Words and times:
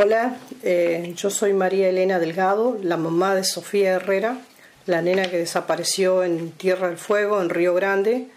Hola, 0.00 0.36
eh, 0.62 1.12
yo 1.16 1.28
soy 1.28 1.52
María 1.52 1.88
Elena 1.88 2.20
Delgado, 2.20 2.78
la 2.80 2.96
mamá 2.96 3.34
de 3.34 3.42
Sofía 3.42 3.94
Herrera, 3.94 4.38
la 4.86 5.02
nena 5.02 5.28
que 5.28 5.38
desapareció 5.38 6.22
en 6.22 6.52
Tierra 6.52 6.86
del 6.86 6.98
Fuego, 6.98 7.42
en 7.42 7.50
Río 7.50 7.74
Grande, 7.74 8.28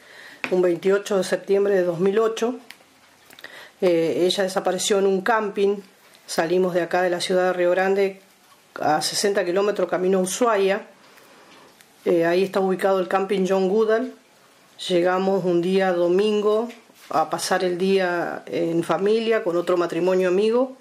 un 0.49 0.63
28 0.63 1.19
de 1.19 1.23
septiembre 1.23 1.75
de 1.75 1.83
2008. 1.83 2.55
Eh, 3.81 4.23
ella 4.25 4.43
desapareció 4.43 4.97
en 4.97 5.05
un 5.05 5.21
camping, 5.21 5.75
salimos 6.25 6.73
de 6.73 6.81
acá 6.81 7.03
de 7.03 7.11
la 7.11 7.21
ciudad 7.21 7.45
de 7.45 7.53
Río 7.53 7.69
Grande 7.69 8.21
a 8.79 8.99
60 8.99 9.45
kilómetros 9.45 9.87
camino 9.87 10.17
a 10.17 10.21
Ushuaia. 10.21 10.87
Eh, 12.05 12.25
ahí 12.25 12.43
está 12.43 12.59
ubicado 12.59 12.99
el 12.99 13.07
camping 13.07 13.45
John 13.47 13.69
Goodall. 13.69 14.15
Llegamos 14.89 15.45
un 15.45 15.61
día 15.61 15.93
domingo 15.93 16.69
a 17.11 17.29
pasar 17.29 17.63
el 17.63 17.77
día 17.77 18.41
en 18.47 18.83
familia 18.83 19.43
con 19.43 19.57
otro 19.57 19.77
matrimonio 19.77 20.27
amigo 20.27 20.80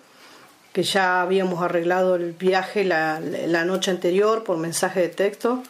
que 0.72 0.82
ya 0.82 1.20
habíamos 1.22 1.62
arreglado 1.62 2.14
el 2.14 2.32
viaje 2.32 2.84
la, 2.84 3.20
noche 3.64 3.90
anterior 3.90 4.44
por 4.44 4.56
mensaje 4.56 5.00
de 5.00 5.08
texto. 5.08 5.62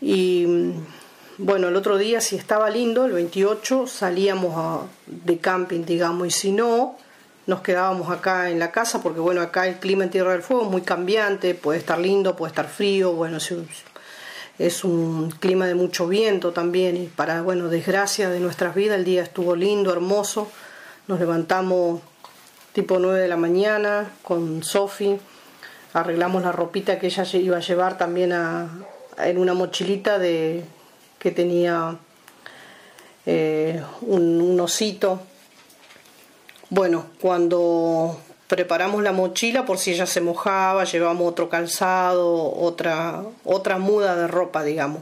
Y 0.00 0.46
bueno, 1.38 1.68
el 1.68 1.76
otro 1.76 1.98
día, 1.98 2.20
si 2.20 2.36
estaba 2.36 2.70
lindo, 2.70 3.04
el 3.04 3.12
28, 3.12 3.86
salíamos 3.86 4.86
de 5.06 5.38
camping, 5.38 5.84
digamos, 5.84 6.28
y 6.28 6.30
si 6.30 6.52
no, 6.52 6.96
nos 7.46 7.60
quedábamos 7.60 8.10
acá 8.10 8.50
en 8.50 8.58
la 8.58 8.70
casa, 8.70 9.02
porque 9.02 9.20
bueno, 9.20 9.40
acá 9.40 9.66
el 9.66 9.76
clima 9.76 10.04
en 10.04 10.10
Tierra 10.10 10.32
del 10.32 10.42
Fuego 10.42 10.64
es 10.64 10.70
muy 10.70 10.82
cambiante, 10.82 11.54
puede 11.54 11.78
estar 11.78 11.98
lindo, 11.98 12.36
puede 12.36 12.50
estar 12.50 12.68
frío, 12.68 13.12
bueno, 13.12 13.38
es 14.58 14.84
un 14.84 15.30
clima 15.30 15.66
de 15.66 15.74
mucho 15.74 16.06
viento 16.06 16.52
también, 16.52 16.96
y 16.96 17.06
para, 17.06 17.42
bueno, 17.42 17.68
desgracia 17.68 18.30
de 18.30 18.40
nuestras 18.40 18.74
vidas, 18.74 18.98
el 18.98 19.04
día 19.04 19.22
estuvo 19.22 19.56
lindo, 19.56 19.92
hermoso, 19.92 20.48
nos 21.08 21.20
levantamos 21.20 22.00
tipo 22.76 22.98
9 22.98 23.20
de 23.20 23.28
la 23.28 23.38
mañana 23.38 24.12
con 24.22 24.62
Sofi. 24.62 25.18
Arreglamos 25.94 26.42
la 26.42 26.52
ropita 26.52 26.98
que 26.98 27.06
ella 27.06 27.24
iba 27.32 27.56
a 27.56 27.60
llevar 27.60 27.96
también 27.96 28.34
en 29.16 29.38
una 29.38 29.54
mochilita 29.54 30.18
de, 30.18 30.62
que 31.18 31.30
tenía 31.30 31.96
eh, 33.24 33.82
un, 34.02 34.60
osito. 34.60 35.22
Bueno, 36.68 37.06
cuando 37.18 38.20
preparamos 38.46 39.02
la 39.02 39.12
mochila 39.12 39.64
por 39.64 39.78
si 39.78 39.92
ella 39.92 40.04
se 40.04 40.20
mojaba, 40.20 40.84
llevamos 40.84 41.26
otro 41.30 41.48
calzado, 41.48 42.52
otra, 42.58 43.22
otra 43.44 43.78
muda 43.78 44.16
de 44.16 44.26
ropa, 44.26 44.62
digamos. 44.62 45.00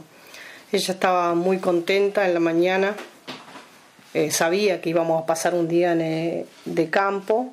Ella 0.71 0.93
estaba 0.93 1.35
muy 1.35 1.57
contenta 1.57 2.25
en 2.25 2.35
la 2.35 2.39
mañana, 2.39 2.95
eh, 4.13 4.31
sabía 4.31 4.79
que 4.79 4.91
íbamos 4.91 5.21
a 5.21 5.25
pasar 5.25 5.53
un 5.55 5.67
día 5.67 5.93
eh, 5.93 6.45
de 6.63 6.89
campo 6.89 7.51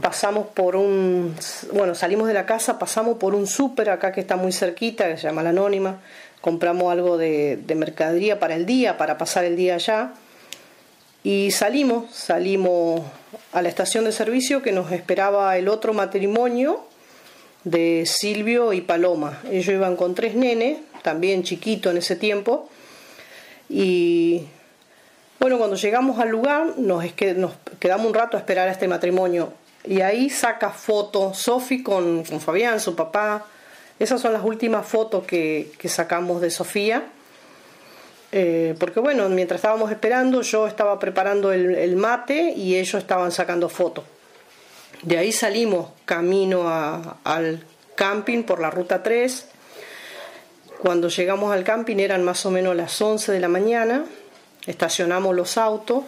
pasamos 0.00 0.46
por 0.48 0.76
un, 0.76 1.34
bueno, 1.72 1.94
salimos 1.94 2.28
de 2.28 2.34
la 2.34 2.46
casa, 2.46 2.78
pasamos 2.78 3.18
por 3.18 3.34
un 3.34 3.46
súper 3.46 3.90
acá 3.90 4.12
que 4.12 4.20
está 4.20 4.36
muy 4.36 4.52
cerquita, 4.52 5.08
que 5.08 5.16
se 5.16 5.24
llama 5.24 5.42
La 5.42 5.50
Anónima, 5.50 6.00
compramos 6.40 6.90
algo 6.90 7.18
de, 7.18 7.58
de, 7.58 7.74
mercadería 7.74 8.40
para 8.40 8.54
el 8.54 8.64
día, 8.64 8.96
para 8.96 9.18
pasar 9.18 9.44
el 9.44 9.56
día 9.56 9.74
allá, 9.74 10.14
y 11.22 11.50
salimos, 11.50 12.12
salimos 12.14 13.02
a 13.52 13.62
la 13.62 13.68
estación 13.68 14.04
de 14.04 14.12
servicio 14.12 14.62
que 14.62 14.72
nos 14.72 14.90
esperaba 14.92 15.56
el 15.56 15.68
otro 15.68 15.92
matrimonio 15.92 16.84
de 17.62 18.04
Silvio 18.06 18.72
y 18.72 18.80
Paloma. 18.80 19.40
Ellos 19.48 19.68
iban 19.74 19.94
con 19.94 20.16
tres 20.16 20.34
nenes, 20.34 20.78
también 21.02 21.44
chiquito 21.44 21.90
en 21.90 21.98
ese 21.98 22.16
tiempo, 22.16 22.68
y 23.68 24.46
bueno, 25.38 25.58
cuando 25.58 25.76
llegamos 25.76 26.18
al 26.18 26.30
lugar 26.30 26.78
nos, 26.78 27.04
nos 27.36 27.52
quedamos 27.78 28.06
un 28.06 28.14
rato 28.14 28.36
a 28.36 28.40
esperar 28.40 28.68
a 28.68 28.72
este 28.72 28.88
matrimonio 28.88 29.52
y 29.84 30.00
ahí 30.00 30.30
saca 30.30 30.70
fotos 30.70 31.38
Sofi 31.38 31.82
con, 31.82 32.24
con, 32.24 32.40
Fabián, 32.40 32.80
su 32.80 32.94
papá. 32.94 33.46
Esas 33.98 34.20
son 34.20 34.32
las 34.32 34.44
últimas 34.44 34.86
fotos 34.86 35.24
que, 35.24 35.72
sacamos 35.84 36.40
de 36.40 36.50
Sofía. 36.50 37.04
Eh, 38.30 38.74
porque 38.78 39.00
bueno, 39.00 39.28
mientras 39.28 39.58
estábamos 39.58 39.90
esperando, 39.90 40.42
yo 40.42 40.66
estaba 40.66 40.98
preparando 40.98 41.52
el, 41.52 41.96
mate 41.96 42.52
y 42.56 42.76
ellos 42.76 42.94
estaban 42.94 43.32
sacando 43.32 43.68
fotos. 43.68 44.04
De 45.02 45.18
ahí 45.18 45.32
salimos 45.32 45.90
camino 46.04 46.68
al 47.24 47.64
camping 47.96 48.44
por 48.44 48.60
la 48.60 48.70
ruta 48.70 49.02
3. 49.02 49.48
Cuando 50.78 51.08
llegamos 51.08 51.52
al 51.52 51.64
camping 51.64 51.96
eran 51.96 52.22
más 52.22 52.46
o 52.46 52.50
menos 52.50 52.74
las 52.76 53.00
11 53.00 53.32
de 53.32 53.40
la 53.40 53.48
mañana. 53.48 54.04
Estacionamos 54.66 55.34
los 55.34 55.58
autos 55.58 56.04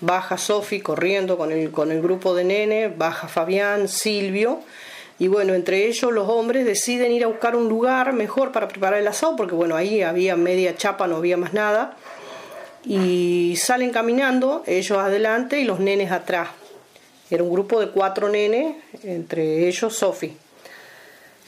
baja 0.00 0.38
Sofi 0.38 0.80
corriendo 0.80 1.36
con 1.36 1.52
el, 1.52 1.70
con 1.70 1.92
el 1.92 2.00
grupo 2.00 2.34
de 2.34 2.44
nene, 2.44 2.88
baja 2.88 3.28
Fabián, 3.28 3.88
Silvio, 3.88 4.60
y 5.18 5.26
bueno, 5.26 5.54
entre 5.54 5.86
ellos 5.86 6.12
los 6.12 6.28
hombres 6.28 6.64
deciden 6.64 7.10
ir 7.10 7.24
a 7.24 7.26
buscar 7.26 7.56
un 7.56 7.68
lugar 7.68 8.12
mejor 8.12 8.52
para 8.52 8.68
preparar 8.68 9.00
el 9.00 9.08
asado, 9.08 9.34
porque 9.34 9.54
bueno, 9.54 9.74
ahí 9.74 10.02
había 10.02 10.36
media 10.36 10.76
chapa, 10.76 11.08
no 11.08 11.16
había 11.16 11.36
más 11.36 11.52
nada, 11.52 11.96
y 12.84 13.56
salen 13.56 13.90
caminando, 13.90 14.62
ellos 14.66 14.98
adelante 14.98 15.58
y 15.58 15.64
los 15.64 15.80
nenes 15.80 16.12
atrás. 16.12 16.50
Era 17.30 17.42
un 17.42 17.50
grupo 17.50 17.80
de 17.80 17.88
cuatro 17.88 18.28
nenes, 18.28 18.76
entre 19.02 19.66
ellos 19.66 19.96
Sofi. 19.96 20.36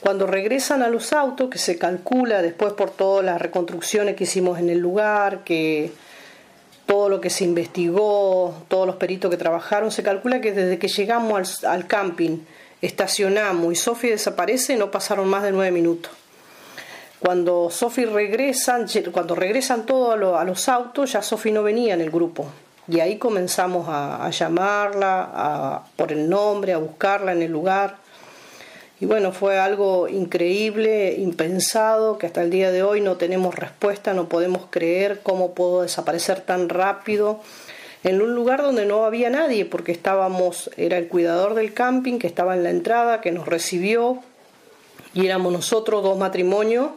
Cuando 0.01 0.27
regresan 0.27 0.83
a 0.83 0.89
los 0.89 1.13
autos, 1.13 1.49
que 1.49 1.57
se 1.57 1.77
calcula 1.77 2.41
después 2.41 2.73
por 2.73 2.91
todas 2.91 3.23
las 3.23 3.41
reconstrucciones 3.41 4.15
que 4.15 4.25
hicimos 4.25 4.59
en 4.59 4.69
el 4.69 4.79
lugar, 4.79 5.43
que 5.43 5.91
todo 6.91 7.07
lo 7.07 7.21
que 7.21 7.29
se 7.29 7.45
investigó, 7.45 8.53
todos 8.67 8.85
los 8.85 8.97
peritos 8.97 9.31
que 9.31 9.37
trabajaron, 9.37 9.91
se 9.91 10.03
calcula 10.03 10.41
que 10.41 10.51
desde 10.51 10.77
que 10.77 10.89
llegamos 10.89 11.63
al, 11.63 11.87
camping, 11.87 12.39
estacionamos 12.81 13.71
y 13.71 13.77
Sofi 13.77 14.09
desaparece, 14.09 14.75
no 14.75 14.91
pasaron 14.91 15.29
más 15.29 15.43
de 15.43 15.53
nueve 15.53 15.71
minutos. 15.71 16.11
Cuando 17.21 17.69
Sofi 17.69 18.03
regresan, 18.03 18.87
cuando 19.13 19.35
regresan 19.35 19.85
todos 19.85 20.15
a, 20.37 20.43
los 20.43 20.67
autos, 20.67 21.13
ya 21.13 21.21
Sofi 21.21 21.53
no 21.53 21.63
venía 21.63 21.93
en 21.93 22.01
el 22.01 22.11
grupo. 22.11 22.47
Y 22.89 22.99
ahí 22.99 23.17
comenzamos 23.17 23.87
a, 23.87 24.29
llamarla 24.29 25.83
por 25.95 26.11
el 26.11 26.29
nombre, 26.29 26.73
a 26.73 26.77
buscarla 26.77 27.31
en 27.31 27.41
el 27.41 27.53
lugar. 27.53 27.99
Y 29.01 29.07
bueno, 29.07 29.31
fue 29.31 29.57
algo 29.57 30.07
increíble, 30.07 31.15
impensado, 31.17 32.19
que 32.19 32.27
hasta 32.27 32.43
el 32.43 32.51
día 32.51 32.71
de 32.71 32.83
hoy 32.83 33.01
no 33.01 33.17
tenemos 33.17 33.55
respuesta, 33.55 34.13
no 34.13 34.29
podemos 34.29 34.67
creer 34.69 35.21
cómo 35.23 35.55
pudo 35.55 35.81
desaparecer 35.81 36.41
tan 36.41 36.69
rápido 36.69 37.39
en 38.03 38.21
un 38.21 38.35
lugar 38.35 38.61
donde 38.61 38.85
no 38.85 39.03
había 39.03 39.31
nadie, 39.31 39.65
porque 39.65 39.91
estábamos, 39.91 40.69
era 40.77 40.99
el 40.99 41.07
cuidador 41.07 41.55
del 41.55 41.73
camping 41.73 42.19
que 42.19 42.27
estaba 42.27 42.53
en 42.53 42.61
la 42.61 42.69
entrada, 42.69 43.21
que 43.21 43.31
nos 43.31 43.47
recibió, 43.47 44.19
y 45.15 45.25
éramos 45.25 45.51
nosotros 45.51 46.03
dos 46.03 46.19
matrimonios, 46.19 46.91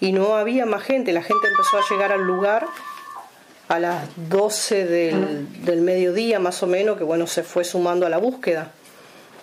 y 0.00 0.12
no 0.12 0.36
había 0.36 0.66
más 0.66 0.82
gente, 0.82 1.14
la 1.14 1.22
gente 1.22 1.48
empezó 1.48 1.78
a 1.78 1.82
llegar 1.88 2.12
al 2.12 2.26
lugar 2.26 2.66
a 3.68 3.78
las 3.78 4.06
12 4.28 4.84
del, 4.84 5.64
del 5.64 5.80
mediodía 5.80 6.38
más 6.40 6.62
o 6.62 6.66
menos, 6.66 6.98
que 6.98 7.04
bueno, 7.04 7.26
se 7.26 7.42
fue 7.42 7.64
sumando 7.64 8.04
a 8.04 8.10
la 8.10 8.18
búsqueda 8.18 8.72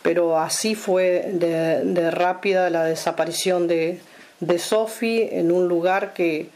pero 0.02 0.40
así 0.40 0.76
fue 0.76 1.30
de, 1.34 2.12
rápida 2.12 2.70
la 2.70 2.86
desaparición 2.86 3.68
de, 3.68 4.00
de 4.40 4.62
en 5.32 5.52
un 5.52 5.68
lugar 5.68 6.14
que, 6.14 6.50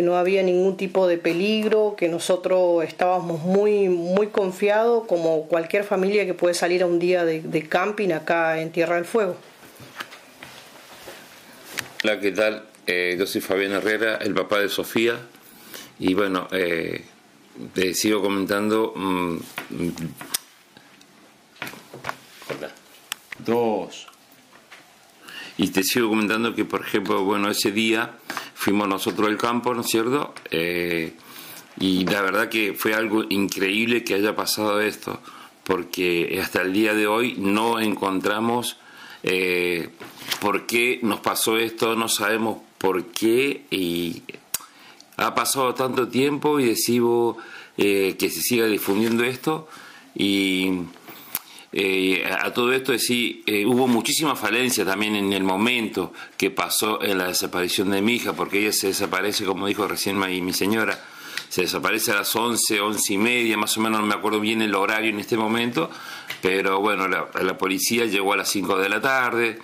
no 0.00 0.16
había 0.16 0.42
ningún 0.42 0.76
tipo 0.76 1.08
de 1.08 1.18
peligro, 1.18 1.94
que 1.96 2.08
nosotros 2.08 2.84
estábamos 2.84 3.42
muy, 3.42 3.88
muy 3.88 4.28
confiados 4.28 5.04
como 5.06 5.46
cualquier 5.46 5.84
familia 5.84 6.24
que 6.26 6.34
puede 6.34 6.54
salir 6.54 6.82
a 6.82 6.86
un 6.86 6.98
día 6.98 7.24
de, 7.24 7.66
camping 7.68 8.10
acá 8.10 8.60
en 8.60 8.70
Tierra 8.70 8.96
del 8.96 9.04
Fuego. 9.04 9.36
Hola, 12.04 12.20
¿qué 12.20 12.32
tal? 12.32 12.64
Eh, 12.86 13.16
yo 13.18 13.26
soy 13.26 13.40
Fabián 13.40 13.72
Herrera, 13.72 14.16
el 14.16 14.32
papá 14.32 14.60
de 14.60 14.68
Sofía, 14.68 15.18
y 15.98 16.14
bueno, 16.14 16.48
eh, 16.52 17.04
te 17.74 17.92
sigo 17.92 18.22
comentando. 18.22 18.94
Mm, 18.96 19.36
Dos. 23.44 24.06
Y 25.58 25.68
te 25.68 25.82
sigo 25.82 26.08
comentando 26.08 26.54
que, 26.54 26.64
por 26.64 26.80
ejemplo, 26.80 27.22
bueno, 27.24 27.50
ese 27.50 27.70
día 27.70 28.12
fuimos 28.54 28.88
nosotros 28.88 29.28
al 29.28 29.36
campo, 29.36 29.74
¿no 29.74 29.82
es 29.82 29.88
cierto? 29.88 30.34
Eh, 30.50 31.14
y 31.78 32.04
la 32.06 32.22
verdad 32.22 32.48
que 32.48 32.74
fue 32.74 32.94
algo 32.94 33.24
increíble 33.28 34.04
que 34.04 34.14
haya 34.14 34.34
pasado 34.34 34.80
esto, 34.80 35.20
porque 35.64 36.38
hasta 36.42 36.62
el 36.62 36.72
día 36.72 36.94
de 36.94 37.06
hoy 37.06 37.34
no 37.38 37.78
encontramos 37.80 38.76
eh, 39.22 39.90
por 40.40 40.66
qué 40.66 40.98
nos 41.02 41.20
pasó 41.20 41.58
esto, 41.58 41.94
no 41.94 42.08
sabemos 42.08 42.58
por 42.78 43.06
qué, 43.06 43.64
y 43.70 44.22
ha 45.16 45.34
pasado 45.34 45.74
tanto 45.74 46.08
tiempo 46.08 46.58
y 46.58 46.66
decimos 46.66 47.36
eh, 47.76 48.16
que 48.18 48.30
se 48.30 48.40
siga 48.40 48.66
difundiendo 48.66 49.24
esto, 49.24 49.68
y 50.14 50.70
eh, 51.72 52.24
a 52.28 52.52
todo 52.52 52.72
esto 52.72 52.98
sí, 52.98 53.44
eh, 53.46 53.64
hubo 53.64 53.86
muchísima 53.86 54.34
falencia 54.34 54.84
también 54.84 55.14
en 55.14 55.32
el 55.32 55.44
momento 55.44 56.12
que 56.36 56.50
pasó 56.50 57.00
en 57.02 57.18
la 57.18 57.28
desaparición 57.28 57.90
de 57.90 58.02
mi 58.02 58.14
hija, 58.14 58.32
porque 58.32 58.58
ella 58.60 58.72
se 58.72 58.88
desaparece, 58.88 59.44
como 59.44 59.68
dijo 59.68 59.86
recién 59.86 60.18
mi, 60.18 60.52
señora, 60.52 61.00
se 61.48 61.62
desaparece 61.62 62.10
a 62.10 62.16
las 62.16 62.34
11, 62.34 62.80
11 62.80 63.14
y 63.14 63.18
media, 63.18 63.56
más 63.56 63.76
o 63.76 63.80
menos 63.80 64.00
no 64.00 64.06
me 64.06 64.14
acuerdo 64.14 64.40
bien 64.40 64.62
el 64.62 64.74
horario 64.74 65.10
en 65.10 65.20
este 65.20 65.36
momento, 65.36 65.90
pero 66.42 66.80
bueno, 66.80 67.06
la, 67.06 67.58
policía 67.58 68.04
llegó 68.06 68.32
a 68.32 68.36
las 68.36 68.48
5 68.48 68.78
de 68.78 68.88
la 68.88 69.00
tarde. 69.00 69.58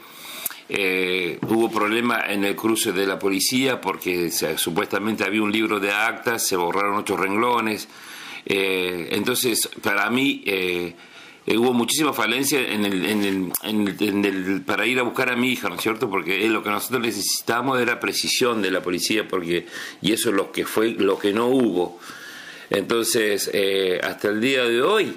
Eh, 0.68 1.38
hubo 1.42 1.70
problema 1.70 2.24
en 2.26 2.44
el 2.44 2.56
cruce 2.56 2.90
de 2.92 3.06
la 3.06 3.20
policía 3.20 3.80
porque 3.80 4.32
supuestamente 4.56 5.22
había 5.22 5.40
un 5.42 5.52
libro 5.52 5.78
de 5.78 5.92
actas, 5.92 6.44
se 6.44 6.56
borraron 6.56 6.98
ocho 6.98 7.16
renglones. 7.16 7.88
Eh, 8.44 9.08
entonces, 9.12 9.68
para 9.80 10.10
mí, 10.10 10.42
eh, 11.46 11.56
hubo 11.56 11.72
muchísima 11.72 12.12
falencia 12.12 12.60
en 12.60 12.84
el, 12.84 14.62
para 14.62 14.86
ir 14.86 14.98
a 14.98 15.02
buscar 15.02 15.30
a 15.30 15.36
mi 15.36 15.52
hija, 15.52 15.68
¿no 15.68 15.76
es 15.76 15.82
cierto? 15.82 16.10
Porque 16.10 16.48
lo 16.48 16.62
que 16.62 16.70
nosotros 16.70 17.00
necesitábamos 17.02 17.80
era 17.80 18.00
precisión 18.00 18.62
de 18.62 18.70
la 18.70 18.82
policía, 18.82 19.28
porque 19.28 19.66
y 20.02 20.12
eso 20.12 20.30
es 20.30 20.34
lo 20.34 20.52
que 20.52 20.64
fue, 20.64 20.90
lo 20.90 21.18
que 21.18 21.32
no 21.32 21.46
hubo. 21.48 21.98
Entonces, 22.70 23.50
hasta 24.02 24.28
el 24.28 24.40
día 24.40 24.64
de 24.64 24.82
hoy, 24.82 25.16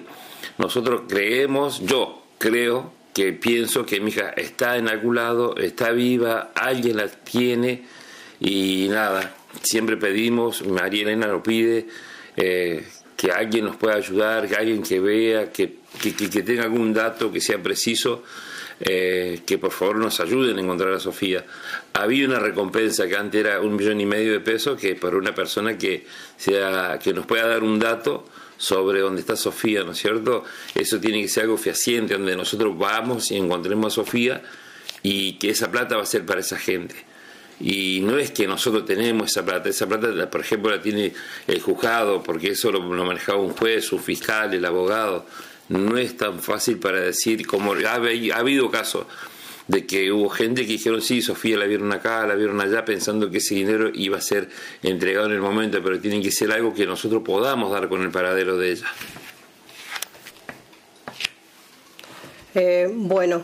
nosotros 0.60 1.04
creemos, 1.08 1.82
yo 1.82 2.24
creo 2.38 2.94
que 3.14 3.34
pienso 3.34 3.86
que 3.86 4.00
mi 4.00 4.12
hija 4.12 4.30
está 4.30 4.78
en 4.78 4.88
algún 4.88 5.16
lado, 5.16 5.56
está 5.58 5.92
viva, 5.92 6.52
alguien 6.56 6.98
la 6.98 7.08
tiene 7.08 7.84
y 8.40 8.88
nada, 8.90 9.36
siempre 9.62 9.98
pedimos, 9.98 10.66
María 10.66 11.04
Elena 11.04 11.28
lo 11.28 11.44
pide, 11.44 11.88
eh, 12.38 12.86
que 13.18 13.32
alguien 13.32 13.66
nos 13.66 13.76
pueda 13.76 13.96
ayudar, 13.96 14.48
que 14.48 14.56
alguien 14.56 14.82
que 14.82 15.00
vea, 15.00 15.52
que, 15.52 15.79
que, 16.02 16.12
tenga 16.42 16.64
algún 16.64 16.94
dato 16.94 17.32
que 17.32 17.42
sea 17.42 17.62
preciso, 17.62 18.24
eh, 18.80 19.42
que 19.46 19.58
por 19.58 19.72
favor 19.72 19.98
nos 19.98 20.20
ayuden 20.20 20.58
a 20.58 20.62
encontrar 20.62 20.94
a 20.94 21.00
Sofía. 21.00 21.46
Había 21.94 22.28
una 22.28 22.40
recompensa 22.40 23.08
que 23.08 23.16
antes 23.16 23.42
era 23.42 23.60
un 23.60 23.76
millón 23.76 24.00
y 24.00 24.06
medio 24.06 24.32
de 24.32 24.40
pesos, 24.40 24.80
que 24.80 24.96
para 24.96 25.18
una 25.18 25.34
persona 25.34 25.78
que, 25.78 26.06
sea, 26.38 27.00
que 27.04 27.14
nos 27.14 27.26
pueda 27.26 27.48
dar 27.48 27.64
un 27.64 27.80
dato, 27.80 28.26
sobre 28.60 29.00
dónde 29.00 29.22
está 29.22 29.36
Sofía, 29.38 29.84
¿no 29.84 29.94
es 29.94 30.00
cierto? 30.00 30.44
Eso 30.76 31.00
tiene 31.00 31.22
que 31.22 31.30
ser 31.30 31.44
algo 31.44 31.58
fehaciente, 31.58 32.14
donde 32.14 32.36
nosotros 32.36 32.78
vamos 32.78 33.32
y 33.32 33.38
encontremos 33.38 33.94
a 33.94 33.96
Sofía 33.96 34.44
y 35.02 35.40
que 35.40 35.50
esa 35.50 35.72
plata 35.72 35.96
va 35.96 36.04
a 36.04 36.06
ser 36.06 36.26
para 36.26 36.42
esa 36.42 36.60
gente. 36.60 36.96
Y 37.62 38.02
no 38.02 38.18
es 38.18 38.32
que 38.32 38.48
nosotros 38.48 38.86
tenemos 38.86 39.32
esa 39.32 39.46
plata, 39.46 39.70
esa 39.70 39.88
plata, 39.88 40.30
por 40.30 40.42
ejemplo, 40.42 40.72
la 40.72 40.82
tiene 40.82 41.14
el 41.48 41.62
juzgado, 41.62 42.22
porque 42.22 42.50
eso 42.52 42.70
lo, 42.72 42.82
manejaba 42.82 43.40
un 43.40 43.52
juez, 43.52 43.92
un 43.94 44.04
fiscal, 44.04 44.54
el 44.54 44.64
abogado. 44.66 45.26
No 45.70 45.98
es 45.98 46.18
tan 46.18 46.40
fácil 46.40 46.80
para 46.80 47.00
decir, 47.00 47.46
como 47.48 47.74
ha, 47.74 47.94
ha 47.94 48.40
habido 48.40 48.70
casos 48.70 49.06
de 49.70 49.86
que 49.86 50.12
hubo 50.12 50.30
gente 50.30 50.64
que 50.64 50.74
dijeron, 50.74 51.00
sí, 51.00 51.22
Sofía 51.22 51.56
la 51.56 51.66
vieron 51.66 51.92
acá, 51.92 52.26
la 52.26 52.34
vieron 52.34 52.60
allá, 52.60 52.84
pensando 52.84 53.30
que 53.30 53.38
ese 53.38 53.54
dinero 53.54 53.92
iba 53.94 54.18
a 54.18 54.22
ser 54.22 54.50
entregado 54.82 55.28
en 55.28 55.34
el 55.34 55.42
momento, 55.42 55.80
pero 55.84 56.00
tiene 56.00 56.24
que 56.24 56.32
ser 56.32 56.52
algo 56.52 56.74
que 56.74 56.88
nosotros 56.88 57.22
podamos 57.24 57.72
dar 57.72 57.88
con 57.88 58.02
el 58.02 58.10
paradero 58.10 58.58
de 58.58 58.72
ella. 58.72 58.88
Eh, 62.56 62.90
bueno, 62.92 63.44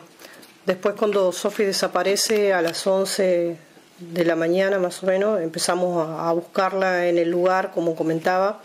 después 0.66 0.96
cuando 0.96 1.32
Sofía 1.32 1.68
desaparece 1.68 2.54
a 2.54 2.64
las 2.64 2.88
11 2.88 3.58
de 4.00 4.26
la 4.26 4.36
mañana 4.36 4.80
más 4.80 5.04
o 5.04 5.06
menos, 5.06 5.40
empezamos 5.42 6.08
a, 6.10 6.32
buscarla 6.32 7.08
en 7.08 7.20
el 7.20 7.30
lugar, 7.30 7.72
como 7.72 7.96
comentaba. 7.96 8.64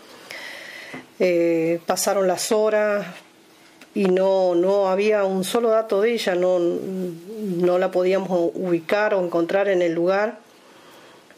Eh, 1.19 1.79
pasaron 1.85 2.27
las 2.27 2.51
horas, 2.51 3.05
y 3.93 4.05
no, 4.05 4.55
no 4.55 4.87
había 4.87 5.25
un 5.25 5.43
solo 5.43 5.69
dato 5.69 6.01
de 6.01 6.13
ella, 6.13 6.35
no, 6.35 6.59
no 6.59 7.77
la 7.77 7.91
podíamos 7.91 8.29
ubicar 8.53 9.13
o 9.13 9.23
encontrar 9.23 9.67
en 9.67 9.81
el 9.81 9.93
lugar. 9.93 10.39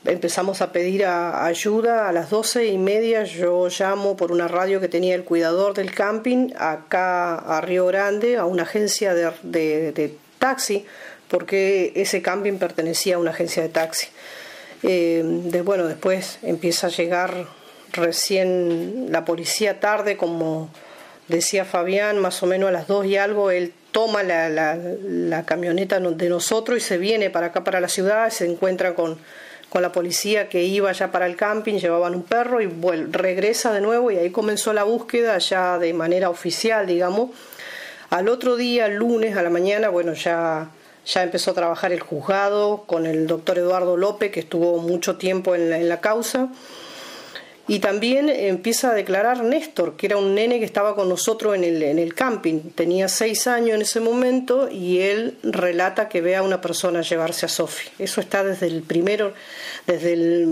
Empezamos 0.06 0.62
a 0.62 0.74
pedir 0.74 1.06
ayuda 1.06 2.10
a 2.10 2.12
las 2.12 2.30
doce 2.30 2.68
y 2.68 2.78
media. 2.78 3.24
Yo 3.24 3.70
llamo 3.70 4.18
por 4.18 4.34
una 4.34 4.50
radio 4.50 4.82
que 4.82 4.90
tenía 4.90 5.16
el 5.16 5.24
cuidador 5.24 5.74
del 5.74 5.94
camping 5.94 6.50
acá 6.58 7.36
a 7.36 7.62
Río 7.62 7.86
Grande, 7.86 8.36
a 8.38 8.46
una 8.46 8.64
agencia 8.64 9.14
de, 9.14 9.32
de, 9.44 10.18
taxi, 10.40 10.86
porque 11.30 11.94
ese 11.96 12.22
camping 12.22 12.58
pertenecía 12.58 13.16
a 13.16 13.20
una 13.20 13.32
agencia 13.32 13.64
de 13.64 13.70
taxi. 13.70 14.08
Eh, 14.84 15.24
de, 15.24 15.62
bueno, 15.62 15.88
después 15.88 16.38
empieza 16.44 16.88
a 16.88 16.90
llegar 16.90 17.48
recién 17.94 19.08
la 19.10 19.24
policía 19.24 19.80
tarde, 19.80 20.18
como 20.18 20.70
decía 21.28 21.66
Fabián, 21.66 22.20
más 22.20 22.44
o 22.44 22.46
menos 22.46 22.70
a 22.70 22.72
las 22.72 22.88
dos 22.88 23.06
y 23.06 23.18
algo, 23.18 23.52
él 23.52 23.74
toma 23.92 24.24
la, 24.24 24.50
la, 24.50 25.46
camioneta 25.46 26.00
de 26.00 26.30
nosotros 26.30 26.78
y 26.78 26.82
se 26.82 26.98
viene 26.98 27.30
para 27.30 27.48
acá, 27.48 27.64
para 27.64 27.80
la 27.80 27.88
ciudad, 27.88 28.30
se 28.30 28.46
encuentra 28.46 28.96
con, 28.96 29.18
con 29.70 29.82
la 29.82 29.92
policía 29.92 30.50
que 30.50 30.64
iba 30.64 30.92
ya 30.92 31.12
para 31.12 31.26
el 31.26 31.36
camping, 31.36 31.76
llevaban 31.76 32.16
un 32.16 32.24
perro 32.24 32.62
y 32.62 32.68
regresa 33.12 33.72
de 33.72 33.82
nuevo 33.82 34.12
y 34.12 34.18
ahí 34.18 34.32
comenzó 34.32 34.74
la 34.74 34.84
búsqueda 34.84 35.38
ya 35.38 35.80
de 35.80 35.94
manera 35.94 36.30
oficial, 36.30 36.88
digamos. 36.88 37.32
Al 38.10 38.30
otro 38.30 38.56
día, 38.56 38.88
lunes 38.88 39.36
a 39.38 39.42
la 39.42 39.50
mañana, 39.50 39.90
bueno, 39.90 40.14
ya, 40.14 40.70
ya 41.06 41.24
empezó 41.24 41.52
a 41.52 41.54
trabajar 41.56 41.92
el 41.92 42.02
juzgado 42.02 42.84
con 42.86 43.06
el 43.08 43.26
doctor 43.26 43.58
Eduardo 43.58 43.98
López, 43.98 44.32
que 44.32 44.42
estuvo 44.42 44.78
mucho 44.78 45.18
tiempo 45.18 45.56
en 45.56 45.70
la, 45.70 45.80
en 45.80 45.90
la 45.90 46.02
causa. 46.02 46.50
Y 47.66 47.80
también 47.80 48.28
empieza 48.28 48.92
a 48.92 48.94
declarar 48.94 49.42
Néstor, 49.42 49.96
que 49.96 50.08
era 50.08 50.18
un 50.18 50.36
nene 50.36 50.60
que 50.60 50.66
estaba 50.66 50.96
con 50.96 51.08
nosotros 51.08 51.56
en 51.56 51.64
el, 51.64 51.82
en 51.82 51.98
el 51.98 52.14
camping. 52.14 52.60
Tenía 52.76 53.08
seis 53.08 53.48
años 53.48 53.76
en 53.76 53.84
ese 53.84 54.02
momento 54.02 54.70
y 54.70 55.00
él 55.00 55.38
relata 55.44 56.10
que 56.10 56.20
ve 56.20 56.36
a 56.36 56.44
una 56.44 56.60
persona 56.60 57.02
llevarse 57.04 57.46
a 57.46 57.50
Sofi. 57.50 57.88
Eso 58.00 58.20
está 58.20 58.44
desde 58.44 58.68
el 58.68 58.82
primero, 58.82 59.34
desde 59.88 60.46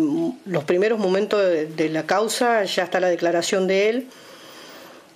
los 0.45 0.63
primeros 0.63 0.99
momentos 0.99 1.41
de, 1.41 1.89
la 1.89 2.05
causa, 2.05 2.63
ya 2.63 2.83
está 2.83 3.01
la 3.01 3.09
declaración 3.09 3.67
de 3.67 3.89
él. 3.89 4.07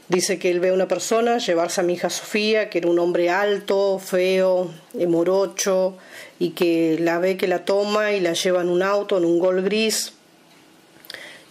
Dice 0.10 0.38
que 0.38 0.52
él 0.52 0.60
ve 0.60 0.70
a 0.70 0.74
una 0.74 0.90
persona 0.90 1.38
llevarse 1.38 1.80
a 1.80 1.86
mi 1.86 1.94
hija 1.94 2.10
Sofía, 2.10 2.70
que 2.70 2.80
era 2.80 2.90
un 2.90 3.00
hombre 3.00 3.30
alto, 3.30 4.00
feo, 4.00 4.70
morocho, 5.08 5.98
y 6.40 6.50
que 6.50 6.98
la 7.00 7.20
ve 7.20 7.38
que 7.38 7.48
la 7.48 7.64
toma 7.64 8.12
y 8.12 8.20
la 8.20 8.34
lleva 8.34 8.62
en 8.62 8.70
un 8.70 8.84
auto, 8.84 9.18
en 9.18 9.24
un 9.24 9.40
gol 9.40 9.62
gris, 9.62 10.15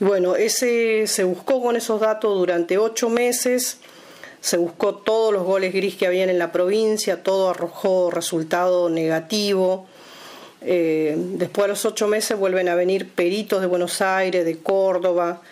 bueno, 0.00 0.36
ese 0.36 1.06
se 1.06 1.24
buscó 1.24 1.62
con 1.62 1.76
esos 1.76 2.00
datos 2.00 2.36
durante 2.36 2.78
ocho 2.78 3.08
meses, 3.08 3.78
se 4.40 4.56
buscó 4.56 4.96
todos 4.96 5.32
los 5.32 5.44
goles 5.44 5.72
gris 5.72 5.96
que 5.96 6.06
habían 6.06 6.28
en 6.28 6.38
la 6.38 6.52
provincia, 6.52 7.22
todo 7.22 7.50
arrojó 7.50 8.10
resultado 8.10 8.90
negativo. 8.90 9.86
Eh, 10.60 11.14
después 11.16 11.64
de 11.64 11.68
los 11.68 11.84
ocho 11.84 12.08
meses 12.08 12.38
vuelven 12.38 12.68
a 12.68 12.74
venir 12.74 13.08
peritos 13.10 13.60
de 13.60 13.66
Buenos 13.66 14.00
Aires, 14.02 14.44
de 14.44 14.58
Córdoba, 14.58 15.42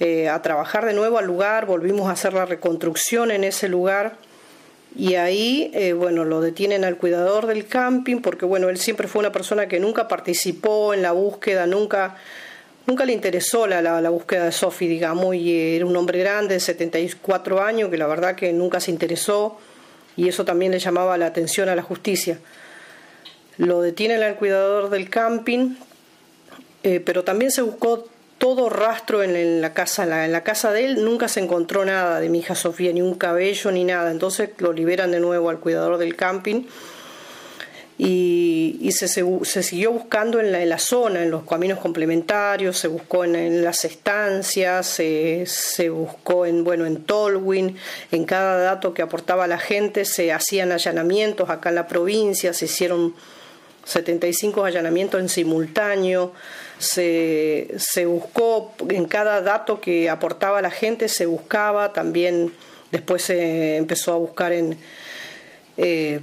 eh, 0.00 0.28
a 0.28 0.42
trabajar 0.42 0.84
de 0.86 0.92
nuevo 0.92 1.18
al 1.18 1.26
lugar, 1.26 1.66
volvimos 1.66 2.08
a 2.08 2.12
hacer 2.12 2.34
la 2.34 2.46
reconstrucción 2.46 3.30
en 3.30 3.44
ese 3.44 3.68
lugar 3.68 4.16
y 4.96 5.14
ahí, 5.16 5.70
eh, 5.74 5.92
bueno, 5.92 6.24
lo 6.24 6.40
detienen 6.40 6.84
al 6.84 6.98
cuidador 6.98 7.46
del 7.46 7.66
camping 7.66 8.20
porque, 8.20 8.44
bueno, 8.44 8.68
él 8.68 8.78
siempre 8.78 9.08
fue 9.08 9.20
una 9.20 9.32
persona 9.32 9.68
que 9.68 9.80
nunca 9.80 10.08
participó 10.08 10.94
en 10.94 11.02
la 11.02 11.12
búsqueda, 11.12 11.66
nunca 11.66 12.16
Nunca 12.86 13.06
le 13.06 13.14
interesó 13.14 13.66
la, 13.66 13.80
la, 13.80 14.10
búsqueda 14.10 14.44
de 14.44 14.52
Sophie, 14.52 14.88
digamos, 14.88 15.34
y 15.34 15.76
era 15.76 15.86
un 15.86 15.96
hombre 15.96 16.18
grande 16.18 16.54
de 16.54 16.60
74 16.60 17.62
años 17.62 17.88
que 17.88 17.96
la 17.96 18.06
verdad 18.06 18.36
que 18.36 18.52
nunca 18.52 18.78
se 18.78 18.90
interesó 18.90 19.58
y 20.16 20.28
eso 20.28 20.44
también 20.44 20.72
le 20.72 20.78
llamaba 20.78 21.16
la 21.16 21.26
atención 21.26 21.70
a 21.70 21.74
la 21.74 21.82
justicia. 21.82 22.38
Lo 23.56 23.80
detienen 23.80 24.22
al 24.22 24.36
cuidador 24.36 24.90
del 24.90 25.08
camping, 25.08 25.76
eh, 26.82 27.00
pero 27.00 27.24
también 27.24 27.50
se 27.50 27.62
buscó 27.62 28.06
todo 28.36 28.68
rastro 28.68 29.22
en, 29.22 29.62
la 29.62 29.72
casa, 29.72 30.02
en 30.02 30.10
la, 30.10 30.24
en 30.26 30.32
la, 30.32 30.42
casa 30.42 30.70
de 30.72 30.84
él 30.84 31.04
nunca 31.04 31.28
se 31.28 31.40
encontró 31.40 31.86
nada 31.86 32.20
de 32.20 32.28
mi 32.28 32.40
hija 32.40 32.54
Sofía, 32.54 32.92
ni 32.92 33.00
un 33.00 33.14
cabello 33.14 33.72
ni 33.72 33.84
nada. 33.84 34.10
Entonces 34.10 34.50
lo 34.58 34.74
liberan 34.74 35.10
de 35.10 35.20
nuevo 35.20 35.48
al 35.48 35.60
cuidador 35.60 35.96
del 35.96 36.16
camping 36.16 36.64
y, 37.96 38.90
se, 38.92 39.06
se, 39.06 39.62
siguió 39.62 39.92
buscando 39.92 40.40
en 40.40 40.50
la, 40.50 40.60
en 40.60 40.68
la, 40.68 40.78
zona, 40.78 41.22
en 41.22 41.30
los 41.30 41.44
caminos 41.44 41.78
complementarios, 41.78 42.76
se 42.76 42.88
buscó 42.88 43.24
en, 43.24 43.62
las 43.62 43.84
estancias, 43.84 44.86
se, 44.86 45.44
se, 45.46 45.90
buscó 45.90 46.44
en, 46.44 46.64
bueno, 46.64 46.86
en 46.86 47.04
Tolwyn, 47.04 47.76
en 48.10 48.24
cada 48.24 48.58
dato 48.58 48.92
que 48.94 49.02
aportaba 49.02 49.46
la 49.46 49.58
gente 49.58 50.04
se 50.04 50.32
hacían 50.32 50.72
allanamientos 50.72 51.50
acá 51.50 51.68
en 51.68 51.76
la 51.76 51.86
provincia, 51.86 52.52
se 52.52 52.64
hicieron 52.64 53.14
75 53.84 54.64
allanamientos 54.64 55.20
en 55.20 55.28
simultáneo, 55.28 56.32
se, 56.78 57.74
se 57.76 58.06
buscó 58.06 58.74
en 58.88 59.04
cada 59.04 59.40
dato 59.40 59.80
que 59.80 60.10
aportaba 60.10 60.60
la 60.60 60.70
gente, 60.72 61.08
se 61.08 61.26
buscaba, 61.26 61.92
también 61.92 62.52
después 62.90 63.22
se 63.22 63.76
empezó 63.76 64.14
a 64.14 64.16
buscar 64.16 64.52
en... 64.52 64.76
Eh, 65.76 66.20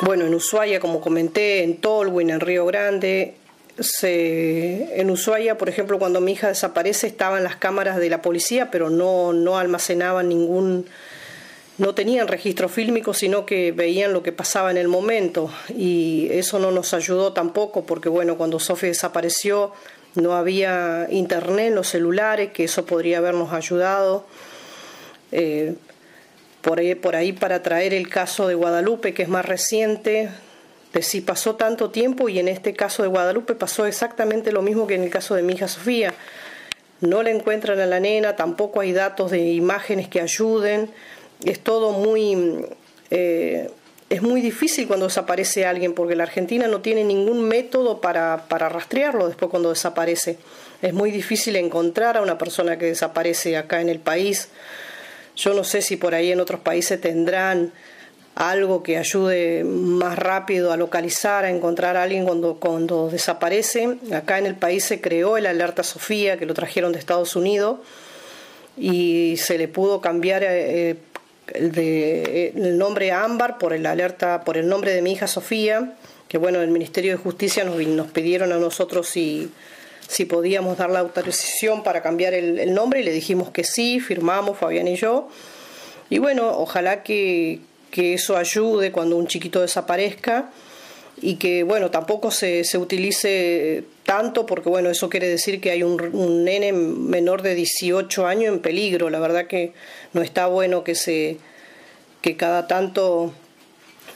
bueno, 0.00 0.24
en 0.24 0.34
Ushuaia, 0.34 0.80
como 0.80 1.00
comenté, 1.00 1.62
en 1.62 1.76
Tolwyn, 1.76 2.30
en 2.30 2.40
Río 2.40 2.66
Grande. 2.66 3.34
Se, 3.78 5.00
en 5.00 5.10
Ushuaia, 5.10 5.56
por 5.56 5.68
ejemplo, 5.68 5.98
cuando 5.98 6.20
mi 6.20 6.32
hija 6.32 6.48
desaparece, 6.48 7.06
estaban 7.06 7.44
las 7.44 7.56
cámaras 7.56 7.98
de 7.98 8.10
la 8.10 8.22
policía, 8.22 8.70
pero 8.70 8.90
no, 8.90 9.32
no 9.32 9.58
almacenaban 9.58 10.28
ningún, 10.28 10.86
no 11.78 11.94
tenían 11.94 12.28
registro 12.28 12.68
fílmico, 12.68 13.14
sino 13.14 13.46
que 13.46 13.72
veían 13.72 14.12
lo 14.12 14.22
que 14.22 14.32
pasaba 14.32 14.70
en 14.70 14.76
el 14.76 14.88
momento. 14.88 15.50
Y 15.68 16.28
eso 16.30 16.58
no 16.58 16.70
nos 16.70 16.94
ayudó 16.94 17.32
tampoco, 17.32 17.84
porque 17.84 18.08
bueno, 18.08 18.36
cuando 18.36 18.58
Sofía 18.58 18.88
desapareció, 18.88 19.72
no 20.14 20.34
había 20.34 21.06
internet 21.10 21.68
en 21.68 21.74
los 21.76 21.88
celulares, 21.88 22.52
que 22.52 22.64
eso 22.64 22.84
podría 22.84 23.18
habernos 23.18 23.52
ayudado. 23.52 24.26
Eh, 25.30 25.74
por, 26.62 26.78
ahí, 26.78 26.94
por 26.94 27.16
ahí 27.16 27.32
para 27.32 27.62
traer 27.62 27.92
el 27.92 28.08
caso 28.08 28.48
de 28.48 28.54
Guadalupe, 28.54 29.12
que 29.12 29.22
es 29.22 29.28
más 29.28 29.44
reciente, 29.44 30.30
de 30.92 31.02
si 31.02 31.20
pasó 31.20 31.56
tanto 31.56 31.90
tiempo 31.90 32.28
y 32.28 32.38
en 32.38 32.48
este 32.48 32.74
caso 32.74 33.02
de 33.02 33.08
Guadalupe 33.08 33.54
pasó 33.54 33.86
exactamente 33.86 34.52
lo 34.52 34.62
mismo 34.62 34.86
que 34.86 34.94
en 34.94 35.02
el 35.02 35.10
caso 35.10 35.34
de 35.34 35.42
mi 35.42 35.54
hija 35.54 35.68
Sofía. 35.68 36.14
No 37.00 37.22
le 37.22 37.32
encuentran 37.32 37.80
a 37.80 37.86
la 37.86 37.98
nena, 37.98 38.36
tampoco 38.36 38.80
hay 38.80 38.92
datos 38.92 39.32
de 39.32 39.40
imágenes 39.40 40.08
que 40.08 40.20
ayuden, 40.20 40.90
es 41.44 41.60
todo 41.60 41.92
muy... 41.92 42.64
Eh, 43.10 43.68
es 44.08 44.20
muy 44.20 44.42
difícil 44.42 44.86
cuando 44.86 45.06
desaparece 45.06 45.64
alguien 45.64 45.94
porque 45.94 46.14
la 46.14 46.24
Argentina 46.24 46.68
no 46.68 46.82
tiene 46.82 47.02
ningún 47.02 47.48
método 47.48 48.02
para, 48.02 48.44
para 48.46 48.68
rastrearlo 48.68 49.26
después 49.26 49.50
cuando 49.50 49.70
desaparece. 49.70 50.36
Es 50.82 50.92
muy 50.92 51.10
difícil 51.10 51.56
encontrar 51.56 52.18
a 52.18 52.20
una 52.20 52.36
persona 52.36 52.76
que 52.76 52.84
desaparece 52.84 53.56
acá 53.56 53.80
en 53.80 53.88
el 53.88 54.00
país. 54.00 54.50
Yo 55.36 55.54
no 55.54 55.64
sé 55.64 55.82
si 55.82 55.96
por 55.96 56.14
ahí 56.14 56.32
en 56.32 56.40
otros 56.40 56.60
países 56.60 57.00
tendrán 57.00 57.72
algo 58.34 58.82
que 58.82 58.96
ayude 58.96 59.62
más 59.64 60.18
rápido 60.18 60.72
a 60.72 60.76
localizar, 60.76 61.44
a 61.44 61.50
encontrar 61.50 61.96
a 61.96 62.02
alguien 62.02 62.24
cuando, 62.24 62.54
cuando 62.54 63.10
desaparece. 63.10 63.98
Acá 64.14 64.38
en 64.38 64.46
el 64.46 64.54
país 64.54 64.84
se 64.84 65.00
creó 65.00 65.36
el 65.36 65.46
Alerta 65.46 65.82
Sofía, 65.82 66.38
que 66.38 66.46
lo 66.46 66.54
trajeron 66.54 66.92
de 66.92 66.98
Estados 66.98 67.36
Unidos, 67.36 67.80
y 68.76 69.36
se 69.36 69.58
le 69.58 69.68
pudo 69.68 70.00
cambiar 70.00 70.42
eh, 70.44 70.96
el, 71.48 71.72
de, 71.72 72.52
el 72.56 72.78
nombre 72.78 73.12
Ámbar 73.12 73.58
por 73.58 73.74
el 73.74 73.84
alerta, 73.84 74.44
por 74.44 74.56
el 74.56 74.66
nombre 74.66 74.94
de 74.94 75.02
mi 75.02 75.12
hija 75.12 75.26
Sofía, 75.26 75.94
que 76.28 76.38
bueno, 76.38 76.62
el 76.62 76.70
Ministerio 76.70 77.12
de 77.12 77.18
Justicia 77.18 77.64
nos, 77.64 77.76
nos 77.86 78.10
pidieron 78.10 78.52
a 78.52 78.56
nosotros 78.56 79.08
si, 79.08 79.50
si 80.12 80.26
podíamos 80.26 80.76
dar 80.76 80.90
la 80.90 80.98
autorización 80.98 81.82
para 81.82 82.02
cambiar 82.02 82.34
el, 82.34 82.74
nombre 82.74 83.00
y 83.00 83.02
le 83.02 83.12
dijimos 83.12 83.50
que 83.50 83.64
sí, 83.64 83.98
firmamos 83.98 84.58
Fabián 84.58 84.86
y 84.86 84.96
yo. 84.96 85.30
Y 86.10 86.18
bueno, 86.18 86.50
ojalá 86.50 87.02
que, 87.02 87.60
que 87.90 88.12
eso 88.12 88.36
ayude 88.36 88.92
cuando 88.92 89.16
un 89.16 89.26
chiquito 89.26 89.62
desaparezca 89.62 90.50
y 91.22 91.36
que 91.36 91.62
bueno 91.62 91.90
tampoco 91.90 92.30
se, 92.30 92.64
se 92.64 92.76
utilice 92.76 93.84
tanto 94.04 94.44
porque 94.44 94.68
bueno 94.68 94.90
eso 94.90 95.08
quiere 95.08 95.28
decir 95.28 95.62
que 95.62 95.70
hay 95.70 95.82
un, 95.82 95.98
un, 96.14 96.44
nene 96.44 96.72
menor 96.72 97.42
de 97.42 97.54
18 97.54 98.26
años 98.26 98.52
en 98.52 98.60
peligro 98.60 99.08
la 99.10 99.20
verdad 99.20 99.46
que 99.46 99.72
no 100.14 100.22
está 100.22 100.46
bueno 100.46 100.84
que 100.84 100.94
se 100.94 101.36
que 102.22 102.36
cada 102.36 102.66
tanto 102.66 103.32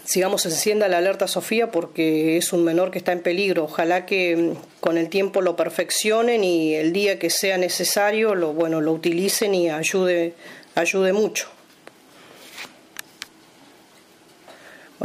sigamos 0.06 0.46
encienda 0.46 0.88
la 0.88 0.98
alerta 0.98 1.26
Sofía 1.26 1.70
porque 1.70 2.36
es 2.36 2.52
un 2.52 2.64
menor 2.64 2.90
que 2.90 2.98
está 2.98 3.12
en 3.12 3.20
peligro. 3.20 3.64
Ojalá 3.64 4.06
que 4.06 4.36
mm, 4.36 4.80
con 4.80 4.96
el 4.96 5.08
tiempo 5.08 5.42
lo 5.42 5.56
perfeccionen 5.56 6.44
y 6.44 6.74
el 6.74 6.92
día 6.92 7.18
que 7.18 7.28
sea 7.28 7.58
necesario 7.58 8.34
lo 8.34 8.52
bueno 8.52 8.80
lo 8.80 8.92
utilicen 8.92 9.54
y 9.54 9.68
ayude 9.68 10.34
ayude 10.74 11.12
mucho. 11.12 11.48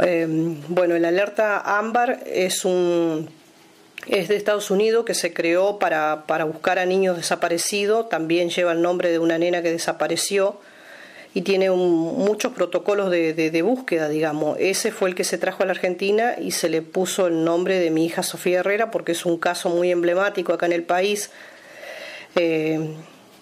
Eh, 0.00 0.26
bueno, 0.68 0.94
el 0.94 1.04
alerta 1.04 1.78
ámbar 1.78 2.22
es 2.26 2.64
un 2.64 3.28
es 4.06 4.28
de 4.28 4.36
Estados 4.36 4.70
Unidos 4.70 5.04
que 5.04 5.14
se 5.14 5.32
creó 5.32 5.78
para, 5.78 6.24
para 6.26 6.44
buscar 6.44 6.78
a 6.78 6.86
niños 6.86 7.16
desaparecidos, 7.16 8.08
también 8.08 8.50
lleva 8.50 8.72
el 8.72 8.82
nombre 8.82 9.10
de 9.10 9.18
una 9.18 9.38
nena 9.38 9.62
que 9.62 9.70
desapareció 9.70 10.58
y 11.34 11.42
tiene 11.42 11.70
un, 11.70 12.18
muchos 12.18 12.52
protocolos 12.52 13.10
de, 13.10 13.62
búsqueda, 13.62 14.08
digamos. 14.08 14.56
Ese 14.60 14.92
fue 14.92 15.08
el 15.08 15.14
que 15.14 15.24
se 15.24 15.38
trajo 15.38 15.62
a 15.62 15.66
la 15.66 15.72
Argentina 15.72 16.34
y 16.38 16.50
se 16.50 16.68
le 16.68 16.82
puso 16.82 17.26
el 17.26 17.44
nombre 17.44 17.78
de 17.78 17.90
mi 17.90 18.04
hija 18.04 18.22
Sofía 18.22 18.60
Herrera 18.60 18.90
porque 18.90 19.12
es 19.12 19.24
un 19.24 19.38
caso 19.38 19.70
muy 19.70 19.90
emblemático 19.90 20.52
acá 20.52 20.66
en 20.66 20.72
el 20.72 20.82
país. 20.82 21.30
Eh, 22.34 22.94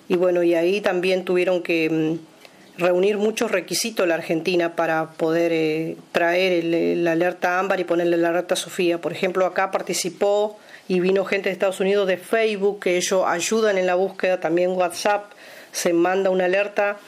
y 0.08 0.16
bueno, 0.16 0.42
y 0.42 0.54
ahí 0.54 0.80
también 0.80 1.24
tuvieron 1.24 1.62
que 1.62 1.90
mm, 1.90 2.80
reunir 2.80 3.18
muchos 3.18 3.50
requisitos 3.50 4.06
la 4.06 4.14
Argentina 4.14 4.76
para 4.76 5.10
poder 5.10 5.52
eh, 5.52 5.96
traer 6.12 6.64
el, 6.64 7.06
alerta 7.06 7.58
ámbar 7.58 7.80
y 7.80 7.84
ponerle 7.84 8.16
la 8.16 8.28
alerta 8.28 8.56
Sofía. 8.56 9.00
Por 9.00 9.12
ejemplo, 9.12 9.46
acá 9.46 9.70
participó 9.70 10.58
y 10.88 11.00
vino 11.00 11.24
gente 11.24 11.48
de 11.48 11.52
Estados 11.52 11.80
Unidos 11.80 12.08
de 12.08 12.16
Facebook, 12.16 12.80
que 12.80 12.96
ellos 12.96 13.24
ayudan 13.26 13.78
en 13.78 13.86
la 13.86 13.94
búsqueda, 13.94 14.40
también 14.40 14.70
WhatsApp, 14.70 15.30
se 15.72 15.92
manda 15.92 16.30
una 16.30 16.46
alerta 16.46 16.98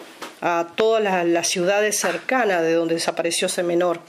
a 0.40 0.68
todas 0.76 1.26
las, 1.26 1.48
ciudades 1.48 1.98
cercanas 1.98 2.62
de 2.62 2.74
donde 2.74 2.94
desapareció 2.94 3.46
ese 3.46 3.62
menor. 3.62 4.00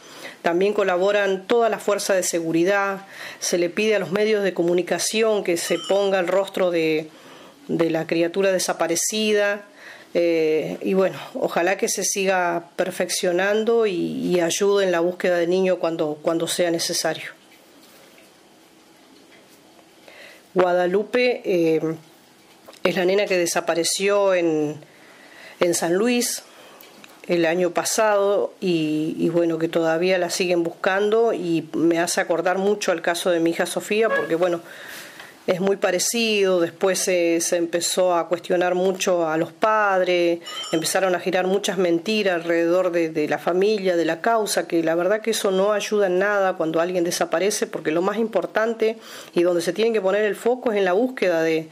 También 0.42 0.74
colaboran 0.74 1.48
toda 1.48 1.70
la 1.70 1.80
fuerza 1.80 2.14
de 2.14 2.24
seguridad, 2.24 3.06
se 3.40 3.58
le 3.58 3.70
pide 3.70 3.96
a 3.96 4.00
los 4.00 4.12
medios 4.12 4.44
de 4.44 4.54
comunicación 4.54 5.44
que 5.44 5.58
se 5.58 5.78
ponga 5.88 6.20
el 6.20 6.28
rostro 6.28 6.70
de, 6.72 7.10
de 7.68 7.90
la 7.90 8.08
criatura 8.08 8.52
desaparecida, 8.52 9.64
eh, 10.16 10.78
y 10.82 10.94
bueno, 10.94 11.18
ojalá 11.34 11.78
que 11.78 11.90
se 11.90 12.04
siga 12.04 12.70
perfeccionando 12.76 13.88
y, 13.88 13.96
y, 13.96 14.42
ayude 14.42 14.86
en 14.86 14.92
la 14.92 15.00
búsqueda 15.00 15.38
del 15.38 15.50
niño 15.50 15.80
cuando, 15.80 16.20
cuando 16.22 16.48
sea 16.48 16.70
necesario. 16.70 17.32
Guadalupe 20.54 21.42
eh, 21.44 21.82
es 22.84 22.96
la 22.96 23.06
nena 23.06 23.26
que 23.26 23.38
desapareció 23.38 24.34
en, 24.34 24.76
en, 25.60 25.74
San 25.74 25.94
Luis 25.94 26.44
el 27.28 27.46
año 27.46 27.72
pasado 27.72 28.54
y, 28.60 29.30
bueno, 29.30 29.58
que 29.58 29.70
todavía 29.70 30.18
la 30.18 30.30
siguen 30.30 30.64
buscando 30.64 31.32
y 31.34 31.70
me 31.74 32.00
hace 32.00 32.20
acordar 32.20 32.58
mucho 32.58 32.92
al 32.92 33.02
caso 33.02 33.30
de 33.30 33.40
mi 33.40 33.52
hija 33.52 33.66
Sofía 33.66 34.10
porque 34.10 34.36
bueno, 34.36 34.60
es 35.48 35.62
muy 35.62 35.78
parecido, 35.78 36.60
después 36.60 37.00
se, 37.00 37.40
se, 37.40 37.56
empezó 37.56 38.16
a 38.16 38.28
cuestionar 38.28 38.76
mucho 38.76 39.28
a 39.28 39.38
los 39.38 39.54
padres, 39.54 40.40
empezaron 40.74 41.16
a 41.16 41.20
girar 41.20 41.48
muchas 41.48 41.78
mentiras 41.78 42.36
alrededor 42.36 42.92
de, 42.92 43.10
de, 43.10 43.30
la 43.30 43.38
familia, 43.38 43.96
de 43.96 44.06
la 44.06 44.20
causa, 44.20 44.68
que 44.68 44.84
la 44.84 44.96
verdad 44.96 45.22
que 45.22 45.32
eso 45.32 45.52
no 45.52 45.72
ayuda 45.72 46.08
en 46.08 46.20
nada 46.20 46.54
cuando 46.58 46.82
alguien 46.82 47.06
desaparece, 47.06 47.68
porque 47.68 47.92
lo 47.92 48.02
más 48.02 48.18
importante 48.18 48.98
y 49.34 49.44
donde 49.44 49.62
se 49.62 49.72
tiene 49.72 49.94
que 49.94 50.02
poner 50.02 50.26
el 50.26 50.36
foco 50.36 50.72
es 50.72 50.78
en 50.78 50.86
la 50.86 50.94
búsqueda 50.94 51.42
de, 51.42 51.70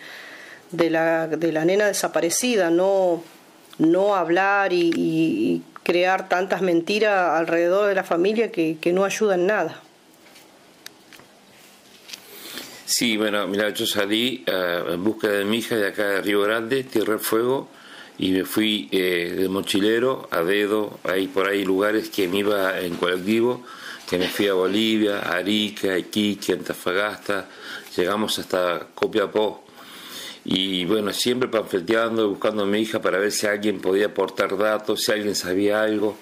de, 0.72 0.90
la, 0.90 1.28
de 1.28 1.52
la 1.52 1.66
nena 1.66 1.88
desaparecida, 1.88 2.70
no, 2.70 3.24
no 3.78 4.16
hablar 4.16 4.74
y, 4.74 4.92
y 4.96 5.64
crear 5.84 6.30
tantas 6.30 6.62
mentiras 6.62 7.40
alrededor 7.40 7.88
de 7.88 7.96
la 7.96 8.04
familia 8.04 8.52
que, 8.52 8.78
que 8.80 8.94
no 8.94 9.04
ayudan 9.04 9.48
nada. 9.48 9.82
Sí, 12.86 13.16
bueno, 13.16 13.48
mira, 13.48 13.70
yo 13.70 13.86
salí 13.86 14.44
uh, 14.48 14.92
en 14.92 15.04
busca 15.04 15.30
de 15.30 15.46
mi 15.46 15.60
hija 15.60 15.78
de 15.78 15.88
acá 15.88 16.08
de 16.10 16.22
Río 16.22 16.42
Grande, 16.42 16.84
Tierra 16.84 17.14
del 17.14 17.22
Fuego, 17.22 17.70
y 18.18 18.32
me 18.32 18.44
fui 18.44 18.90
eh, 18.92 19.34
de 19.40 19.48
mochilero 19.48 20.28
a 20.30 20.42
dedo, 20.42 21.00
ahí 21.06 21.28
por 21.28 21.48
ahí 21.48 21.64
lugares 21.64 22.10
que 22.10 22.28
me 22.28 22.40
iba 22.40 22.80
en 22.80 22.96
colectivo, 22.96 23.64
que 24.10 24.18
me 24.18 24.28
fui 24.28 24.50
a 24.50 24.54
Bolivia, 24.54 25.20
Arica, 25.20 25.98
Iquique, 25.98 26.52
Antofagasta, 26.52 27.48
llegamos 27.96 28.38
hasta 28.38 28.88
Copiapó. 28.94 29.61
Y 30.54 30.84
bueno, 30.84 31.14
siempre 31.14 31.48
panfleteando, 31.48 32.28
buscando 32.28 32.64
a 32.64 32.66
mi 32.66 32.80
hija 32.80 33.02
para 33.02 33.18
ver 33.20 33.32
si 33.32 33.48
alguien 33.48 33.80
podía 33.80 34.08
aportar 34.08 34.58
datos, 34.58 35.02
si 35.02 35.14
alguien 35.14 35.34
sabía 35.34 35.82
algo. 35.82 36.18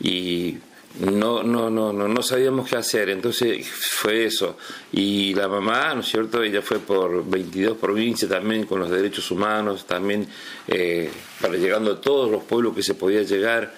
Y 0.00 0.58
no, 0.98 1.44
no, 1.44 1.70
no, 1.70 1.92
no, 1.92 2.08
no 2.08 2.22
sabíamos 2.22 2.68
qué 2.68 2.74
hacer, 2.74 3.10
entonces 3.10 3.64
fue 3.68 4.24
eso. 4.24 4.56
Y 4.90 5.34
la 5.34 5.46
mamá, 5.46 5.94
¿no 5.94 6.00
es 6.00 6.08
cierto? 6.08 6.42
Ella 6.42 6.62
fue 6.62 6.80
por 6.80 7.24
22 7.24 7.76
provincias 7.76 8.28
también 8.28 8.64
con 8.64 8.80
los 8.80 8.90
derechos 8.90 9.30
humanos, 9.30 9.86
también 9.86 10.26
eh, 10.66 11.08
para 11.40 11.54
llegando 11.54 11.92
a 11.92 12.00
todos 12.00 12.28
los 12.28 12.42
pueblos 12.42 12.74
que 12.74 12.82
se 12.82 12.94
podía 12.94 13.22
llegar, 13.22 13.72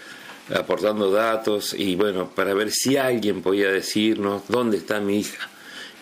aportando 0.55 1.11
datos 1.11 1.75
y 1.75 1.97
bueno, 1.97 2.31
para 2.35 2.55
ver 2.55 2.71
si 2.71 2.97
alguien 2.97 3.43
podía 3.43 3.71
decirnos 3.71 4.45
dónde 4.49 4.79
está 4.79 5.01
mi 5.01 5.19
hija. 5.19 5.51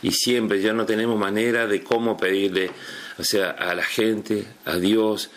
Y 0.00 0.12
siempre 0.12 0.62
ya 0.62 0.72
no 0.72 0.86
tenemos 0.86 1.18
manera 1.18 1.66
de 1.66 1.82
cómo 1.82 2.16
pedirle, 2.16 2.70
sea, 3.24 3.50
a 3.50 3.74
la 3.74 3.82
gente, 3.82 4.44
a 4.64 4.76
Dios, 4.76 5.30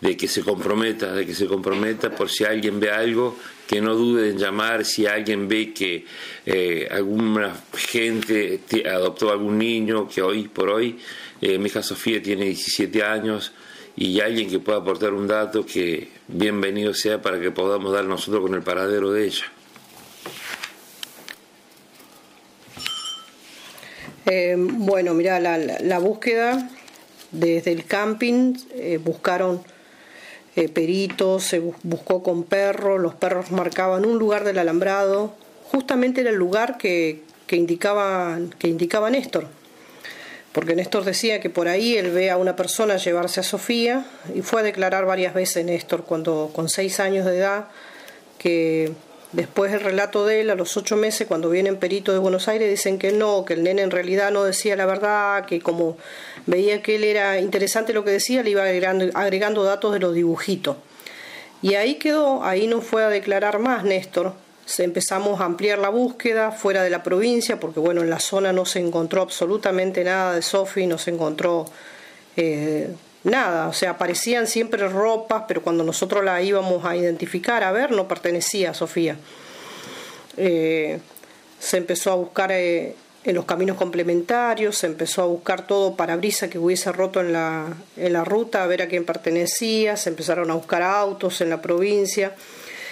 de 0.00 0.16
que 0.16 0.28
se 0.28 0.42
comprometa, 0.42 1.12
de 1.12 1.26
que 1.26 1.34
se 1.34 1.46
comprometa 1.46 2.14
por 2.14 2.30
si 2.30 2.44
alguien 2.44 2.78
ve 2.78 2.90
algo 2.90 3.36
que 3.66 3.80
no 3.80 3.94
dude 3.94 4.30
en 4.30 4.38
llamar 4.38 4.84
si 4.84 5.06
alguien 5.06 5.48
ve 5.48 5.74
que 5.74 6.06
eh, 6.46 6.88
alguna 6.90 7.54
gente 7.76 8.60
adoptó 8.88 9.30
algún 9.30 9.58
niño, 9.58 10.08
que 10.08 10.22
hoy 10.22 10.48
por 10.48 10.70
hoy 10.70 10.98
eh, 11.40 11.58
mi 11.58 11.66
hija 11.66 11.82
Sofía 11.82 12.22
tiene 12.22 12.46
17 12.46 13.02
años 13.02 13.52
y 13.94 14.20
alguien 14.20 14.48
que 14.48 14.58
pueda 14.60 14.78
aportar 14.78 15.12
un 15.12 15.26
dato 15.26 15.66
que 15.66 16.08
bienvenido 16.28 16.94
sea 16.94 17.20
para 17.20 17.40
que 17.40 17.50
podamos 17.50 17.92
dar 17.92 18.04
nosotros 18.04 18.42
con 18.42 18.54
el 18.54 18.62
paradero 18.62 19.12
de 19.12 19.26
ella. 19.26 19.44
Eh, 24.26 24.54
bueno, 24.56 25.14
mira, 25.14 25.40
la, 25.40 25.58
la, 25.58 25.78
la, 25.80 25.98
búsqueda 25.98 26.70
desde 27.30 27.72
el 27.72 27.84
camping 27.84 28.54
eh, 28.74 28.98
buscaron 29.02 29.62
eh, 30.56 30.68
peritos, 30.68 31.44
se 31.44 31.60
buscó 31.82 32.22
con 32.22 32.44
perros, 32.44 33.00
los 33.00 33.14
perros 33.14 33.50
marcaban 33.50 34.04
un 34.04 34.18
lugar 34.18 34.44
del 34.44 34.58
alambrado, 34.58 35.34
justamente 35.70 36.22
era 36.22 36.30
el 36.30 36.36
lugar 36.36 36.78
que, 36.78 37.22
que, 37.46 37.56
indicaba, 37.56 38.38
que 38.58 38.68
indicaba 38.68 39.10
Néstor. 39.10 39.46
porque 40.52 40.74
Néstor 40.74 41.04
decía 41.04 41.40
que 41.40 41.50
por 41.50 41.68
ahí 41.68 41.96
él 41.96 42.10
ve 42.10 42.30
a 42.30 42.36
una 42.36 42.56
persona 42.56 42.96
llevarse 42.96 43.40
a 43.40 43.42
Sofía 43.42 44.06
y 44.34 44.42
fue 44.42 44.62
a 44.62 44.64
declarar 44.64 45.04
varias 45.04 45.34
veces 45.34 45.64
Néstor 45.64 46.04
cuando 46.04 46.50
con 46.54 46.68
seis 46.68 46.98
años 46.98 47.24
de 47.26 47.38
edad 47.38 47.68
que 48.38 48.92
después 49.32 49.72
el 49.72 49.80
relato 49.80 50.26
de 50.26 50.40
él 50.40 50.50
a 50.50 50.54
los 50.54 50.76
ocho 50.76 50.96
meses 50.96 51.26
cuando 51.26 51.50
vienen 51.50 51.76
peritos 51.76 52.14
de 52.14 52.18
Buenos 52.18 52.48
Aires 52.48 52.70
dicen 52.70 52.98
que 52.98 53.12
no, 53.12 53.44
que 53.44 53.54
el 53.54 53.62
nene 53.62 53.82
en 53.82 53.90
realidad 53.90 54.30
no 54.30 54.44
decía 54.44 54.76
la 54.76 54.86
verdad, 54.86 55.44
que 55.46 55.60
como 55.60 55.96
veía 56.46 56.82
que 56.82 56.96
él 56.96 57.04
era 57.04 57.40
interesante 57.40 57.92
lo 57.92 58.04
que 58.04 58.10
decía 58.10 58.42
le 58.42 58.50
iba 58.50 58.62
agregando, 58.62 59.06
agregando 59.14 59.64
datos 59.64 59.92
de 59.92 59.98
los 60.00 60.14
dibujitos. 60.14 60.76
Y 61.60 61.74
ahí 61.74 61.96
quedó, 61.96 62.44
ahí 62.44 62.66
no 62.66 62.80
fue 62.80 63.04
a 63.04 63.08
declarar 63.08 63.58
más 63.58 63.84
Néstor, 63.84 64.34
empezamos 64.78 65.40
a 65.40 65.44
ampliar 65.44 65.78
la 65.78 65.88
búsqueda 65.88 66.52
fuera 66.52 66.82
de 66.82 66.90
la 66.90 67.02
provincia, 67.02 67.58
porque 67.58 67.80
bueno, 67.80 68.02
en 68.02 68.10
la 68.10 68.20
zona 68.20 68.52
no 68.52 68.64
se 68.64 68.80
encontró 68.80 69.22
absolutamente 69.22 70.04
nada 70.04 70.34
de 70.34 70.42
Sofi, 70.42 70.86
no 70.86 70.98
se 70.98 71.10
encontró 71.10 71.66
eh, 72.36 72.94
nada, 73.24 73.68
o 73.68 73.72
sea, 73.72 73.90
aparecían 73.90 74.46
siempre 74.46 74.86
ropas, 74.88 75.44
pero 75.48 75.62
cuando 75.62 75.84
nosotros 75.84 76.24
la 76.24 76.40
íbamos 76.42 76.84
a 76.84 76.96
identificar, 76.96 77.62
a 77.62 77.72
ver, 77.72 77.92
no 77.92 78.08
pertenecía 78.08 78.70
a 78.70 78.74
Sofía. 78.74 79.16
Eh, 80.36 80.98
se 81.58 81.76
empezó 81.76 82.12
a 82.12 82.14
buscar 82.14 82.52
eh, 82.52 82.94
en 83.24 83.34
los 83.34 83.44
caminos 83.44 83.76
complementarios, 83.76 84.78
se 84.78 84.86
empezó 84.86 85.22
a 85.22 85.26
buscar 85.26 85.66
todo 85.66 85.96
parabrisa 85.96 86.48
que 86.48 86.58
hubiese 86.58 86.92
roto 86.92 87.20
en 87.20 87.32
la, 87.32 87.66
en 87.96 88.12
la 88.12 88.24
ruta, 88.24 88.62
a 88.62 88.66
ver 88.66 88.82
a 88.82 88.88
quién 88.88 89.04
pertenecía, 89.04 89.96
se 89.96 90.10
empezaron 90.10 90.50
a 90.50 90.54
buscar 90.54 90.82
autos 90.82 91.40
en 91.40 91.50
la 91.50 91.60
provincia. 91.60 92.34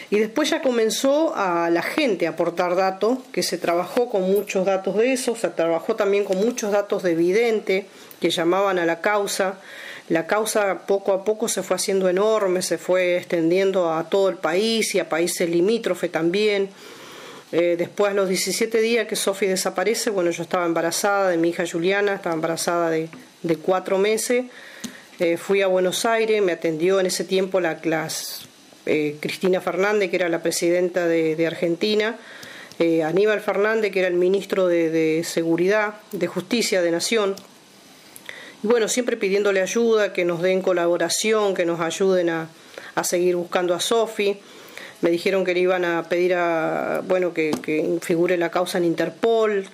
Y 0.09 0.19
después 0.19 0.51
ya 0.51 0.63
comenzó 0.63 1.35
a 1.35 1.69
la 1.71 1.83
gente 1.83 2.27
a 2.27 2.31
aportar 2.31 2.77
datos, 2.77 3.19
que 3.33 3.43
se 3.43 3.59
trabajó 3.59 4.09
con 4.09 4.23
muchos 4.23 4.65
datos 4.65 4.97
de 4.97 5.13
eso, 5.13 5.35
se 5.35 5.49
trabajó 5.49 5.97
también 5.97 6.25
con 6.25 6.37
muchos 6.37 6.71
datos 6.71 7.03
de 7.03 7.13
evidente 7.13 7.87
que 8.21 8.31
llamaban 8.31 8.79
a 8.79 8.87
la 8.87 9.01
causa. 9.01 9.59
La 10.09 10.27
causa 10.27 10.87
poco 10.87 11.13
a 11.13 11.25
poco 11.25 11.49
se 11.49 11.63
fue 11.63 11.77
haciendo 11.77 12.09
enorme, 12.09 12.63
se 12.63 12.79
fue 12.79 13.17
extendiendo 13.17 13.93
a 13.93 14.09
todo 14.09 14.29
el 14.29 14.37
país 14.37 14.95
y 14.95 15.01
a 15.01 15.09
países 15.09 15.51
limítrofes 15.51 16.13
también. 16.13 16.71
Eh, 17.51 17.77
después, 17.77 18.13
a 18.13 18.15
los 18.15 18.29
17 18.29 18.81
días 18.81 19.07
que 19.09 19.17
Sofi 19.17 19.47
desaparece, 19.47 20.11
bueno, 20.11 20.31
yo 20.31 20.43
estaba 20.43 20.65
embarazada 20.65 21.31
de 21.31 21.37
mi 21.37 21.49
hija 21.51 21.65
Juliana, 21.71 22.15
estaba 22.15 22.35
embarazada 22.35 22.91
de, 22.91 23.09
de 23.43 23.57
cuatro 23.57 23.99
meses. 23.99 24.45
Eh, 25.19 25.37
fui 25.37 25.63
a 25.63 25.67
Buenos 25.67 26.05
Aires, 26.05 26.43
me 26.43 26.53
atendió 26.53 27.01
en 27.01 27.07
ese 27.07 27.25
tiempo 27.25 27.61
la, 27.61 27.79
clase 27.79 28.47
eh, 28.85 29.17
Cristina 29.21 29.61
Fernández, 29.61 30.11
que 30.11 30.17
era 30.17 30.29
la 30.29 30.43
presidenta 30.43 31.07
de, 31.07 31.47
Argentina, 31.47 32.17
Aníbal 32.79 33.41
Fernández, 33.41 33.91
que 33.91 34.01
era 34.01 34.09
el 34.09 34.15
ministro 34.15 34.69
de, 34.69 35.23
Seguridad, 35.25 35.95
de 36.13 36.27
Justicia 36.27 36.83
de 36.83 36.91
Nación. 36.91 37.35
Y 38.63 38.67
bueno, 38.67 38.89
siempre 38.89 39.17
pidiéndole 39.17 39.61
ayuda, 39.61 40.13
que 40.13 40.25
nos 40.25 40.43
den 40.43 40.63
colaboración, 40.63 41.55
que 41.55 41.65
nos 41.65 41.81
ayuden 41.81 42.31
a, 42.31 42.49
seguir 43.05 43.37
buscando 43.37 43.75
a 43.75 43.81
Sofi. 43.81 44.39
Me 45.03 45.11
dijeron 45.11 45.45
que 45.45 45.53
le 45.53 45.61
iban 45.61 45.85
a 45.85 46.09
pedir 46.09 46.35
a, 46.35 47.03
bueno, 47.07 47.35
que, 47.35 47.99
figure 48.01 48.37
la 48.37 48.51
causa 48.51 48.79
en 48.79 48.85
Interpol. 48.85 49.67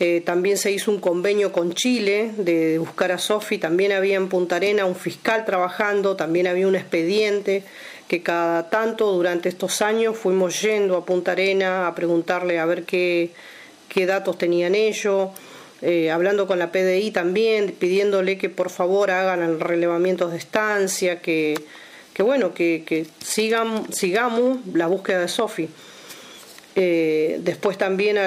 Eh, 0.00 0.22
también 0.24 0.58
se 0.58 0.70
hizo 0.70 0.90
un 0.90 1.00
convenio 1.00 1.52
con 1.52 1.72
Chile 1.74 2.32
de 2.36 2.78
buscar 2.78 3.12
a 3.12 3.18
Sofi. 3.18 3.58
También 3.58 3.92
había 3.92 4.16
en 4.16 4.28
Punta 4.28 4.56
Arena 4.56 4.84
un 4.84 4.96
fiscal 4.96 5.44
trabajando, 5.44 6.16
también 6.16 6.46
había 6.46 6.66
un 6.66 6.76
expediente 6.76 7.64
que 8.08 8.22
cada 8.22 8.70
tanto 8.70 9.12
durante 9.12 9.50
estos 9.50 9.82
años 9.82 10.16
fuimos 10.16 10.60
yendo 10.62 10.96
a 10.96 11.04
Punta 11.04 11.32
Arena 11.32 11.86
a 11.86 11.94
preguntarle 11.94 12.58
a 12.58 12.64
ver 12.64 12.84
qué, 12.84 13.30
qué 13.88 14.06
datos 14.06 14.38
tenían 14.38 14.74
ellos, 14.74 15.28
eh, 15.80 16.10
hablando 16.10 16.48
con 16.48 16.58
la 16.58 16.72
PDI 16.72 17.12
también, 17.12 17.72
pidiéndole 17.78 18.36
que 18.36 18.48
por 18.50 18.68
favor 18.68 19.12
hagan 19.12 19.42
el 19.42 19.60
relevamiento 19.60 20.28
de 20.28 20.36
estancia, 20.36 21.20
que, 21.20 21.54
bueno, 22.18 22.52
que, 22.52 23.06
sigan, 23.24 23.92
sigamos 23.92 24.58
la 24.74 24.88
búsqueda 24.88 25.20
de 25.20 25.28
Sofi. 25.28 25.68
Eh, 26.74 27.38
después 27.42 27.78
también 27.78 28.18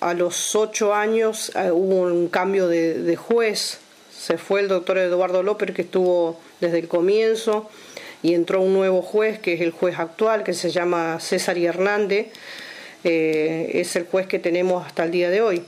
a 0.00 0.14
los 0.14 0.54
ocho 0.54 0.94
años 0.94 1.52
eh, 1.54 1.70
hubo 1.70 2.02
un 2.02 2.28
cambio 2.28 2.68
de, 2.68 3.16
juez, 3.16 3.78
se 4.14 4.36
fue 4.36 4.60
el 4.60 4.68
doctor 4.68 4.98
Eduardo 4.98 5.42
López 5.42 5.72
que 5.72 5.82
estuvo 5.82 6.38
desde 6.60 6.78
el 6.78 6.88
comienzo 6.88 7.68
y 8.22 8.34
entró 8.34 8.60
un 8.60 8.72
nuevo 8.74 9.02
juez, 9.02 9.38
que 9.40 9.54
es 9.54 9.62
el 9.62 9.72
juez 9.72 9.98
actual, 9.98 10.44
que 10.44 10.52
se 10.52 10.70
llama 10.70 11.18
César 11.20 11.56
y 11.58 11.66
Hernández, 11.66 12.28
es 13.02 13.96
el 13.96 14.04
juez 14.04 14.28
que 14.28 14.38
tenemos 14.38 14.86
hasta 14.86 15.04
el 15.04 15.10
día 15.10 15.28
de 15.28 15.40
hoy. 15.40 15.64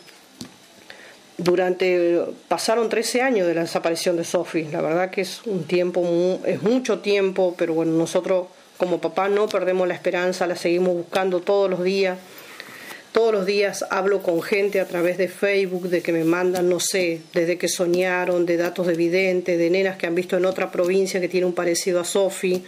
Durante, 1.36 2.20
pasaron 2.46 2.88
13 2.88 3.22
años 3.22 3.46
de 3.46 3.54
la 3.54 3.62
desaparición 3.62 4.16
de 4.16 4.24
Sofi, 4.24 4.64
la 4.64 4.80
verdad 4.80 5.10
que 5.10 5.22
es 5.22 5.42
un 5.46 5.64
tiempo, 5.64 6.40
es 6.46 6.62
mucho 6.62 7.00
tiempo, 7.00 7.54
pero 7.58 7.74
bueno, 7.74 7.92
nosotros 7.92 8.46
como 8.76 9.00
papá 9.00 9.28
no 9.28 9.48
perdemos 9.48 9.88
la 9.88 9.94
esperanza, 9.94 10.46
la 10.46 10.56
seguimos 10.56 10.94
buscando 10.94 11.40
todos 11.40 11.68
los 11.68 11.82
días 11.82 12.18
todos 13.14 13.32
los 13.32 13.46
días 13.46 13.84
hablo 13.90 14.22
con 14.22 14.42
gente 14.42 14.80
a 14.80 14.88
través 14.88 15.18
de 15.18 15.28
Facebook, 15.28 15.88
de 15.88 16.02
que 16.02 16.10
me 16.10 16.24
mandan, 16.24 16.68
no 16.68 16.80
sé, 16.80 17.20
desde 17.32 17.58
que 17.58 17.68
soñaron, 17.68 18.44
de 18.44 18.56
datos 18.56 18.88
de 18.88 18.94
vidente, 18.94 19.56
de 19.56 19.70
nenas 19.70 19.96
que 19.96 20.08
han 20.08 20.16
visto 20.16 20.36
en 20.36 20.44
otra 20.44 20.72
provincia 20.72 21.20
que 21.20 21.28
tiene 21.28 21.46
un 21.46 21.52
parecido 21.52 22.00
a 22.00 22.04
Sofi. 22.04 22.64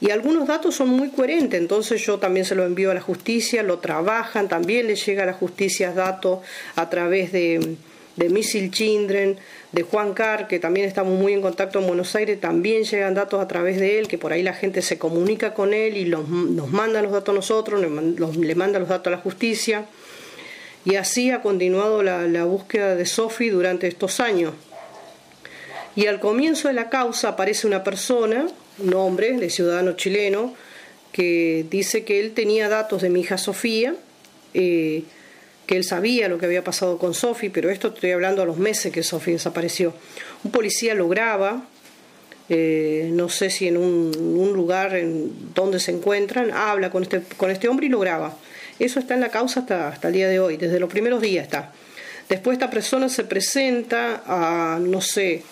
Y 0.00 0.12
algunos 0.12 0.48
datos 0.48 0.76
son 0.76 0.88
muy 0.88 1.10
coherentes, 1.10 1.60
entonces 1.60 2.00
yo 2.00 2.18
también 2.18 2.46
se 2.46 2.54
lo 2.54 2.64
envío 2.64 2.90
a 2.90 2.94
la 2.94 3.02
justicia, 3.02 3.62
lo 3.62 3.78
trabajan, 3.78 4.48
también 4.48 4.86
les 4.86 5.04
llega 5.04 5.24
a 5.24 5.26
la 5.26 5.34
justicia 5.34 5.92
datos 5.92 6.38
a 6.74 6.88
través 6.88 7.32
de, 7.32 7.76
de 8.16 8.28
Missile 8.28 8.70
Children, 8.70 9.36
de 9.72 9.82
Juan 9.82 10.14
Carr, 10.14 10.48
que 10.48 10.58
también 10.58 10.86
estamos 10.86 11.18
muy 11.18 11.32
en 11.32 11.42
contacto 11.42 11.78
en 11.78 11.86
Buenos 11.86 12.14
Aires, 12.16 12.40
también 12.40 12.84
llegan 12.84 13.14
datos 13.14 13.40
a 13.40 13.48
través 13.48 13.78
de 13.78 13.98
él, 13.98 14.08
que 14.08 14.18
por 14.18 14.32
ahí 14.32 14.42
la 14.42 14.54
gente 14.54 14.82
se 14.82 14.98
comunica 14.98 15.54
con 15.54 15.74
él 15.74 15.96
y 15.96 16.04
nos 16.06 16.26
manda 16.28 17.02
los 17.02 17.12
datos 17.12 17.32
a 17.32 17.36
nosotros, 17.36 17.80
le 17.80 18.54
manda 18.54 18.78
los 18.78 18.88
datos 18.88 19.08
a 19.08 19.16
la 19.16 19.22
justicia. 19.22 19.86
Y 20.86 20.94
así 20.94 21.32
ha 21.32 21.42
continuado 21.42 22.04
la, 22.04 22.44
búsqueda 22.44 22.94
de 22.94 23.06
Sofi 23.06 23.48
durante 23.48 23.88
estos 23.88 24.20
años. 24.20 24.54
Y 25.96 26.06
al 26.06 26.20
comienzo 26.20 26.68
de 26.68 26.74
la 26.74 26.88
causa 26.90 27.30
aparece 27.30 27.66
una 27.66 27.82
persona, 27.82 28.46
un 28.78 28.94
hombre 28.94 29.32
de 29.32 29.50
ciudadano 29.50 29.92
chileno, 29.94 30.54
que 31.10 31.66
dice 31.68 32.04
que 32.04 32.20
él 32.20 32.34
tenía 32.34 32.68
datos 32.68 33.02
de 33.02 33.08
mi 33.08 33.20
hija 33.20 33.36
Sofía, 33.36 33.96
eh, 34.54 35.02
que 35.66 35.76
él 35.76 35.84
sabía 35.84 36.28
lo 36.28 36.38
que 36.38 36.46
había 36.46 36.64
pasado 36.64 36.98
con 36.98 37.12
Sofi, 37.14 37.48
pero 37.48 37.70
esto 37.70 37.88
estoy 37.88 38.12
hablando 38.12 38.42
a 38.42 38.46
los 38.46 38.56
meses 38.56 38.92
que 38.92 39.02
Sofi 39.02 39.32
desapareció. 39.32 39.94
Un 40.44 40.50
policía 40.52 40.94
lo 40.94 41.08
graba, 41.08 41.66
eh, 42.48 43.10
no 43.12 43.28
sé 43.28 43.50
si 43.50 43.66
en 43.66 43.76
un, 43.76 44.52
lugar 44.54 44.94
en 44.94 45.52
donde 45.54 45.80
se 45.80 45.90
encuentran, 45.90 46.52
habla 46.52 46.90
con 46.90 47.02
este, 47.02 47.22
con 47.36 47.50
este 47.50 47.68
hombre 47.68 47.86
y 47.86 47.88
lo 47.88 47.98
graba. 47.98 48.36
Eso 48.78 49.00
está 49.00 49.14
en 49.14 49.20
la 49.20 49.30
causa 49.30 49.60
hasta, 49.60 49.88
hasta 49.88 50.08
el 50.08 50.14
día 50.14 50.28
de 50.28 50.38
hoy, 50.38 50.56
desde 50.56 50.78
los 50.78 50.90
primeros 50.90 51.20
días 51.20 51.44
está. 51.44 51.72
Después 52.28 52.56
esta 52.56 52.70
persona 52.70 53.08
se 53.08 53.24
presenta 53.24 54.22
a, 54.26 54.78
no 54.80 55.00
sé, 55.00 55.42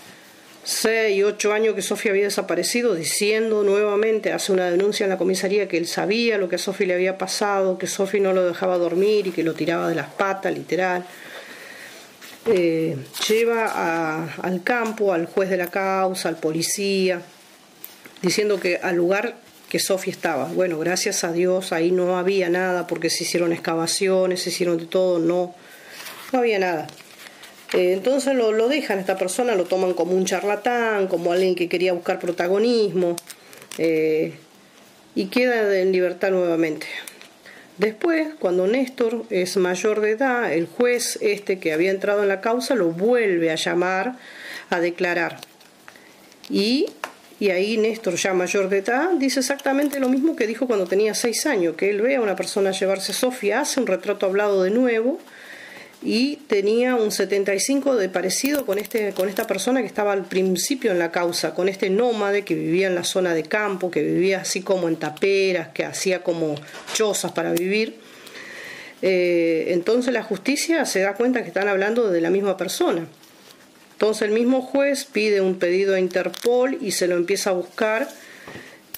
seis, 0.65 1.23
ocho 1.23 1.53
años 1.53 1.75
que 1.75 1.83
Sofía 1.83 2.11
había 2.11 2.25
desaparecido, 2.25 2.95
diciendo 2.95 3.63
nuevamente, 3.63 4.33
hace 4.33 4.53
una 4.53 4.71
denuncia 4.71 5.05
en 5.05 5.11
la 5.11 5.19
comisaría 5.19 5.69
que 5.69 5.77
él 5.77 5.87
sabía 5.87 6.39
lo 6.39 6.49
que 6.49 6.57
a 6.57 6.59
Sofía 6.59 6.89
le 6.89 6.95
había 6.95 7.19
pasado, 7.19 7.79
que 7.79 7.87
Sofía 7.87 8.21
no 8.21 8.33
lo 8.33 8.45
dejaba 8.47 8.79
dormir 8.79 9.27
y 9.27 9.31
que 9.31 9.43
lo 9.43 9.55
tiraba 9.55 9.89
de 9.89 9.95
las 9.95 10.11
patas, 10.11 10.53
literal. 10.55 11.07
Eh, 12.47 12.97
lleva 13.29 14.25
al 14.43 14.63
campo 14.63 15.13
al 15.13 15.27
juez 15.27 15.49
de 15.49 15.57
la 15.57 15.69
causa, 15.69 16.29
al 16.29 16.37
policía, 16.37 17.23
diciendo 18.23 18.59
que 18.59 18.79
al 18.83 18.97
lugar 18.97 19.37
que 19.69 19.79
Sofía 19.79 20.13
estaba. 20.13 20.47
Bueno, 20.47 20.79
gracias 20.79 21.25
a 21.25 21.33
Dios 21.33 21.73
ahí 21.73 21.91
no 21.91 22.19
había 22.19 22.49
nada 22.49 22.87
porque 22.87 23.11
se 23.11 23.25
hicieron 23.25 23.53
excavaciones, 23.53 24.43
se 24.43 24.51
hicieron 24.51 24.79
de 24.79 24.87
todo, 24.87 25.19
no, 25.19 25.55
no 26.33 26.39
había 26.39 26.59
nada. 26.59 26.87
Eh, 27.73 27.93
entonces 27.93 28.35
lo, 28.35 28.53
lo, 28.53 28.69
dejan, 28.69 28.99
esta 28.99 29.17
persona 29.17 29.55
lo 29.55 29.65
toman 29.65 29.95
como 29.95 30.13
un 30.13 30.25
charlatán, 30.25 31.09
como 31.09 31.33
alguien 31.33 31.55
que 31.55 31.69
quería 31.69 31.93
buscar 31.93 32.19
protagonismo 32.19 33.17
eh, 33.79 34.35
y 35.15 35.27
queda 35.27 35.77
en 35.79 35.93
libertad 35.93 36.31
nuevamente. 36.31 36.87
Después, 37.79 38.29
cuando 38.39 38.69
Néstor 38.69 39.25
es 39.31 39.57
mayor 39.57 40.01
de 40.01 40.11
edad, 40.11 40.53
el 40.53 40.67
juez 40.67 41.19
este 41.21 41.59
que 41.59 41.73
había 41.73 41.91
entrado 41.91 42.23
en 42.23 42.29
la 42.29 42.41
causa 42.41 42.77
lo 42.77 42.91
vuelve 42.91 43.51
a 43.51 43.57
llamar 43.57 44.17
a 44.71 44.79
declarar. 44.79 45.41
Y, 46.49 46.87
y 47.41 47.51
ahí 47.51 47.77
Néstor, 47.77 48.15
ya 48.15 48.33
mayor 48.33 48.69
de 48.69 48.79
edad, 48.79 49.11
dice 49.15 49.41
exactamente 49.41 49.99
lo 49.99 50.09
mismo 50.09 50.37
que 50.37 50.47
dijo 50.47 50.69
cuando 50.69 50.87
tenía 50.87 51.15
seis 51.15 51.47
años, 51.47 51.75
que 51.75 51.91
él 51.91 52.01
ve 52.01 52.15
a 52.15 52.21
una 52.21 52.37
persona 52.37 52.71
llevarse 52.71 53.11
a 53.11 53.15
Sofía, 53.17 53.63
hace 53.63 53.81
un 53.81 53.89
retrato 53.89 54.27
hablado 54.27 54.63
de 54.63 54.71
nuevo, 54.71 55.19
y 56.05 56.37
tenía 56.37 56.97
un 56.97 57.11
75 57.11 57.97
de 57.97 58.11
parecido 58.11 58.67
con, 58.67 58.79
este, 58.79 59.13
con 59.15 59.31
esta 59.31 59.47
persona 59.47 59.81
que 59.81 59.87
estaba 59.87 60.13
al 60.13 60.27
principio 60.27 60.93
en 60.93 60.99
la 60.99 61.11
causa, 61.11 61.55
con 61.55 61.67
este 61.67 61.89
nómade 61.89 62.45
que 62.45 62.55
vivía 62.55 62.89
en 62.89 62.95
la 62.95 63.05
zona 63.05 63.33
de 63.33 63.45
campo, 63.45 63.91
que 63.91 64.03
vivía 64.03 64.43
así 64.43 64.61
como 64.61 64.89
en 64.89 64.97
taperas, 64.97 65.69
que 65.69 65.87
hacía 65.87 66.23
como 66.23 66.57
chozas 66.93 67.33
para 67.33 67.53
vivir. 67.53 67.97
Eh, 69.01 69.67
entonces 69.69 70.13
la 70.13 70.23
justicia 70.23 70.85
se 70.85 71.01
da 71.01 71.15
cuenta 71.15 71.43
que 71.43 71.49
están 71.49 71.69
hablando 71.69 72.11
de 72.11 72.21
la 72.21 72.29
misma 72.29 72.59
persona. 72.59 73.07
Entonces 73.93 74.29
el 74.29 74.35
mismo 74.35 74.61
juez 74.61 75.07
pide 75.07 75.41
un 75.41 75.59
pedido 75.59 75.95
a 75.95 76.01
Interpol 76.01 76.77
y 76.83 76.93
se 76.93 77.09
lo 77.09 77.17
empieza 77.17 77.51
a 77.51 77.53
buscar 77.55 78.09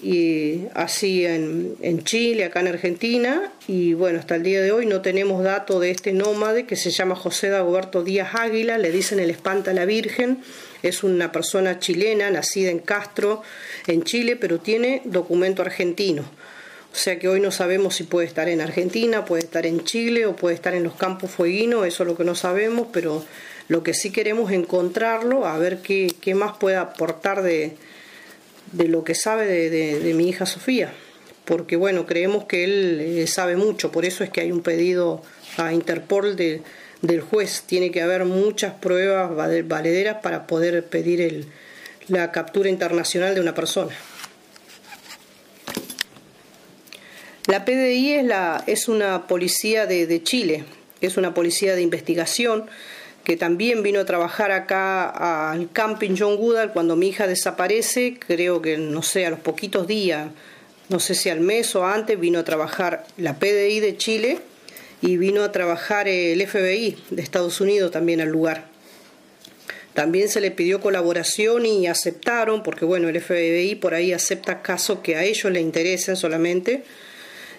y 0.03 0.65
así 0.75 1.25
en, 1.25 1.75
en, 1.81 2.05
Chile, 2.05 2.45
acá 2.45 2.61
en 2.61 2.69
Argentina, 2.69 3.51
y 3.67 3.95
bueno, 3.95 4.19
hasta 4.19 4.37
el 4.37 4.43
día 4.43 4.61
de 4.61 4.71
hoy 4.71 4.85
no 4.85 5.01
tenemos 5.01 5.43
dato 5.43 5.81
de 5.81 5.91
este 5.91 6.13
nómade 6.13 6.67
que 6.67 6.77
se 6.77 6.91
llama 6.91 7.17
José 7.17 7.49
Dagoberto 7.49 8.05
Díaz 8.05 8.35
Águila, 8.35 8.77
le 8.77 8.91
dicen 8.91 9.21
el 9.21 9.31
espanta 9.31 9.71
a 9.71 9.75
la 9.75 9.87
Virgen, 9.87 10.43
es 10.83 11.03
una 11.03 11.33
persona 11.33 11.79
chilena, 11.79 12.31
nacida 12.31 12.71
en 12.71 12.81
Castro, 12.81 13.43
en 13.87 14.03
Chile, 14.03 14.37
pero 14.37 14.61
tiene 14.61 15.01
documento 15.07 15.63
argentino. 15.63 16.23
O 16.93 16.99
sea 16.99 17.19
que 17.19 17.29
hoy 17.29 17.41
no 17.41 17.51
sabemos 17.51 17.97
si 17.97 18.05
puede 18.05 18.27
estar 18.27 18.49
en 18.49 18.61
Argentina, 18.61 19.25
puede 19.25 19.43
estar 19.45 19.67
en 19.67 19.85
Chile 19.85 20.27
o 20.27 20.37
puede 20.37 20.55
estar 20.55 20.75
en 20.75 20.85
los 20.85 20.95
campos 20.95 21.31
fueguinos, 21.31 21.87
eso 21.87 22.03
es 22.03 22.07
lo 22.07 22.17
que 22.17 22.25
no 22.25 22.35
sabemos, 22.35 22.89
pero 22.93 23.25
lo 23.69 23.83
que 23.83 23.95
sí 23.95 24.13
queremos 24.13 24.51
es 24.51 24.59
encontrarlo, 24.59 25.47
a 25.47 25.59
ver 25.59 25.79
qué, 25.79 26.15
qué 26.21 26.35
más 26.35 26.57
puede 26.59 26.77
aportar 26.77 27.43
de, 27.43 27.77
de 28.73 28.89
lo 28.89 29.05
que 29.05 29.15
sabe 29.15 29.71
de, 29.71 30.15
mi 30.15 30.29
hija 30.29 30.47
Sofía, 30.47 30.93
porque 31.45 31.77
bueno, 31.77 32.07
creemos 32.07 32.45
que 32.45 32.65
él 32.65 33.01
eh, 33.01 33.27
sabe 33.27 33.57
mucho, 33.57 33.93
por 33.93 34.05
eso 34.05 34.25
es 34.25 34.31
que 34.31 34.41
hay 34.41 34.53
un 34.53 34.63
pedido 34.63 35.23
a 35.57 35.73
Interpol 35.73 36.37
del 36.37 37.21
juez, 37.21 37.63
tiene 37.67 37.91
que 37.91 38.03
haber 38.03 38.25
muchas 38.25 38.75
pruebas 38.75 39.31
valederas 39.67 40.19
para 40.23 40.47
poder 40.47 40.85
pedir 40.85 41.21
el, 41.21 41.47
la 42.09 42.33
captura 42.33 42.69
internacional 42.69 43.35
de 43.35 43.41
una 43.41 43.55
persona. 43.55 43.95
La 47.47 47.65
PDI 47.65 48.15
es, 48.15 48.25
la, 48.25 48.65
es 48.67 48.89
una 48.89 49.29
policía 49.29 49.87
de, 49.87 50.07
de 50.07 50.23
Chile, 50.23 50.65
es 51.01 51.17
una 51.17 51.33
policía 51.33 51.77
de 51.77 51.83
investigación 51.83 52.67
que 53.27 53.37
también 53.37 53.83
vino 53.83 53.99
a 53.99 54.05
trabajar 54.05 54.53
acá 54.53 55.51
al 55.51 55.69
camping 55.73 56.15
John 56.17 56.37
Goodall 56.37 56.73
cuando 56.73 56.95
mi 56.95 57.09
hija 57.09 57.27
desaparece, 57.27 58.21
creo 58.21 58.63
que 58.63 58.79
no 58.79 59.03
sé, 59.03 59.27
a 59.27 59.31
los 59.31 59.41
poquitos 59.41 59.89
días, 59.89 60.29
no 60.89 61.01
sé 61.01 61.17
si 61.17 61.29
al 61.29 61.41
mes 61.41 61.75
o 61.75 61.85
antes, 61.85 62.21
vino 62.21 62.39
a 62.39 62.45
trabajar 62.45 63.05
la 63.17 63.41
PDI 63.41 63.81
de 63.81 63.97
Chile 63.97 64.39
y 65.03 65.17
vino 65.17 65.43
a 65.43 65.51
trabajar 65.51 66.07
el 66.07 66.41
FBI 66.47 66.99
de 67.11 67.21
Estados 67.21 67.61
Unidos 67.61 67.91
también 67.91 68.21
al 68.21 68.29
lugar. 68.29 68.67
También 69.93 70.29
se 70.29 70.41
le 70.41 70.53
pidió 70.53 70.81
colaboración 70.81 71.67
y 71.67 71.89
aceptaron, 71.89 72.63
porque 72.63 72.85
bueno, 72.85 73.09
el 73.09 73.21
FBI 73.21 73.75
por 73.75 73.95
ahí 73.95 74.13
acepta 74.13 74.63
casos 74.63 75.01
que 75.01 75.17
a 75.17 75.25
ellos 75.25 75.51
les 75.51 75.63
interesen 75.63 76.15
solamente. 76.15 76.85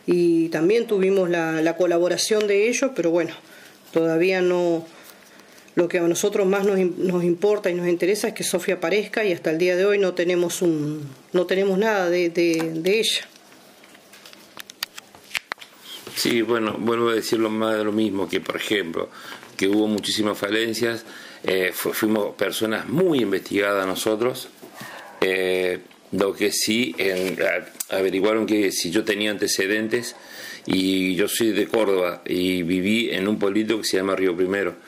Y 0.06 0.48
también 0.48 0.88
tuvimos 0.88 1.30
la, 1.30 1.62
la 1.62 1.76
colaboración 1.76 2.48
de 2.48 2.70
ellos, 2.70 2.92
pero 2.96 3.12
bueno, 3.12 3.34
todavía 3.92 4.40
no, 4.40 4.88
lo 5.78 5.88
que 5.88 6.00
a 6.00 6.02
nosotros 6.02 6.48
más 6.48 6.66
nos, 6.66 6.80
nos, 6.80 7.24
importa 7.24 7.70
y 7.70 7.76
nos 7.76 7.88
interesa 7.88 8.30
es 8.30 8.34
que 8.34 8.44
Sofía 8.44 8.76
aparezca 8.76 9.24
y 9.24 9.32
hasta 9.32 9.52
el 9.52 9.60
día 9.60 9.76
de 9.76 9.86
hoy 9.86 10.00
no 10.00 10.16
tenemos, 10.16 10.64
un, 10.64 11.08
no 11.34 11.46
tenemos 11.46 11.78
nada 11.78 12.10
de, 12.10 12.32
de, 12.32 13.00
ella. 13.00 13.28
Sí, 16.16 16.42
bueno, 16.42 16.76
vuelvo 16.80 17.10
a 17.10 17.14
decirlo 17.14 17.52
más 17.52 17.78
de 17.78 17.84
lo 17.84 17.92
mismo, 17.92 18.28
que 18.28 18.42
por 18.42 18.56
ejemplo, 18.56 19.10
que 19.56 19.68
hubo 19.68 19.86
muchísimas 19.86 20.36
falencias, 20.36 21.06
eh, 21.44 21.72
fuimos 21.74 22.34
personas 22.34 22.90
muy 22.90 23.20
investigadas 23.20 23.86
nosotros, 23.86 24.50
eh, 25.22 25.82
lo 26.12 26.34
que 26.34 26.52
sí 26.52 26.96
averiguaron 27.90 28.48
que 28.48 28.72
si 28.72 28.90
yo 28.90 29.04
tenía 29.04 29.30
antecedentes 29.30 30.16
y 30.66 31.14
yo 31.14 31.28
soy 31.28 31.52
de 31.52 31.68
Córdoba 31.68 32.24
y 32.26 32.64
viví 32.64 33.12
en 33.12 33.28
un 33.28 33.38
pueblito 33.38 33.78
que 33.78 33.84
se 33.84 33.98
llama 33.98 34.16
Río 34.16 34.36
Primero 34.36 34.87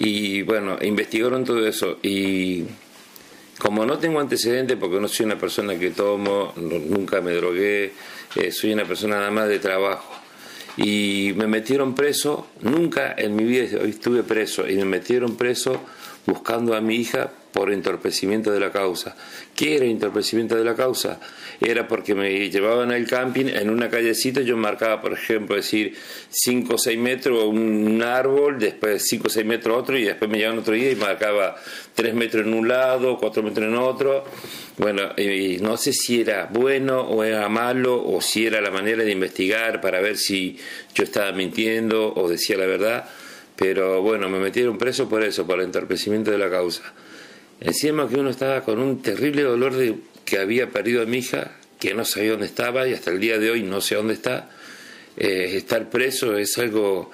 y 0.00 0.40
bueno, 0.42 0.78
investigaron 0.80 1.44
todo 1.44 1.66
eso 1.66 1.98
y 2.02 2.64
como 3.58 3.84
no 3.84 3.98
tengo 3.98 4.18
antecedentes 4.18 4.78
porque 4.78 4.98
no 4.98 5.06
soy 5.06 5.26
una 5.26 5.38
persona 5.38 5.78
que 5.78 5.90
tomo, 5.90 6.54
nunca 6.56 7.20
me 7.20 7.32
drogué, 7.32 7.92
eh, 8.34 8.50
soy 8.50 8.72
una 8.72 8.86
persona 8.86 9.16
nada 9.16 9.30
más 9.30 9.48
de 9.48 9.58
trabajo. 9.58 10.14
Y 10.78 11.34
me 11.36 11.46
metieron 11.46 11.94
preso, 11.94 12.46
nunca 12.62 13.14
en 13.18 13.36
mi 13.36 13.44
vida 13.44 13.64
estuve 13.82 14.22
preso, 14.22 14.66
y 14.66 14.76
me 14.76 14.86
metieron 14.86 15.36
preso 15.36 15.82
buscando 16.26 16.74
a 16.74 16.80
mi 16.80 16.96
hija 16.96 17.30
por 17.52 17.72
entorpecimiento 17.72 18.52
de 18.52 18.60
la 18.60 18.70
causa. 18.70 19.16
¿Qué 19.56 19.76
era 19.76 19.84
entorpecimiento 19.84 20.56
de 20.56 20.64
la 20.64 20.74
causa? 20.74 21.18
Era 21.60 21.88
porque 21.88 22.14
me 22.14 22.48
llevaban 22.48 22.92
al 22.92 23.06
camping 23.06 23.46
en 23.46 23.70
una 23.70 23.90
callecita, 23.90 24.40
yo 24.40 24.56
marcaba, 24.56 25.00
por 25.00 25.12
ejemplo, 25.12 25.56
decir 25.56 25.94
5 26.30 26.74
o 26.74 26.78
6 26.78 26.98
metros 26.98 27.44
un 27.44 28.02
árbol, 28.02 28.58
después 28.58 29.04
5 29.06 29.26
o 29.26 29.30
6 29.30 29.44
metros 29.44 29.76
otro, 29.76 29.98
y 29.98 30.04
después 30.04 30.30
me 30.30 30.38
llevaban 30.38 30.60
otro 30.60 30.74
día 30.74 30.90
y 30.90 30.96
marcaba 30.96 31.56
3 31.94 32.14
metros 32.14 32.46
en 32.46 32.54
un 32.54 32.68
lado, 32.68 33.18
4 33.18 33.42
metros 33.42 33.66
en 33.66 33.74
otro. 33.76 34.24
Bueno, 34.78 35.10
y 35.16 35.58
no 35.60 35.76
sé 35.76 35.92
si 35.92 36.20
era 36.20 36.48
bueno 36.50 37.02
o 37.02 37.24
era 37.24 37.48
malo, 37.48 38.02
o 38.02 38.20
si 38.20 38.46
era 38.46 38.60
la 38.60 38.70
manera 38.70 39.04
de 39.04 39.10
investigar 39.10 39.80
para 39.80 40.00
ver 40.00 40.16
si 40.16 40.56
yo 40.94 41.04
estaba 41.04 41.32
mintiendo 41.32 42.14
o 42.14 42.28
decía 42.28 42.56
la 42.56 42.66
verdad. 42.66 43.08
Pero 43.60 44.00
bueno, 44.00 44.30
me 44.30 44.38
metieron 44.38 44.78
preso 44.78 45.06
por 45.06 45.22
eso, 45.22 45.46
por 45.46 45.58
el 45.58 45.66
entorpecimiento 45.66 46.30
de 46.30 46.38
la 46.38 46.48
causa. 46.48 46.94
Encima 47.60 48.08
que 48.08 48.16
uno 48.16 48.30
estaba 48.30 48.62
con 48.62 48.78
un 48.78 49.02
terrible 49.02 49.42
dolor 49.42 49.76
de 49.76 49.96
que 50.24 50.38
había 50.38 50.70
perdido 50.70 51.02
a 51.02 51.04
mi 51.04 51.18
hija, 51.18 51.58
que 51.78 51.92
no 51.92 52.06
sabía 52.06 52.30
dónde 52.30 52.46
estaba 52.46 52.88
y 52.88 52.94
hasta 52.94 53.10
el 53.10 53.20
día 53.20 53.38
de 53.38 53.50
hoy 53.50 53.62
no 53.62 53.82
sé 53.82 53.96
dónde 53.96 54.14
está. 54.14 54.48
Eh, 55.18 55.56
estar 55.58 55.90
preso 55.90 56.38
es 56.38 56.56
algo 56.56 57.10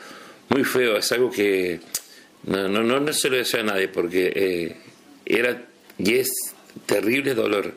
muy 0.49 0.63
feo, 0.63 0.97
es 0.97 1.11
algo 1.11 1.33
que 1.33 1.81
no, 2.45 2.69
no, 2.69 2.85
no, 2.85 3.13
se 3.13 3.29
lo 3.29 3.39
deseo 3.39 3.63
a 3.63 3.65
nadie 3.65 3.89
porque 3.89 4.33
eh, 4.33 4.77
era 5.25 5.65
y 5.99 6.15
es 6.15 6.31
terrible 6.87 7.35
dolor 7.35 7.75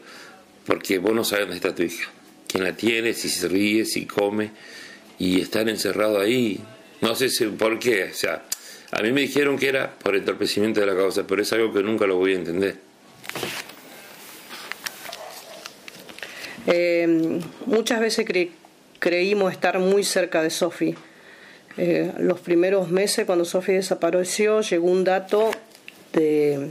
porque 0.68 1.00
vos 1.00 1.16
no 1.16 1.24
sabes 1.24 1.46
dónde 1.46 1.56
está 1.56 1.74
tu 1.74 1.82
hija, 1.82 2.08
quién 2.48 2.64
la 2.64 2.78
tiene, 2.78 3.16
si 3.16 3.30
se 3.30 3.48
ríe, 3.48 3.84
si 3.86 4.06
come 4.06 4.52
y 5.18 5.42
estar 5.42 5.68
encerrado 5.68 6.20
ahí, 6.20 6.60
no 7.02 7.16
sé 7.16 7.30
por 7.58 7.80
qué, 7.80 8.12
o 8.12 8.14
sea, 8.14 8.46
a 8.92 9.02
mí 9.02 9.12
me 9.12 9.22
dijeron 9.22 9.58
que 9.58 9.70
era 9.70 9.92
por 9.92 10.16
entorpecimiento 10.16 10.80
de 10.80 10.88
la 10.88 10.96
causa, 10.96 11.26
pero 11.28 11.42
es 11.42 11.54
algo 11.54 11.72
que 11.72 11.84
nunca 11.84 12.08
lo 12.08 12.18
voy 12.18 12.34
a 12.34 12.36
entender. 12.36 12.78
Eh, 16.68 17.40
muchas 17.66 18.00
veces 18.00 18.26
creímos 19.00 19.52
estar 19.52 19.80
muy 19.80 20.04
cerca 20.04 20.42
de 20.42 20.50
Sofi. 20.50 20.96
Eh, 21.78 22.12
los 22.20 22.40
primeros 22.42 22.90
meses, 22.90 23.26
cuando 23.26 23.46
Sofi 23.46 23.74
desapareció, 23.74 24.62
llegó 24.62 24.88
un 24.88 25.04
dato 25.04 25.50
de, 26.14 26.70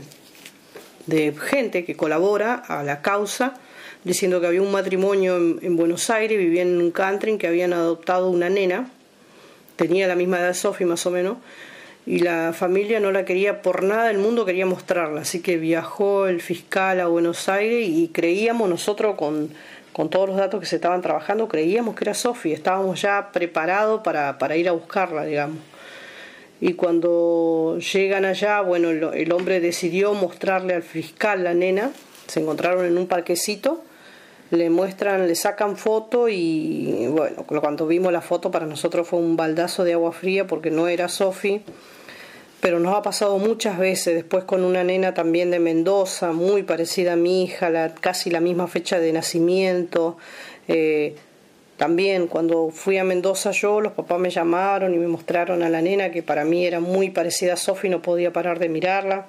de, 1.07 1.33
gente 1.33 1.83
que 1.83 1.95
colabora 1.95 2.55
a 2.55 2.83
la 2.83 3.01
causa, 3.01 3.55
diciendo 4.03 4.39
que 4.39 4.47
había 4.47 4.61
un 4.61 4.71
matrimonio 4.71 5.37
en, 5.37 5.75
Buenos 5.75 6.09
Aires, 6.09 6.37
vivían 6.37 6.67
en 6.67 6.81
un 6.81 6.91
country, 6.91 7.37
que 7.37 7.47
habían 7.47 7.73
adoptado 7.73 8.29
una 8.29 8.49
nena, 8.49 8.91
tenía 9.77 10.07
la 10.07 10.15
misma 10.15 10.39
edad 10.39 10.49
de 10.49 10.53
Sofi 10.53 10.85
más 10.85 11.05
o 11.05 11.11
menos, 11.11 11.37
y 12.09 12.21
la 12.21 12.53
familia 12.53 12.99
no 12.99 13.11
la 13.11 13.23
quería 13.23 13.61
por 13.61 13.83
nada 13.83 14.05
del 14.05 14.17
mundo, 14.17 14.43
quería 14.43 14.65
mostrarla. 14.65 15.21
Así 15.21 15.43
que 15.43 15.57
viajó 15.57 16.25
el 16.25 16.41
fiscal 16.41 16.99
a 17.01 17.05
Buenos 17.05 17.47
Aires 17.49 17.87
y 17.87 18.07
creíamos 18.07 18.67
nosotros 18.67 19.13
con, 19.15 19.51
con 19.93 20.09
todos 20.09 20.27
los 20.27 20.35
datos 20.35 20.59
que 20.59 20.65
se 20.65 20.77
estaban 20.77 21.03
trabajando, 21.03 21.47
creíamos 21.47 21.95
que 21.95 22.05
era 22.05 22.15
Sofi, 22.15 22.51
estábamos 22.51 22.99
ya 22.99 23.31
preparados 23.31 24.01
para, 24.01 24.39
para, 24.39 24.57
ir 24.57 24.67
a 24.67 24.71
buscarla, 24.71 25.23
digamos. 25.23 25.59
Y 26.59 26.73
cuando 26.73 27.77
llegan 27.77 28.25
allá, 28.25 28.61
bueno, 28.61 28.89
el, 28.89 29.31
hombre 29.31 29.59
decidió 29.59 30.15
mostrarle 30.15 30.73
al 30.73 30.81
fiscal 30.81 31.43
la 31.43 31.53
nena, 31.53 31.91
se 32.25 32.39
encontraron 32.39 32.85
en 32.85 32.97
un 32.97 33.05
parquecito 33.05 33.83
le 34.49 34.71
muestran, 34.71 35.27
le 35.27 35.35
sacan 35.35 35.77
foto 35.77 36.27
y 36.27 37.05
bueno, 37.11 37.45
cuando 37.61 37.85
vimos 37.85 38.11
la 38.11 38.21
foto 38.21 38.49
para 38.49 38.65
nosotros 38.65 39.07
fue 39.07 39.19
un 39.19 39.37
baldazo 39.37 39.83
de 39.83 39.93
agua 39.93 40.11
fría 40.11 40.47
porque 40.47 40.71
no 40.71 40.87
era 40.87 41.07
Sofi 41.07 41.61
pero 42.61 42.79
nos 42.79 42.95
ha 42.95 43.01
pasado 43.01 43.37
muchas 43.37 43.77
veces, 43.77 44.15
después 44.15 44.43
con 44.43 44.63
una 44.63 44.83
nena 44.83 45.13
también 45.13 45.49
de 45.49 45.59
Mendoza, 45.59 46.33
muy 46.33 46.63
parecida 46.63 47.13
a 47.13 47.15
mi 47.15 47.43
hija, 47.43 47.93
casi 48.01 48.29
la 48.29 48.41
misma 48.41 48.67
fecha 48.67 48.99
de 48.99 49.13
nacimiento. 49.13 50.17
Eh, 50.67 51.15
también 51.77 52.27
cuando 52.27 52.69
fui 52.69 52.97
a 52.97 53.05
Mendoza 53.05 53.51
yo, 53.51 53.79
los 53.79 53.93
papás 53.93 54.19
me 54.19 54.29
llamaron 54.29 54.93
y 54.93 54.97
me 54.97 55.07
mostraron 55.07 55.63
a 55.63 55.69
la 55.69 55.81
nena 55.81 56.11
que 56.11 56.21
para 56.21 56.43
mí 56.43 56.65
era 56.65 56.81
muy 56.81 57.11
parecida 57.11 57.53
a 57.53 57.57
Sofi, 57.57 57.87
no 57.87 58.01
podía 58.01 58.33
parar 58.33 58.59
de 58.59 58.67
mirarla. 58.67 59.27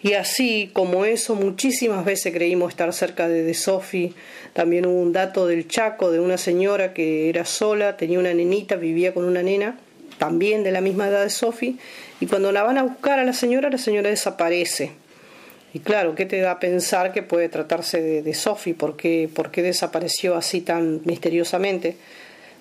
Y 0.00 0.14
así 0.14 0.70
como 0.72 1.04
eso, 1.04 1.34
muchísimas 1.34 2.04
veces 2.04 2.32
creímos 2.32 2.70
estar 2.70 2.92
cerca 2.94 3.28
de, 3.28 3.42
de 3.42 3.54
Sofi. 3.54 4.14
También 4.54 4.86
hubo 4.86 5.00
un 5.00 5.12
dato 5.12 5.46
del 5.46 5.68
Chaco 5.68 6.10
de 6.10 6.20
una 6.20 6.38
señora 6.38 6.94
que 6.94 7.28
era 7.28 7.44
sola, 7.44 7.98
tenía 7.98 8.18
una 8.18 8.32
nenita, 8.32 8.76
vivía 8.76 9.12
con 9.12 9.24
una 9.24 9.42
nena 9.42 9.78
también 10.18 10.62
de 10.64 10.72
la 10.72 10.80
misma 10.80 11.08
edad 11.08 11.22
de 11.22 11.30
Sophie, 11.30 11.76
y 12.20 12.26
cuando 12.26 12.52
la 12.52 12.62
van 12.62 12.78
a 12.78 12.82
buscar 12.82 13.18
a 13.18 13.24
la 13.24 13.32
señora, 13.32 13.70
la 13.70 13.78
señora 13.78 14.10
desaparece. 14.10 14.92
Y 15.72 15.80
claro, 15.80 16.14
¿qué 16.14 16.24
te 16.24 16.40
da 16.40 16.52
a 16.52 16.60
pensar 16.60 17.12
que 17.12 17.22
puede 17.22 17.48
tratarse 17.48 18.00
de, 18.00 18.22
de 18.22 18.34
Sophie? 18.34 18.74
¿Por 18.74 18.96
qué, 18.96 19.28
¿Por 19.34 19.50
qué 19.50 19.62
desapareció 19.62 20.36
así 20.36 20.60
tan 20.60 21.00
misteriosamente? 21.04 21.96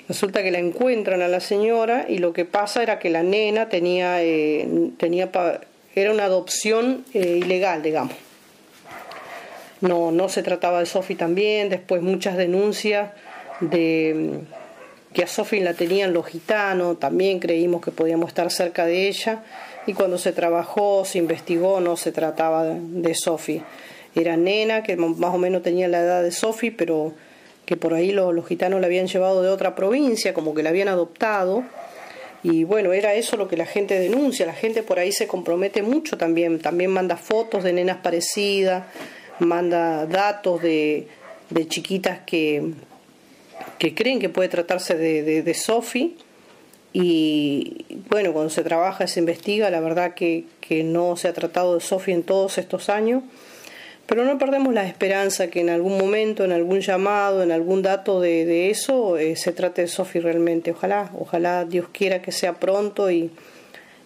Resulta 0.07 0.43
que 0.43 0.51
la 0.51 0.59
encuentran 0.59 1.21
a 1.21 1.27
la 1.27 1.39
señora 1.39 2.05
y 2.09 2.17
lo 2.17 2.33
que 2.33 2.43
pasa 2.43 2.83
era 2.83 2.99
que 2.99 3.09
la 3.09 3.23
nena 3.23 3.69
tenía, 3.69 4.21
eh, 4.21 4.67
tenía 4.97 5.29
era 5.95 6.11
una 6.11 6.25
adopción 6.25 7.05
eh, 7.13 7.39
ilegal, 7.41 7.81
digamos. 7.83 8.15
No, 9.79 10.11
no 10.11 10.27
se 10.27 10.43
trataba 10.43 10.79
de 10.79 10.85
Sofi 10.85 11.15
también, 11.15 11.69
después 11.69 12.01
muchas 12.01 12.35
denuncias 12.35 13.11
de 13.59 14.41
que 15.13 15.23
a 15.23 15.27
Sofi 15.27 15.59
la 15.59 15.73
tenían 15.73 16.13
los 16.13 16.25
gitanos, 16.25 16.99
también 16.99 17.39
creímos 17.39 17.81
que 17.81 17.91
podíamos 17.91 18.29
estar 18.29 18.51
cerca 18.51 18.85
de 18.85 19.07
ella 19.07 19.43
y 19.85 19.93
cuando 19.93 20.17
se 20.17 20.31
trabajó, 20.31 21.05
se 21.05 21.17
investigó, 21.17 21.79
no 21.79 21.97
se 21.97 22.11
trataba 22.11 22.65
de, 22.65 23.15
Sofi. 23.15 23.61
Era 24.15 24.37
nena, 24.37 24.83
que 24.83 24.95
más 24.95 25.33
o 25.33 25.37
menos 25.37 25.61
tenía 25.61 25.87
la 25.87 25.99
edad 25.99 26.23
de 26.23 26.31
Sofi, 26.31 26.71
pero 26.71 27.13
que 27.65 27.77
por 27.77 27.93
ahí 27.93 28.11
los, 28.11 28.45
gitanos 28.47 28.79
la 28.81 28.87
habían 28.87 29.07
llevado 29.07 29.41
de 29.41 29.49
otra 29.49 29.75
provincia, 29.75 30.33
como 30.33 30.53
que 30.53 30.63
la 30.63 30.69
habían 30.69 30.87
adoptado. 30.87 31.63
Y 32.43 32.63
bueno, 32.63 32.93
era 32.93 33.13
eso 33.13 33.37
lo 33.37 33.47
que 33.47 33.57
la 33.57 33.65
gente 33.65 33.99
denuncia, 33.99 34.45
la 34.45 34.53
gente 34.53 34.83
por 34.83 34.99
ahí 34.99 35.11
se 35.11 35.27
compromete 35.27 35.81
mucho 35.81 36.17
también, 36.17 36.59
también 36.59 36.91
manda 36.91 37.17
fotos 37.17 37.63
de 37.63 37.73
nenas 37.73 37.97
parecidas, 37.97 38.85
manda 39.39 40.05
datos 40.05 40.61
de, 40.61 41.07
de 41.49 41.67
chiquitas 41.67 42.19
que, 42.25 42.73
que 43.83 43.93
creen 43.93 44.19
que 44.19 44.29
puede 44.29 44.47
tratarse 44.47 44.95
de, 44.95 45.23
de, 45.23 45.43
de 45.43 45.57
y 46.93 47.85
bueno, 48.09 48.31
cuando 48.31 48.49
se 48.49 48.63
trabaja, 48.63 49.07
se 49.07 49.19
investiga, 49.19 49.69
la 49.69 49.81
verdad 49.81 50.13
que, 50.13 50.45
que 50.61 50.85
no 50.85 51.17
se 51.17 51.27
ha 51.27 51.33
tratado 51.33 51.75
de 51.75 51.81
Sofi 51.81 52.13
en 52.13 52.23
todos 52.23 52.57
estos 52.57 52.87
años, 52.87 53.23
pero 54.05 54.23
no 54.23 54.37
perdemos 54.37 54.73
la 54.73 54.87
esperanza 54.87 55.47
que 55.47 55.59
en 55.59 55.69
algún 55.69 55.97
momento, 55.97 56.45
en 56.45 56.53
algún 56.53 56.79
llamado, 56.79 57.43
en 57.43 57.51
algún 57.51 57.81
dato 57.81 58.21
de, 58.21 58.45
de 58.45 58.69
eso, 58.69 59.17
eh, 59.17 59.35
se 59.35 59.51
trate 59.51 59.81
de 59.81 59.89
Sofi 59.89 60.21
realmente. 60.21 60.71
Ojalá, 60.71 61.11
ojalá 61.19 61.65
Dios 61.65 61.87
quiera 61.91 62.21
que 62.21 62.31
sea 62.31 62.53
pronto 62.53 63.11
y, 63.11 63.31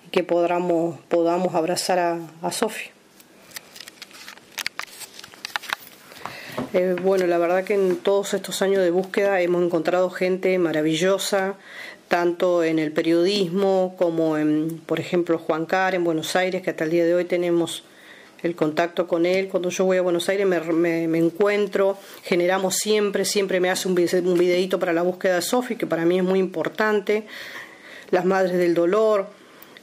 que 0.10 0.24
podamos, 0.24 1.00
podamos 1.08 1.54
abrazar 1.54 2.00
a, 2.00 2.18
a 2.42 2.52
Sofi. 2.52 2.97
Eh, 6.74 6.96
bueno, 7.02 7.28
la 7.28 7.38
verdad 7.38 7.64
que 7.64 7.74
en 7.74 7.98
todos 7.98 8.34
estos 8.34 8.62
años 8.62 8.82
de 8.82 8.92
búsqueda 8.92 9.42
hemos 9.42 9.64
encontrado 9.64 10.10
gente 10.10 10.58
maravillosa, 10.58 11.56
tanto 12.08 12.64
en 12.64 12.80
el 12.80 12.92
periodismo 12.92 13.96
como 13.98 14.38
en, 14.38 14.82
por 14.86 15.00
ejemplo, 15.00 15.38
Juan 15.38 15.66
Car 15.66 15.96
en 15.96 16.04
Buenos 16.04 16.36
Aires, 16.36 16.62
que 16.62 16.72
hasta 16.72 16.84
el 16.84 16.92
día 16.92 17.06
de 17.06 17.16
hoy 17.16 17.26
tenemos 17.26 17.84
el 18.44 18.56
contacto 18.56 19.08
con 19.08 19.26
él. 19.26 19.48
Cuando 19.48 19.70
yo 19.70 19.86
voy 19.86 19.98
a 19.98 20.02
Buenos 20.02 20.30
Aires 20.30 20.46
me, 20.48 21.04
encuentro, 21.18 21.98
generamos 22.24 22.76
siempre, 22.76 23.26
siempre 23.26 23.60
me 23.60 23.70
hace 23.70 23.88
un, 23.88 23.98
un 24.26 24.38
videito 24.38 24.80
para 24.80 24.94
la 24.94 25.02
búsqueda 25.02 25.36
de 25.36 25.42
Sofi, 25.42 25.76
que 25.76 25.88
para 25.88 26.06
mí 26.06 26.18
es 26.18 26.24
muy 26.24 26.40
importante. 26.40 27.26
Las 28.12 28.26
Madres 28.26 28.58
del 28.58 28.74
Dolor. 28.74 29.37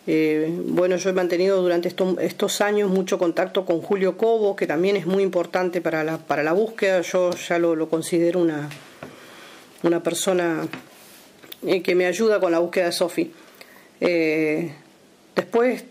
Eh, 0.07 0.53
bueno, 0.67 0.97
yo 0.97 1.11
he 1.11 1.13
mantenido 1.13 1.63
durante 1.63 1.89
estos 1.89 2.61
años 2.61 2.91
mucho 2.91 3.19
contacto 3.19 3.65
con 3.65 3.81
Julio 3.81 4.17
Cobo, 4.17 4.55
que 4.55 4.67
también 4.67 4.97
es 4.97 5.07
muy 5.07 5.23
importante 5.23 5.81
para 5.81 6.05
la, 6.05 6.19
para 6.19 6.43
la 6.43 6.53
búsqueda. 6.53 7.01
Yo 7.01 7.31
ya 7.31 7.59
lo, 7.59 7.75
lo 7.75 7.89
considero 7.89 8.41
una, 8.41 8.69
una 9.83 10.03
persona 10.03 10.67
eh, 11.67 11.83
que 11.83 11.95
me 11.95 12.07
ayuda 12.07 12.41
con 12.41 12.53
la 12.53 12.59
búsqueda 12.59 12.87
de 12.87 12.93
Sofi. 12.93 13.33
Eh, 14.01 14.73
después 15.35 15.85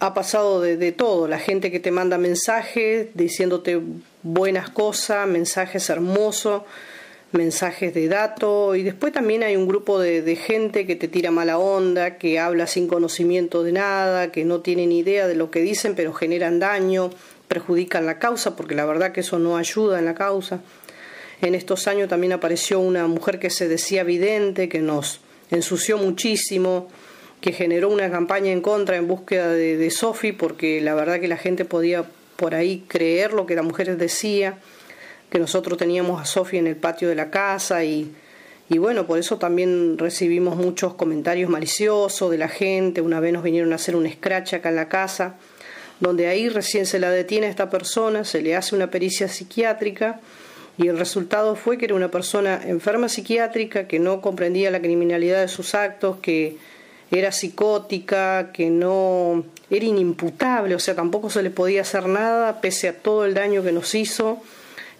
ha 0.00 0.12
pasado 0.12 0.60
de, 0.60 0.92
todo, 0.92 1.28
la 1.28 1.38
gente 1.38 1.70
que 1.70 1.80
te 1.80 1.90
manda 1.90 2.18
mensajes 2.18 3.08
diciéndote 3.14 3.80
buenas 4.22 4.68
cosas, 4.68 5.26
mensajes 5.26 5.88
hermosos, 5.88 6.62
mensajes 7.34 7.92
de 7.92 8.08
datos 8.08 8.76
y 8.76 8.82
después 8.82 9.12
también 9.12 9.42
hay 9.42 9.56
un 9.56 9.66
grupo 9.66 9.98
de, 9.98 10.36
gente 10.36 10.86
que 10.86 10.96
te 10.96 11.08
tira 11.08 11.30
mala 11.30 11.58
onda, 11.58 12.16
que 12.16 12.38
habla 12.38 12.66
sin 12.66 12.88
conocimiento 12.88 13.62
de 13.62 13.72
nada, 13.72 14.32
que 14.32 14.44
no 14.44 14.60
tienen 14.60 14.92
idea 14.92 15.26
de 15.26 15.34
lo 15.34 15.50
que 15.50 15.60
dicen 15.60 15.94
pero 15.94 16.12
generan 16.12 16.58
daño, 16.58 17.10
perjudican 17.48 18.06
la 18.06 18.18
causa 18.18 18.56
porque 18.56 18.74
la 18.74 18.84
verdad 18.84 19.12
que 19.12 19.20
eso 19.20 19.38
no 19.38 19.56
ayuda 19.56 19.98
en 19.98 20.04
la 20.06 20.14
causa. 20.14 20.60
En 21.40 21.54
estos 21.54 21.88
años 21.88 22.08
también 22.08 22.32
apareció 22.32 22.80
una 22.80 23.06
mujer 23.06 23.38
que 23.38 23.50
se 23.50 23.68
decía 23.68 24.04
vidente, 24.04 24.68
que 24.68 24.80
nos 24.80 25.20
ensució 25.50 25.98
muchísimo, 25.98 26.88
que 27.40 27.52
generó 27.52 27.90
una 27.90 28.10
campaña 28.10 28.50
en 28.50 28.62
contra 28.62 28.96
en 28.96 29.06
búsqueda 29.06 29.52
de, 29.52 29.76
de 29.76 29.90
Sofi, 29.90 30.32
porque 30.32 30.80
la 30.80 30.94
verdad 30.94 31.20
que 31.20 31.28
la 31.28 31.36
gente 31.36 31.64
podía 31.64 32.04
por 32.36 32.54
ahí 32.54 32.84
creer 32.88 33.32
lo 33.32 33.46
que 33.46 33.54
la 33.54 33.62
mujer 33.62 33.96
decía, 33.96 34.58
que 35.34 35.40
nosotros 35.40 35.76
teníamos 35.76 36.22
a 36.22 36.26
Sofi 36.26 36.58
en 36.58 36.68
el 36.68 36.76
patio 36.76 37.08
de 37.08 37.16
la 37.16 37.28
casa 37.28 37.82
y, 37.82 38.14
y 38.68 38.78
bueno, 38.78 39.04
por 39.04 39.18
eso 39.18 39.36
también 39.36 39.98
recibimos 39.98 40.54
muchos 40.54 40.94
comentarios 40.94 41.50
maliciosos 41.50 42.30
de 42.30 42.38
la 42.38 42.46
gente. 42.46 43.00
Una 43.00 43.18
vez 43.18 43.32
nos 43.32 43.42
vinieron 43.42 43.72
a 43.72 43.74
hacer 43.74 43.96
un 43.96 44.08
scratch 44.08 44.54
acá 44.54 44.68
en 44.68 44.76
la 44.76 44.88
casa, 44.88 45.34
donde 45.98 46.28
ahí 46.28 46.48
recién 46.48 46.86
se 46.86 47.00
la 47.00 47.10
detiene 47.10 47.48
a 47.48 47.50
esta 47.50 47.68
persona, 47.68 48.22
se 48.22 48.42
le 48.42 48.54
hace 48.54 48.76
una 48.76 48.92
pericia 48.92 49.26
psiquiátrica 49.26 50.20
y 50.78 50.86
el 50.86 50.96
resultado 50.96 51.56
fue 51.56 51.78
que 51.78 51.86
era 51.86 51.96
una 51.96 52.12
persona 52.12 52.60
enferma 52.64 53.08
psiquiátrica 53.08 53.88
que 53.88 53.98
no 53.98 54.20
comprendía 54.20 54.70
la 54.70 54.78
criminalidad 54.78 55.40
de 55.40 55.48
sus 55.48 55.74
actos, 55.74 56.18
que 56.22 56.58
era 57.10 57.32
psicótica, 57.32 58.52
que 58.52 58.70
no 58.70 59.44
era 59.68 59.84
inimputable, 59.84 60.76
o 60.76 60.78
sea, 60.78 60.94
tampoco 60.94 61.28
se 61.28 61.42
le 61.42 61.50
podía 61.50 61.80
hacer 61.80 62.06
nada 62.06 62.60
pese 62.60 62.86
a 62.86 62.96
todo 62.96 63.24
el 63.24 63.34
daño 63.34 63.64
que 63.64 63.72
nos 63.72 63.96
hizo. 63.96 64.40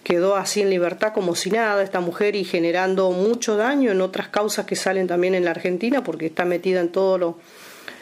Quedó 0.05 0.35
así 0.35 0.61
en 0.61 0.69
libertad 0.69 1.13
como 1.13 1.33
si 1.33 1.49
nada 1.49 1.81
esta 1.81 1.99
mujer 1.99 2.35
y 2.35 2.43
generando 2.43 3.09
mucho 3.09 3.57
daño 3.57 3.91
en 3.91 4.01
otras 4.01 4.27
causas 4.27 4.67
que 4.67 4.75
salen 4.75 5.07
también 5.07 5.33
en 5.33 5.43
la 5.43 5.49
Argentina 5.49 6.03
porque 6.03 6.27
está 6.27 6.45
metida 6.45 6.79
en 6.79 6.89
todos 6.89 7.35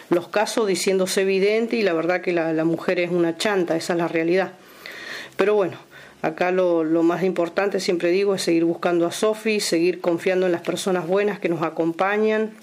los 0.10 0.28
casos 0.28 0.68
diciéndose 0.68 1.22
evidente 1.22 1.78
y 1.78 1.82
la 1.82 1.94
verdad 1.94 2.20
que 2.20 2.34
la, 2.34 2.66
mujer 2.66 3.00
es 3.00 3.10
una 3.10 3.38
chanta, 3.38 3.78
esa 3.78 3.94
es 3.94 4.00
la 4.00 4.10
realidad. 4.10 4.52
Pero 5.38 5.56
bueno, 5.56 5.78
Acá 6.22 6.52
lo, 6.52 6.84
más 7.04 7.24
importante, 7.24 7.80
siempre 7.80 8.10
digo, 8.10 8.36
es 8.36 8.42
seguir 8.42 8.66
buscando 8.66 9.06
a 9.06 9.12
Sofi, 9.12 9.62
seguir 9.62 10.02
confiando 10.02 10.46
en 10.46 10.52
las 10.52 10.62
personas 10.62 11.08
buenas 11.08 11.40
que 11.40 11.48
nos 11.48 11.62
acompañan 11.64 12.54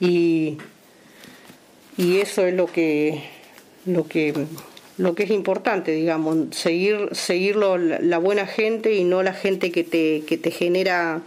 y, 0.00 0.58
y 1.96 2.18
eso 2.18 2.46
es 2.46 2.54
lo 2.54 2.66
que, 2.66 3.22
lo 3.86 4.06
que, 4.06 4.32
lo 4.98 5.14
que 5.14 5.24
es 5.24 5.30
importante, 5.30 5.92
digamos, 5.92 6.54
seguir, 6.54 7.08
seguirlo 7.12 7.78
la 7.78 8.18
buena 8.18 8.46
gente 8.46 8.94
y 8.94 9.04
no 9.04 9.22
la 9.22 9.32
gente 9.32 9.72
que 9.72 9.84
te, 9.84 10.22
que 10.26 10.36
te 10.36 10.50
genera 10.50 11.22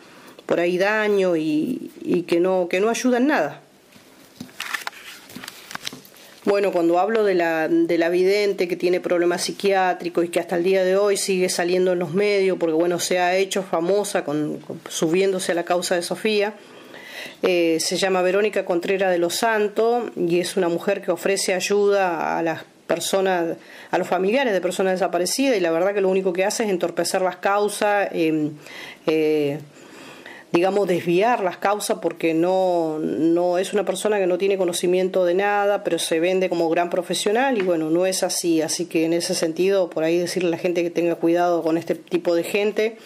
por 0.46 0.60
ahí 0.60 0.78
daño 0.78 1.36
y, 1.36 2.26
que, 2.28 2.40
no, 2.40 2.68
que 2.70 2.80
no 2.80 2.90
ayuda 2.90 3.18
en 3.18 3.28
nada. 3.28 3.62
Bueno, 6.44 6.72
cuando 6.72 7.00
hablo 7.00 7.24
de 7.24 7.34
la, 7.34 7.68
de 7.68 7.98
la 7.98 8.10
vidente 8.10 8.68
que 8.68 8.76
tiene 8.76 9.00
problemas 9.00 9.42
psiquiátricos 9.42 10.26
y 10.26 10.28
que 10.28 10.40
hasta 10.40 10.58
el 10.58 10.64
día 10.64 10.84
de 10.84 10.96
hoy 10.96 11.18
sigue 11.18 11.50
saliendo 11.50 11.94
en 11.94 12.00
los 12.00 12.14
medios, 12.14 12.60
porque 12.60 12.76
bueno, 12.76 13.00
se 13.00 13.18
ha 13.18 13.36
hecho 13.36 13.64
famosa 13.64 14.24
con, 14.24 14.60
subiéndose 14.88 15.54
a 15.54 15.56
la 15.56 15.66
causa 15.66 15.96
de 15.96 16.04
Sofía, 16.04 16.54
eh, 17.42 17.78
se 17.80 17.98
llama 17.98 18.22
Verónica 18.22 18.64
Contreras 18.64 19.12
de 19.12 19.18
los 19.18 19.34
Santos 19.34 20.12
y 20.16 20.40
es 20.40 20.56
una 20.56 20.70
mujer 20.70 21.02
que 21.02 21.10
ofrece 21.10 21.56
ayuda 21.56 22.38
a 22.38 22.44
las 22.44 22.64
personas, 22.88 23.58
a 23.92 23.98
los 23.98 24.08
familiares 24.08 24.54
de 24.54 24.62
personas 24.62 24.94
desaparecidas 24.94 25.58
y 25.58 25.60
la 25.60 25.72
verdad 25.72 25.94
que 25.94 26.02
lo 26.02 26.10
único 26.10 26.34
que 26.34 26.46
hace 26.46 26.64
es 26.64 26.70
entorpecer 26.70 27.22
las 27.22 27.38
causas. 27.38 28.10
eh, 28.12 28.52
eh 29.08 29.60
digamos, 30.56 30.88
desviar 30.88 31.44
las 31.44 31.58
causas 31.58 32.00
porque 32.02 32.34
no, 32.34 32.98
no 33.00 33.58
es 33.58 33.74
una 33.74 33.84
persona 33.84 34.20
que 34.20 34.26
no 34.26 34.38
tiene 34.38 34.58
conocimiento 34.58 35.26
de 35.26 35.34
nada, 35.34 35.84
pero 35.84 36.00
se 36.00 36.22
vende 36.22 36.48
como 36.48 36.70
gran 36.70 36.90
profesional 36.90 37.58
y 37.58 37.62
bueno, 37.62 37.90
no 37.90 38.06
es 38.06 38.24
así. 38.24 38.62
Así 38.62 38.86
que 38.86 39.04
en 39.04 39.12
ese 39.12 39.36
sentido, 39.36 39.90
por 39.90 40.06
ahí 40.06 40.18
decirle 40.18 40.48
a 40.48 40.52
la 40.52 40.58
gente 40.58 40.82
que 40.82 40.90
tenga 40.90 41.16
cuidado 41.16 41.62
con 41.62 41.78
este 41.78 41.96
tipo 41.96 42.36
de 42.36 42.44
gente, 42.44 42.98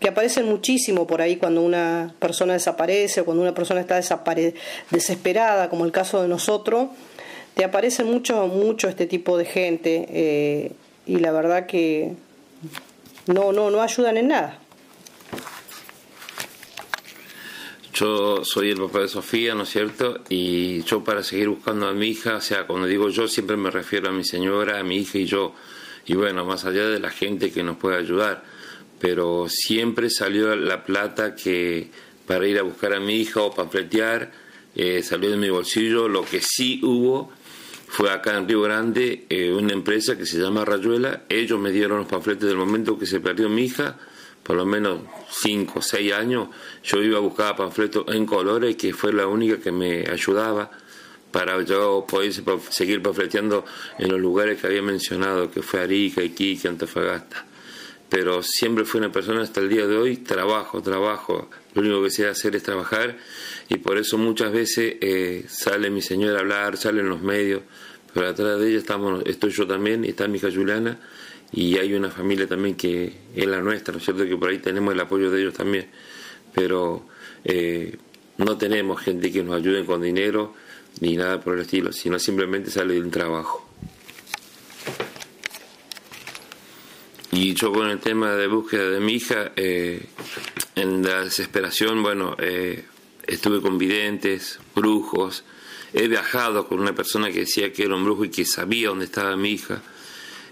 que 0.00 0.08
aparecen 0.08 0.44
muchísimo 0.44 1.06
por 1.06 1.22
ahí 1.22 1.36
cuando 1.36 1.62
una 1.62 2.14
persona 2.18 2.52
desaparece 2.52 3.22
o 3.22 3.24
cuando 3.24 3.42
una 3.42 3.54
persona 3.54 3.80
está 3.80 3.98
desesperada, 4.90 5.70
como 5.70 5.86
el 5.86 5.92
caso 5.92 6.20
de 6.20 6.28
nosotros, 6.28 6.88
te 7.56 7.64
aparece 7.64 8.04
mucho, 8.04 8.48
mucho 8.48 8.86
este 8.86 9.06
tipo 9.06 9.38
de 9.38 9.46
gente 9.46 10.06
eh, 10.10 10.72
y 11.06 11.16
la 11.16 11.32
verdad 11.32 11.64
que 11.64 12.12
no, 13.28 13.50
no, 13.50 13.70
no 13.70 13.80
ayudan 13.80 14.18
en 14.18 14.28
nada. 14.28 14.58
Yo 17.94 18.44
soy 18.44 18.72
el 18.72 18.76
papá 18.76 18.98
de 18.98 19.08
Sofía, 19.08 19.54
¿no 19.54 19.62
es 19.62 19.70
cierto? 19.70 20.18
Y 20.28 20.82
yo 20.82 21.02
para 21.02 21.22
seguir 21.22 21.48
buscando 21.48 21.88
a 21.88 21.94
mi 21.94 22.08
hija, 22.08 22.36
o 22.36 22.40
sea, 22.42 22.66
cuando 22.66 22.86
digo 22.86 23.08
yo 23.08 23.26
siempre 23.26 23.56
me 23.56 23.70
refiero 23.70 24.10
a 24.10 24.12
mi 24.12 24.22
señora, 24.22 24.78
a 24.78 24.84
mi 24.84 24.98
hija 24.98 25.16
y 25.16 25.24
yo. 25.24 25.54
Y 26.04 26.14
bueno, 26.14 26.44
más 26.44 26.66
allá 26.66 26.86
de 26.86 27.00
la 27.00 27.08
gente 27.08 27.52
que 27.52 27.62
nos 27.62 27.78
puede 27.78 27.96
ayudar, 27.96 28.44
pero 29.00 29.46
siempre 29.48 30.10
salió 30.10 30.54
la 30.56 30.84
plata 30.84 31.34
que 31.34 31.88
para 32.26 32.46
ir 32.46 32.58
a 32.58 32.62
buscar 32.62 32.92
a 32.92 33.00
mi 33.00 33.14
hija 33.14 33.40
o 33.40 33.54
panfletear, 33.54 34.30
eh, 34.74 35.02
salió 35.02 35.30
de 35.30 35.38
mi 35.38 35.48
bolsillo. 35.48 36.06
Lo 36.06 36.22
que 36.22 36.42
sí 36.42 36.80
hubo 36.82 37.32
fue 37.88 38.10
acá 38.10 38.36
en 38.36 38.48
Río 38.48 38.62
Grande 38.62 39.26
eh, 39.28 39.52
una 39.52 39.72
empresa 39.72 40.16
que 40.16 40.26
se 40.26 40.38
llama 40.38 40.64
Rayuela. 40.64 41.24
Ellos 41.28 41.58
me 41.58 41.70
dieron 41.70 41.98
los 41.98 42.06
panfletes 42.06 42.48
del 42.48 42.56
momento 42.56 42.98
que 42.98 43.06
se 43.06 43.20
perdió 43.20 43.48
mi 43.48 43.64
hija 43.64 43.96
por 44.46 44.54
lo 44.54 44.64
menos 44.64 45.00
5 45.28 45.80
o 45.80 45.82
6 45.82 46.12
años, 46.12 46.48
yo 46.84 47.02
iba 47.02 47.18
a 47.18 47.20
buscar 47.20 47.56
panfletos 47.56 48.04
en 48.14 48.24
colores, 48.24 48.76
que 48.76 48.92
fue 48.92 49.12
la 49.12 49.26
única 49.26 49.58
que 49.58 49.72
me 49.72 50.08
ayudaba 50.08 50.70
para 51.32 51.60
yo 51.62 52.06
poder 52.08 52.32
seguir 52.70 53.02
pafleteando 53.02 53.64
en 53.98 54.08
los 54.08 54.20
lugares 54.20 54.60
que 54.60 54.68
había 54.68 54.82
mencionado, 54.82 55.50
que 55.50 55.62
fue 55.62 55.80
Arica, 55.80 56.22
Iquique, 56.22 56.68
Antofagasta. 56.68 57.44
Pero 58.08 58.42
siempre 58.42 58.84
fue 58.84 59.00
una 59.00 59.10
persona 59.10 59.42
hasta 59.42 59.60
el 59.60 59.68
día 59.68 59.86
de 59.86 59.96
hoy, 59.96 60.18
trabajo, 60.18 60.80
trabajo, 60.80 61.50
lo 61.74 61.82
único 61.82 62.02
que 62.04 62.10
sé 62.10 62.28
hacer 62.28 62.54
es 62.54 62.62
trabajar 62.62 63.18
y 63.68 63.78
por 63.78 63.98
eso 63.98 64.16
muchas 64.16 64.52
veces 64.52 64.94
eh, 65.00 65.44
sale 65.48 65.90
mi 65.90 66.00
señora 66.00 66.38
a 66.38 66.40
hablar, 66.40 66.76
salen 66.76 67.08
los 67.08 67.20
medios, 67.20 67.62
pero 68.14 68.28
atrás 68.28 68.60
de 68.60 68.68
ella 68.68 68.78
estamos, 68.78 69.24
estoy 69.26 69.50
yo 69.50 69.66
también, 69.66 70.04
está 70.04 70.28
mi 70.28 70.38
hija 70.38 70.48
Juliana 70.52 70.98
y 71.52 71.78
hay 71.78 71.94
una 71.94 72.10
familia 72.10 72.46
también 72.46 72.76
que 72.76 73.12
es 73.34 73.46
la 73.46 73.60
nuestra, 73.60 73.92
¿no 73.92 73.98
es 73.98 74.04
cierto? 74.04 74.24
Que 74.24 74.36
por 74.36 74.50
ahí 74.50 74.58
tenemos 74.58 74.94
el 74.94 75.00
apoyo 75.00 75.30
de 75.30 75.40
ellos 75.40 75.54
también, 75.54 75.88
pero 76.54 77.06
eh, 77.44 77.96
no 78.38 78.56
tenemos 78.56 79.00
gente 79.00 79.32
que 79.32 79.42
nos 79.42 79.56
ayude 79.56 79.84
con 79.84 80.00
dinero 80.00 80.54
ni 81.00 81.16
nada 81.16 81.40
por 81.40 81.54
el 81.54 81.62
estilo, 81.62 81.92
sino 81.92 82.18
simplemente 82.18 82.70
sale 82.70 82.94
de 82.94 83.00
un 83.00 83.10
trabajo. 83.10 83.65
Y 87.36 87.52
yo 87.52 87.70
con 87.70 87.90
el 87.90 87.98
tema 87.98 88.34
de 88.34 88.46
búsqueda 88.46 88.88
de 88.88 88.98
mi 88.98 89.12
hija, 89.12 89.52
eh, 89.56 90.06
en 90.74 91.02
la 91.02 91.20
desesperación, 91.20 92.02
bueno, 92.02 92.34
eh, 92.38 92.86
estuve 93.26 93.60
con 93.60 93.76
videntes, 93.76 94.58
brujos, 94.74 95.44
he 95.92 96.08
viajado 96.08 96.66
con 96.66 96.80
una 96.80 96.94
persona 96.94 97.30
que 97.30 97.40
decía 97.40 97.74
que 97.74 97.82
era 97.84 97.94
un 97.94 98.04
brujo 98.04 98.24
y 98.24 98.30
que 98.30 98.46
sabía 98.46 98.88
dónde 98.88 99.04
estaba 99.04 99.36
mi 99.36 99.50
hija. 99.50 99.82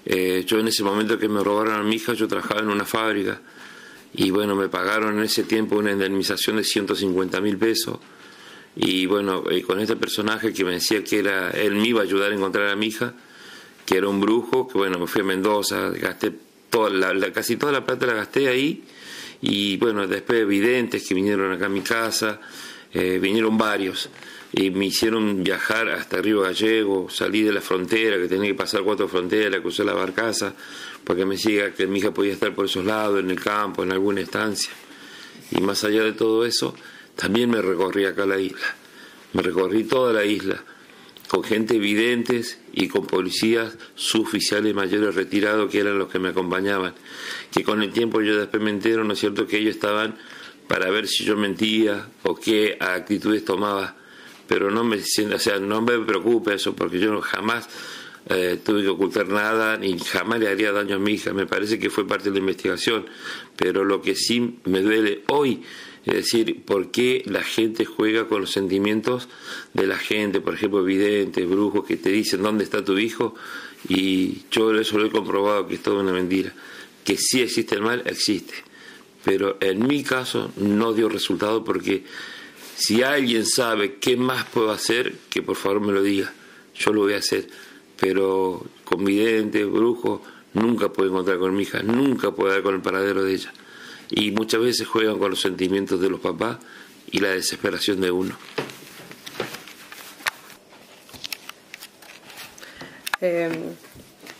Eh, 0.05 0.45
yo 0.47 0.59
en 0.59 0.69
ese 0.69 0.83
momento 0.85 1.19
que 1.19 1.27
me 1.27 1.43
robaron 1.43 1.77
a 1.77 1.83
mi 1.83 1.97
hija, 1.97 2.13
yo 2.13 2.29
trabajaba 2.29 2.61
en 2.61 2.69
una 2.69 2.85
fábrica 2.85 3.41
y 4.13 4.29
bueno, 4.29 4.55
me 4.55 4.69
pagaron 4.69 5.17
en 5.17 5.25
ese 5.25 5.45
tiempo 5.45 5.77
una 5.77 5.93
indemnización 5.93 6.57
de 6.57 6.65
150 6.65 7.41
mil 7.41 7.57
pesos. 7.57 7.99
Y 8.77 9.07
bueno, 9.07 9.43
con 9.67 9.81
este 9.81 9.97
personaje 9.97 10.53
que 10.53 10.67
me 10.67 10.73
decía 10.73 11.03
que 11.03 11.21
era 11.21 11.49
él 11.49 11.77
me 11.77 11.89
iba 11.89 12.01
a 12.01 12.05
ayudar 12.05 12.31
a 12.31 12.35
encontrar 12.35 12.69
a 12.69 12.77
mi 12.77 12.89
hija, 12.89 13.15
que 13.87 13.97
era 13.97 14.07
un 14.07 14.21
brujo, 14.21 14.69
que 14.69 14.77
bueno, 14.77 14.99
me 14.99 15.07
fui 15.07 15.23
a 15.23 15.25
Mendoza, 15.25 15.89
gasté 15.89 16.44
casi 17.33 17.57
toda 17.57 17.73
la 17.73 17.85
plata 17.85 18.07
la 18.07 18.15
gasté 18.15 18.49
ahí 18.49 18.85
y 19.41 19.77
bueno, 19.77 20.07
después 20.07 20.47
videntes 20.47 21.07
que 21.07 21.15
vinieron 21.15 21.53
acá 21.53 21.67
a 21.67 21.69
mi 21.69 21.83
casa, 21.83 22.41
eh, 22.93 23.19
vinieron 23.21 23.59
varios 23.59 24.09
y 24.53 24.71
me 24.71 24.87
hicieron 24.87 25.43
viajar 25.43 25.89
hasta 25.89 26.23
Río 26.23 26.43
Gallego, 26.43 27.11
salí 27.11 27.43
de 27.43 27.53
la 27.53 27.61
frontera, 27.61 28.17
que 28.19 28.29
tenía 28.29 28.49
que 28.49 28.55
pasar 28.55 28.83
cuatro 28.83 29.09
fronteras, 29.09 29.61
cruzar 29.61 29.87
la 29.87 29.95
barcaza, 29.95 30.55
para 31.03 31.19
que 31.19 31.27
me 31.27 31.37
siga 31.37 31.73
que 31.73 31.87
mi 31.87 31.99
hija 31.99 32.15
podía 32.15 32.33
estar 32.33 32.55
por 32.55 32.67
esos 32.67 32.85
lados, 32.85 33.19
en 33.21 33.31
el 33.31 33.41
campo, 33.41 33.83
en 33.83 33.91
alguna 33.91 34.21
estancia. 34.21 34.71
Y 35.51 35.61
más 35.61 35.83
allá 35.83 36.05
de 36.05 36.13
todo 36.13 36.47
eso, 36.47 36.75
también 37.17 37.51
me 37.51 37.61
recorrí 37.61 38.05
acá 38.05 38.27
la 38.27 38.39
isla. 38.39 38.77
Me 39.33 39.43
recorrí 39.43 39.85
toda 39.85 40.13
la 40.13 40.25
isla 40.25 40.63
con 41.35 41.43
gente 41.43 41.75
evidentes 41.75 42.61
y 42.73 42.87
con 42.87 43.09
policías 43.09 43.77
suboficiales 43.97 44.73
mayores 44.73 45.17
retirados 45.17 45.69
que 45.69 45.81
eran 45.81 45.99
los 45.99 46.09
que 46.09 46.21
me 46.21 46.29
acompañaban. 46.29 46.95
Que 47.51 47.65
con 47.65 47.83
el 47.83 47.93
tiempo 47.93 48.21
yo 48.21 48.39
después 48.39 48.63
me 48.63 48.73
¿no 48.73 49.13
es 49.13 49.19
cierto?, 49.19 49.45
que 49.49 49.59
ellos 49.59 49.75
estaban 49.75 50.15
para 50.69 50.91
ver 50.91 51.09
si 51.09 51.25
yo 51.25 51.37
mentía 51.37 52.09
o 52.23 52.37
qué 52.37 52.77
actitudes 52.79 53.45
tomaba. 53.45 53.97
Pero 54.47 54.71
no 54.71 54.85
me, 54.85 54.99
o 54.99 55.39
sea, 55.41 55.59
no 55.59 55.83
me 55.83 55.99
preocupe 55.99 56.55
eso, 56.55 56.77
porque 56.77 57.01
yo 57.01 57.21
jamás 57.21 57.69
eh, 58.29 58.61
tuve 58.65 58.83
que 58.83 58.89
ocultar 58.91 59.27
nada 59.27 59.77
ni 59.77 59.99
jamás 59.99 60.39
le 60.39 60.47
haría 60.47 60.71
daño 60.71 60.95
a 60.95 60.99
mi 61.01 61.15
hija. 61.15 61.33
Me 61.33 61.47
parece 61.47 61.81
que 61.81 61.91
fue 61.91 62.07
parte 62.07 62.27
de 62.27 62.35
la 62.35 62.39
investigación. 62.39 63.07
Pero 63.57 63.85
lo 63.85 64.01
que 64.01 64.15
sí 64.15 64.61
me 64.67 64.83
duele 64.83 65.25
hoy 65.31 65.65
es 66.07 66.15
decir, 66.15 66.63
¿por 66.65 66.91
qué 66.91 67.23
la 67.25 67.43
gente 67.43 67.87
juega 67.87 68.29
con 68.29 68.43
los 68.43 68.51
sentimientos 68.51 69.29
de 69.73 69.87
la 69.87 69.97
gente? 69.97 70.41
Por 70.41 70.55
ejemplo, 70.55 70.81
evidentes, 70.81 71.49
brujos 71.49 71.87
que 71.87 71.97
te 71.97 72.11
dicen 72.11 72.43
dónde 72.43 72.65
está 72.65 72.85
tu 72.85 72.99
hijo 72.99 73.35
y 73.89 74.43
yo 74.51 74.75
eso 74.79 74.99
lo 74.99 75.07
he 75.07 75.11
comprobado 75.11 75.67
que 75.67 75.77
es 75.77 75.83
toda 75.83 76.03
una 76.03 76.13
mentira. 76.13 76.53
Que 77.05 77.17
sí 77.17 77.41
existe 77.41 77.77
el 77.77 77.83
mal, 77.83 78.03
existe. 78.05 78.53
Pero 79.25 79.57
en 79.61 79.87
mi 79.87 80.03
caso 80.03 80.53
no 80.57 80.93
dio 80.93 81.09
resultado 81.09 81.65
porque 81.65 82.05
si 82.77 83.03
alguien 83.03 83.47
sabe 83.47 83.95
qué 83.95 84.19
más 84.19 84.45
puedo 84.45 84.73
hacer, 84.73 85.15
que 85.31 85.41
por 85.41 85.57
favor 85.57 85.81
me 85.81 85.93
lo 85.93 86.03
diga. 86.03 86.33
Yo 86.75 86.93
lo 86.93 87.03
voy 87.03 87.15
a 87.15 87.19
hacer. 87.19 87.49
Pero 87.99 88.63
con 88.85 89.05
videntes, 89.05 89.67
brujos, 89.71 90.21
nunca 90.53 90.93
puedo 90.93 91.09
encontrar 91.09 91.39
con 91.39 91.55
mi 91.55 91.63
hija, 91.63 91.83
nunca 91.83 92.33
puedo 92.33 92.53
dar 92.53 92.63
con 92.63 92.75
el 92.75 92.83
paradero 92.83 93.25
de 93.25 93.33
ella 93.33 93.53
y 94.17 94.31
muchas 94.31 94.61
veces 94.61 94.87
juegan 94.87 95.19
con 95.19 95.31
los 95.31 95.41
sentimientos 95.41 96.01
de 96.01 96.09
los 96.09 96.21
papás 96.21 96.59
y 97.11 97.19
la 97.19 97.31
desesperación 97.31 98.01
de 98.01 98.13
uno. 98.13 98.37
Eh, 103.21 103.51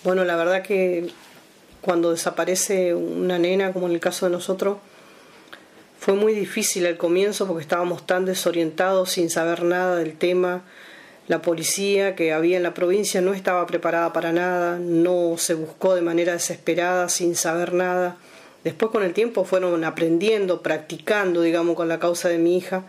bueno, 0.05 0.25
la 0.25 0.37
verdad 0.37 0.63
que 0.63 1.11
cuando 1.81 2.13
desaparece 2.13 2.95
una 2.95 3.39
nena, 3.39 3.73
como 3.73 3.87
en 3.87 3.93
el 3.93 4.01
caso 4.01 4.27
de 4.27 4.33
nosotros, 4.33 4.79
fue 5.99 6.15
muy 6.15 6.35
difícil 6.35 6.87
al 6.87 6.97
comienzo 6.97 7.47
porque 7.47 7.63
estábamos 7.63 8.07
tan 8.07 8.27
desorientados 8.27 9.11
sin 9.11 9.29
saber 9.29 9.65
nada 9.65 9.97
del 9.97 10.17
tema. 10.17 10.63
La 11.27 11.43
policía 11.43 12.15
que 12.15 12.33
había 12.33 12.59
en 12.59 12.63
la 12.63 12.75
provincia 12.75 13.23
no 13.23 13.35
estaba 13.35 13.67
preparada 13.67 14.13
para 14.13 14.33
nada, 14.33 14.79
no 14.79 15.37
se 15.37 15.55
buscó 15.55 15.95
de 15.95 16.03
manera 16.03 16.35
desesperada 16.35 17.09
sin 17.09 17.35
saber 17.35 17.73
nada. 17.73 18.19
Después 18.65 18.91
con 18.91 19.03
el 19.03 19.13
tiempo 19.13 19.45
fueron 19.45 19.85
aprendiendo, 19.85 20.63
practicando, 20.63 21.43
digamos, 21.43 21.77
con 21.77 21.89
la 21.89 21.99
causa 21.99 22.29
de 22.29 22.39
mi 22.39 22.57
hija, 22.57 22.83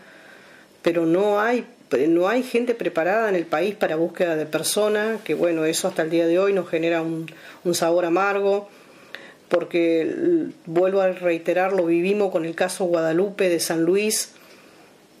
pero 0.82 1.04
no 1.04 1.40
hay 1.40 1.66
no 2.08 2.28
hay 2.28 2.42
gente 2.42 2.74
preparada 2.74 3.28
en 3.28 3.36
el 3.36 3.46
país 3.46 3.74
para 3.74 3.96
búsqueda 3.96 4.36
de 4.36 4.46
personas, 4.46 5.20
que 5.22 5.34
bueno, 5.34 5.64
eso 5.64 5.86
hasta 5.88 6.02
el 6.02 6.10
día 6.10 6.26
de 6.26 6.38
hoy 6.38 6.52
nos 6.52 6.68
genera 6.68 7.02
un, 7.02 7.26
sabor 7.74 8.04
amargo, 8.04 8.68
porque 9.48 10.48
vuelvo 10.66 11.00
a 11.00 11.12
reiterarlo, 11.12 11.86
vivimos 11.86 12.32
con 12.32 12.44
el 12.44 12.54
caso 12.54 12.86
Guadalupe 12.86 13.48
de 13.48 13.60
San 13.60 13.84
Luis, 13.84 14.32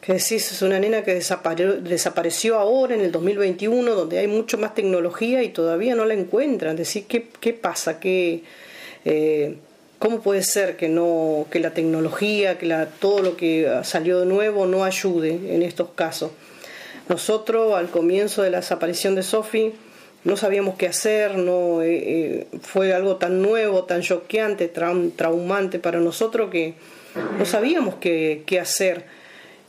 que 0.00 0.14
decís, 0.14 0.52
es 0.52 0.62
una 0.62 0.78
nena 0.78 1.02
que 1.02 1.14
desapareció 1.14 2.58
ahora 2.58 2.94
en 2.94 3.00
el 3.00 3.12
2021, 3.12 3.94
donde 3.94 4.18
hay 4.18 4.26
mucho 4.26 4.58
más 4.58 4.74
tecnología 4.74 5.42
y 5.42 5.48
todavía 5.48 5.94
no 5.94 6.04
la 6.04 6.14
encuentran. 6.14 6.76
Decir, 6.76 7.06
¿qué, 7.08 7.28
qué 7.40 7.52
pasa? 7.52 7.98
¿Qué, 7.98 8.44
eh, 9.04 9.56
¿Cómo 9.98 10.20
puede 10.20 10.42
ser 10.42 10.76
que 10.76 10.88
no 10.88 11.46
que 11.50 11.58
la 11.58 11.72
tecnología, 11.72 12.58
que 12.58 12.66
la, 12.66 12.86
todo 12.86 13.20
lo 13.20 13.36
que 13.36 13.80
salió 13.82 14.20
de 14.20 14.26
nuevo 14.26 14.66
no 14.66 14.84
ayude 14.84 15.54
en 15.54 15.62
estos 15.62 15.88
casos? 15.94 16.32
Nosotros 17.08 17.74
al 17.74 17.88
comienzo 17.88 18.42
de 18.42 18.50
la 18.50 18.58
desaparición 18.58 19.14
de 19.14 19.22
Sophie 19.22 19.72
no 20.24 20.36
sabíamos 20.36 20.74
qué 20.74 20.88
hacer, 20.88 21.38
no 21.38 21.82
eh, 21.82 22.02
eh, 22.04 22.46
fue 22.60 22.92
algo 22.92 23.16
tan 23.16 23.40
nuevo, 23.42 23.84
tan 23.84 24.02
choqueante, 24.02 24.66
traumante 24.66 25.78
para 25.78 26.00
nosotros 26.00 26.50
que 26.50 26.74
no 27.38 27.46
sabíamos 27.46 27.94
qué, 28.00 28.42
qué 28.44 28.58
hacer. 28.58 29.04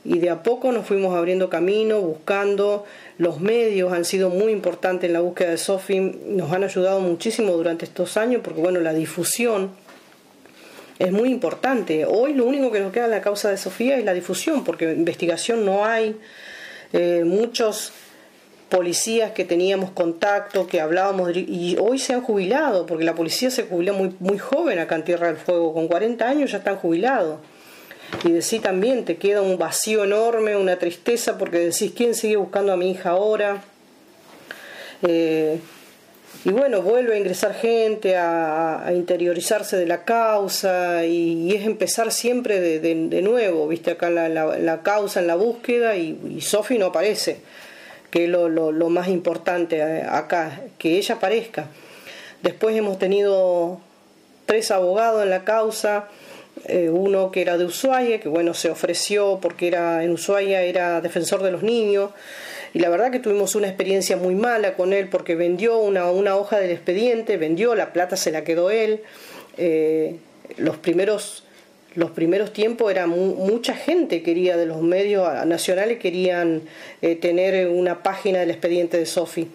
Y 0.04 0.18
de 0.20 0.32
a 0.32 0.42
poco 0.42 0.72
nos 0.72 0.88
fuimos 0.88 1.16
abriendo 1.16 1.50
camino, 1.50 2.02
buscando. 2.02 2.86
Los 3.20 3.40
medios 3.40 3.94
han 3.94 4.04
sido 4.04 4.30
muy 4.30 4.52
importantes 4.52 5.08
en 5.08 5.14
la 5.14 5.20
búsqueda 5.20 5.52
de 5.52 5.58
Sophie, 5.58 6.02
nos 6.26 6.52
han 6.52 6.64
ayudado 6.64 7.02
muchísimo 7.02 7.54
durante 7.54 7.86
estos 7.86 8.18
años, 8.18 8.42
porque 8.44 8.60
bueno, 8.60 8.80
la 8.80 8.94
difusión 8.94 9.72
es 11.00 11.12
muy 11.12 11.30
importante. 11.30 12.06
Hoy 12.06 12.34
lo 12.34 12.46
único 12.46 12.72
que 12.72 12.80
nos 12.80 12.92
queda 12.92 13.06
en 13.06 13.12
la 13.12 13.22
causa 13.22 13.50
de 13.50 13.58
Sofía 13.58 13.98
es 13.98 14.06
la 14.06 14.14
difusión, 14.14 14.64
porque 14.64 14.92
investigación 14.92 15.66
no 15.66 15.86
hay. 15.86 16.18
Eh, 16.94 17.24
muchos 17.26 17.92
policías 18.70 19.32
que 19.32 19.46
teníamos 19.46 19.92
contacto, 19.92 20.68
que 20.68 20.82
hablábamos, 20.82 21.32
y 21.36 21.78
hoy 21.80 22.00
se 22.00 22.14
han 22.14 22.22
jubilado, 22.22 22.86
porque 22.86 23.06
la 23.06 23.16
policía 23.16 23.50
se 23.50 23.64
jubiló 23.64 23.94
muy, 23.94 24.16
muy 24.20 24.38
joven 24.38 24.80
acá 24.80 24.96
en 24.96 25.04
Tierra 25.04 25.28
del 25.28 25.38
Fuego, 25.38 25.74
con 25.74 25.88
40 25.88 26.28
años 26.28 26.52
ya 26.52 26.58
están 26.58 26.78
jubilados. 26.78 27.40
Y 28.24 28.32
decís 28.32 28.62
también, 28.62 29.06
te 29.06 29.18
queda 29.18 29.42
un 29.42 29.58
vacío 29.58 30.04
enorme, 30.04 30.56
una 30.56 30.78
tristeza, 30.80 31.38
porque 31.38 31.60
decís, 31.60 31.92
¿quién 31.96 32.16
sigue 32.16 32.38
buscando 32.38 32.74
a 32.74 32.78
mi 32.78 32.92
hija 32.92 33.12
ahora? 33.12 33.64
Eh, 35.02 35.60
y 36.48 36.52
bueno, 36.52 36.82
vuelve 36.82 37.16
a 37.16 37.18
ingresar 37.18 37.54
gente, 37.54 38.16
a, 38.16 38.90
interiorizarse 38.96 39.76
de 39.76 39.86
la 39.86 40.06
causa 40.06 41.04
y, 41.04 41.54
es 41.54 41.66
empezar 41.66 42.10
siempre 42.10 42.62
de, 42.80 43.22
nuevo, 43.22 43.68
viste 43.68 43.92
acá 43.92 44.10
la, 44.10 44.30
la, 44.30 44.82
causa 44.82 45.20
en 45.20 45.28
la 45.28 45.36
búsqueda 45.36 45.98
y, 45.98 46.18
y 46.38 46.40
Sofi 46.40 46.78
no 46.78 46.86
aparece, 46.86 47.42
que 48.10 48.24
es 48.24 48.30
lo, 48.30 48.48
lo, 48.48 48.90
más 48.90 49.10
importante 49.10 49.80
eh, 49.80 50.06
acá, 50.10 50.62
que 50.78 50.98
ella 50.98 51.16
aparezca. 51.16 51.66
Después 52.42 52.78
hemos 52.78 52.98
tenido 52.98 53.82
tres 54.46 54.72
abogados 54.72 55.24
en 55.24 55.32
la 55.32 55.44
causa, 55.44 56.08
eh, 56.64 56.90
uno 56.90 57.30
que 57.30 57.42
era 57.42 57.58
de 57.58 57.66
Ushuaia, 57.66 58.22
que 58.22 58.30
bueno, 58.30 58.54
se 58.54 58.70
ofreció 58.70 59.40
porque 59.42 59.68
era 59.68 60.02
en 60.06 60.12
Ushuaia 60.12 60.62
era 60.62 61.02
defensor 61.02 61.44
de 61.44 61.52
los 61.52 61.62
niños, 61.62 62.12
y 62.74 62.80
la 62.80 62.90
verdad 62.90 63.12
que 63.12 63.20
tuvimos 63.20 63.56
una 63.56 63.68
experiencia 63.68 64.18
muy 64.18 64.36
mala 64.36 64.74
con 64.76 64.94
él 64.94 65.08
porque 65.10 65.36
vendió 65.36 65.78
una, 65.80 66.12
una 66.12 66.36
hoja 66.36 66.60
del 66.60 66.72
expediente, 66.72 67.38
vendió, 67.38 67.76
la 67.76 67.94
plata 67.94 68.18
se 68.18 68.32
la 68.32 68.44
quedó 68.44 68.70
él. 68.70 69.02
Eh, 69.58 70.18
los 70.58 70.78
primeros 70.78 71.44
los 71.96 72.12
primeros 72.12 72.54
tiempos 72.54 72.92
era 72.92 73.08
mucha 73.08 73.74
gente 73.74 74.22
quería 74.22 74.56
de 74.56 74.68
los 74.68 74.84
medios 74.84 75.28
nacionales 75.48 75.98
querían 75.98 76.62
eh, 77.02 77.16
tener 77.16 77.70
una 77.70 78.04
página 78.04 78.40
del 78.40 78.52
expediente 78.52 79.00
de 79.00 79.08
Sofi 79.08 79.48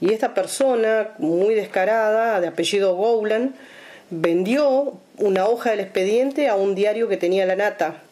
y 0.00 0.12
esta 0.12 0.32
persona 0.32 1.08
muy 1.18 1.56
descarada 1.56 2.40
de 2.40 2.46
apellido 2.46 2.94
Gowland 2.94 3.54
vendió 4.10 4.94
una 5.18 5.46
hoja 5.46 5.70
del 5.70 5.80
expediente 5.80 6.48
a 6.48 6.54
un 6.54 6.76
diario 6.76 7.08
que 7.08 7.16
tenía 7.16 7.44
la 7.44 7.56
nata 7.56 8.02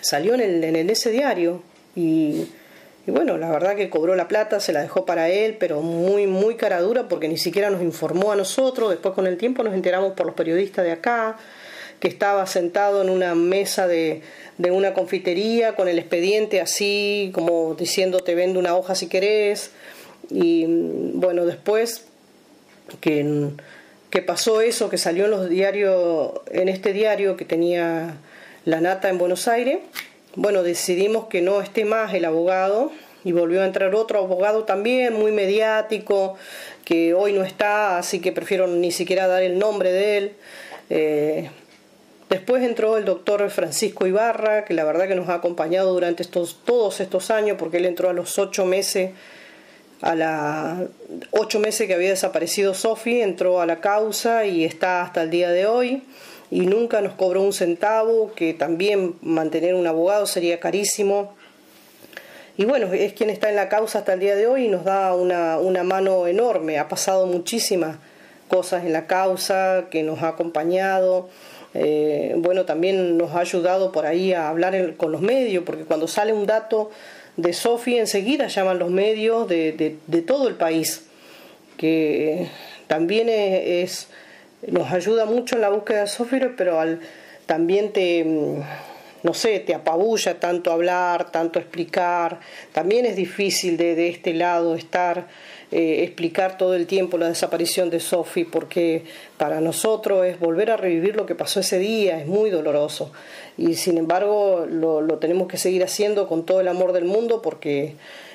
salió 0.00 0.32
en, 0.32 0.40
el, 0.40 0.64
en 0.64 0.88
ese 0.88 1.10
diario 1.10 1.62
y, 1.94 2.46
y, 3.06 3.10
bueno 3.10 3.38
la 3.38 3.50
verdad 3.50 3.76
que 3.76 3.90
cobró 3.90 4.14
la 4.14 4.28
plata 4.28 4.60
se 4.60 4.72
la 4.72 4.82
dejó 4.82 5.04
para 5.04 5.28
él 5.28 5.56
pero 5.58 5.80
muy 5.82 6.26
muy 6.26 6.56
cara 6.56 6.80
dura 6.80 7.08
porque 7.08 7.28
ni 7.28 7.38
siquiera 7.38 7.70
nos 7.70 7.82
informó 7.82 8.32
a 8.32 8.36
nosotros 8.36 8.90
después 8.90 9.14
con 9.14 9.26
el 9.26 9.36
tiempo 9.36 9.62
nos 9.62 9.74
enteramos 9.74 10.12
por 10.12 10.26
los 10.26 10.34
periodistas 10.34 10.84
de 10.84 10.92
acá 10.92 11.36
que 12.02 12.08
estaba 12.08 12.44
sentado 12.48 13.00
en 13.00 13.10
una 13.10 13.36
mesa 13.36 13.86
de, 13.86 14.22
una 14.58 14.92
confitería 14.92 15.76
con 15.76 15.86
el 15.86 16.00
expediente 16.00 16.60
así, 16.60 17.30
como 17.32 17.76
diciendo 17.76 18.18
te 18.18 18.34
vendo 18.34 18.58
una 18.58 18.74
hoja 18.74 18.96
si 18.96 19.06
querés. 19.06 19.70
Y 20.28 20.64
bueno, 21.14 21.46
después 21.46 22.06
que, 23.00 23.50
que 24.10 24.20
pasó 24.20 24.62
eso, 24.62 24.90
que 24.90 24.98
salió 24.98 25.26
en 25.26 25.30
los 25.30 25.48
diarios, 25.48 26.32
en 26.50 26.68
este 26.68 26.92
diario 26.92 27.36
que 27.36 27.44
tenía 27.44 28.16
la 28.64 28.80
nata 28.80 29.08
en 29.08 29.18
Buenos 29.18 29.46
Aires, 29.46 29.78
bueno, 30.36 30.62
decidimos 30.62 31.26
que 31.26 31.42
no 31.42 31.60
esté 31.60 31.84
más 31.84 32.14
el 32.14 32.24
abogado 32.24 32.92
y 33.24 33.32
volvió 33.32 33.62
a 33.62 33.66
entrar 33.66 33.94
otro 33.94 34.18
abogado 34.18 34.64
también, 34.64 35.14
muy 35.14 35.32
mediático, 35.32 36.36
que 36.84 37.14
hoy 37.14 37.32
no 37.32 37.44
está, 37.44 37.98
así 37.98 38.20
que 38.20 38.32
prefiero 38.32 38.66
ni 38.66 38.90
siquiera 38.90 39.26
dar 39.26 39.42
el 39.42 39.58
nombre 39.58 39.92
de 39.92 40.16
él. 40.16 40.32
Eh, 40.90 41.50
Después 42.32 42.62
entró 42.62 42.96
el 42.96 43.04
doctor 43.04 43.50
Francisco 43.50 44.06
Ibarra, 44.06 44.64
que 44.64 44.72
la 44.72 44.84
verdad 44.84 45.06
que 45.06 45.14
nos 45.14 45.28
ha 45.28 45.34
acompañado 45.34 45.92
durante 45.92 46.22
estos, 46.22 46.64
todos 46.64 47.00
estos 47.00 47.30
años, 47.30 47.58
porque 47.58 47.76
él 47.76 47.84
entró 47.84 48.08
a 48.08 48.14
los 48.14 48.38
ocho 48.38 48.64
meses, 48.64 49.10
a 50.00 50.14
la 50.14 50.86
ocho 51.32 51.58
meses 51.58 51.86
que 51.86 51.92
había 51.92 52.08
desaparecido 52.08 52.72
Sofi, 52.72 53.20
entró 53.20 53.60
a 53.60 53.66
la 53.66 53.82
causa 53.82 54.46
y 54.46 54.64
está 54.64 55.02
hasta 55.02 55.24
el 55.24 55.28
día 55.28 55.50
de 55.50 55.66
hoy 55.66 56.04
y 56.52 56.66
nunca 56.66 57.00
nos 57.00 57.14
cobró 57.14 57.40
un 57.40 57.54
centavo, 57.54 58.32
que 58.36 58.52
también 58.52 59.14
mantener 59.22 59.74
un 59.74 59.86
abogado 59.86 60.26
sería 60.26 60.60
carísimo. 60.60 61.32
Y 62.58 62.66
bueno, 62.66 62.92
es 62.92 63.14
quien 63.14 63.30
está 63.30 63.48
en 63.48 63.56
la 63.56 63.70
causa 63.70 64.00
hasta 64.00 64.12
el 64.12 64.20
día 64.20 64.36
de 64.36 64.46
hoy 64.46 64.66
y 64.66 64.68
nos 64.68 64.84
da 64.84 65.14
una, 65.14 65.58
una 65.58 65.82
mano 65.82 66.26
enorme. 66.26 66.78
Ha 66.78 66.88
pasado 66.88 67.26
muchísimas 67.26 67.96
cosas 68.48 68.84
en 68.84 68.92
la 68.92 69.06
causa, 69.06 69.86
que 69.90 70.02
nos 70.02 70.22
ha 70.22 70.28
acompañado. 70.28 71.30
Eh, 71.72 72.34
bueno, 72.36 72.66
también 72.66 73.16
nos 73.16 73.34
ha 73.34 73.40
ayudado 73.40 73.90
por 73.90 74.04
ahí 74.04 74.34
a 74.34 74.50
hablar 74.50 74.96
con 74.98 75.10
los 75.10 75.22
medios, 75.22 75.64
porque 75.64 75.84
cuando 75.84 76.06
sale 76.06 76.34
un 76.34 76.44
dato 76.44 76.90
de 77.38 77.54
Sofi 77.54 77.96
enseguida 77.96 78.48
llaman 78.48 78.78
los 78.78 78.90
medios 78.90 79.48
de, 79.48 79.96
todo 80.26 80.48
el 80.48 80.56
país, 80.56 81.06
que 81.78 82.48
también 82.88 83.30
es, 83.30 84.08
nos 84.66 84.90
ayuda 84.92 85.24
mucho 85.24 85.56
en 85.56 85.62
la 85.62 85.68
búsqueda 85.68 86.02
de 86.02 86.06
Sofi, 86.06 86.38
pero 86.56 86.80
al, 86.80 87.00
también 87.46 87.92
te, 87.92 88.24
no 89.22 89.34
sé, 89.34 89.60
te 89.60 89.74
apabulla 89.74 90.38
tanto 90.38 90.72
hablar, 90.72 91.30
tanto 91.30 91.58
explicar, 91.58 92.40
también 92.72 93.06
es 93.06 93.16
difícil 93.16 93.76
de, 93.76 93.94
de 93.94 94.08
este 94.08 94.34
lado 94.34 94.74
estar 94.74 95.26
eh, 95.74 96.04
explicar 96.04 96.58
todo 96.58 96.74
el 96.74 96.86
tiempo 96.86 97.16
la 97.16 97.28
desaparición 97.28 97.88
de 97.88 97.98
Sophie, 97.98 98.44
porque 98.44 99.04
para 99.38 99.62
nosotros 99.62 100.26
es 100.26 100.38
volver 100.38 100.70
a 100.70 100.76
revivir 100.76 101.16
lo 101.16 101.24
que 101.24 101.34
pasó 101.34 101.60
ese 101.60 101.78
día, 101.78 102.20
es 102.20 102.26
muy 102.26 102.50
doloroso. 102.50 103.10
Y 103.56 103.72
sin 103.76 103.96
embargo 103.96 104.66
lo, 104.68 105.02
tenemos 105.18 105.48
que 105.48 105.56
seguir 105.56 105.82
haciendo 105.82 106.28
con 106.28 106.44
todo 106.44 106.60
el 106.60 106.68
amor 106.68 106.92
del 106.92 107.06
mundo, 107.06 107.40
porque 107.40 107.94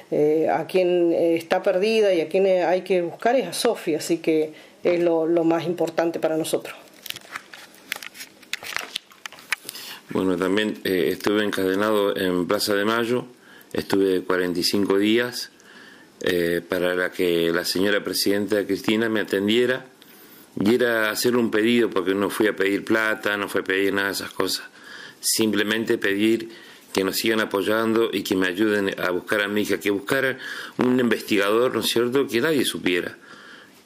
eh, 0.10 0.50
a 0.52 0.66
quien 0.66 1.14
eh, 1.14 1.36
está 1.36 1.62
perdida 1.62 2.12
y 2.12 2.22
a 2.22 2.28
quien 2.28 2.48
hay 2.48 2.82
que 2.82 3.04
buscar 3.04 3.36
es 3.36 3.46
a 3.46 3.54
Sophie, 3.54 3.98
así 3.98 4.18
que 4.18 4.54
es 4.96 5.04
lo, 5.04 5.26
lo 5.28 5.44
más 5.44 5.66
importante 5.66 6.20
para 6.20 6.38
nosotros. 6.38 6.76
Bueno, 10.10 10.38
también 10.38 10.80
estuve 10.84 11.44
encadenado 11.44 12.16
en 12.16 12.48
Plaza 12.48 12.74
de 12.74 12.86
Mayo, 12.86 13.26
estuve 13.74 14.22
45 14.22 14.98
días 14.98 15.52
eh, 16.22 16.62
para 16.68 17.12
que 17.12 17.52
la 17.54 17.64
señora 17.64 18.04
presidenta 18.04 18.66
Cristina 18.66 19.10
me 19.10 19.20
atendiera 19.20 19.86
y 20.60 20.74
era 20.74 21.12
hacer 21.12 21.36
un 21.36 21.52
pedido 21.52 21.92
porque 21.92 22.16
no 22.16 22.32
fui 22.32 22.48
a 22.48 22.56
pedir 22.56 22.84
plata, 22.84 23.38
no 23.38 23.48
fui 23.48 23.62
a 23.62 23.64
pedir 23.64 23.94
nada 23.94 24.08
de 24.08 24.14
esas 24.14 24.32
cosas, 24.32 24.66
simplemente 25.20 26.00
pedir 26.00 26.50
que 26.92 27.04
nos 27.04 27.18
sigan 27.18 27.40
apoyando 27.40 28.10
y 28.12 28.24
que 28.24 28.36
me 28.36 28.48
ayuden 28.48 29.00
a 29.00 29.12
buscar 29.12 29.42
a 29.42 29.48
mi 29.48 29.62
hija, 29.62 29.80
que 29.80 29.92
buscaran 29.92 30.40
un 30.78 31.00
investigador, 31.00 31.76
¿no 31.76 31.82
es 31.82 31.88
cierto?, 31.88 32.26
que 32.28 32.42
nadie 32.42 32.66
supiera 32.66 33.16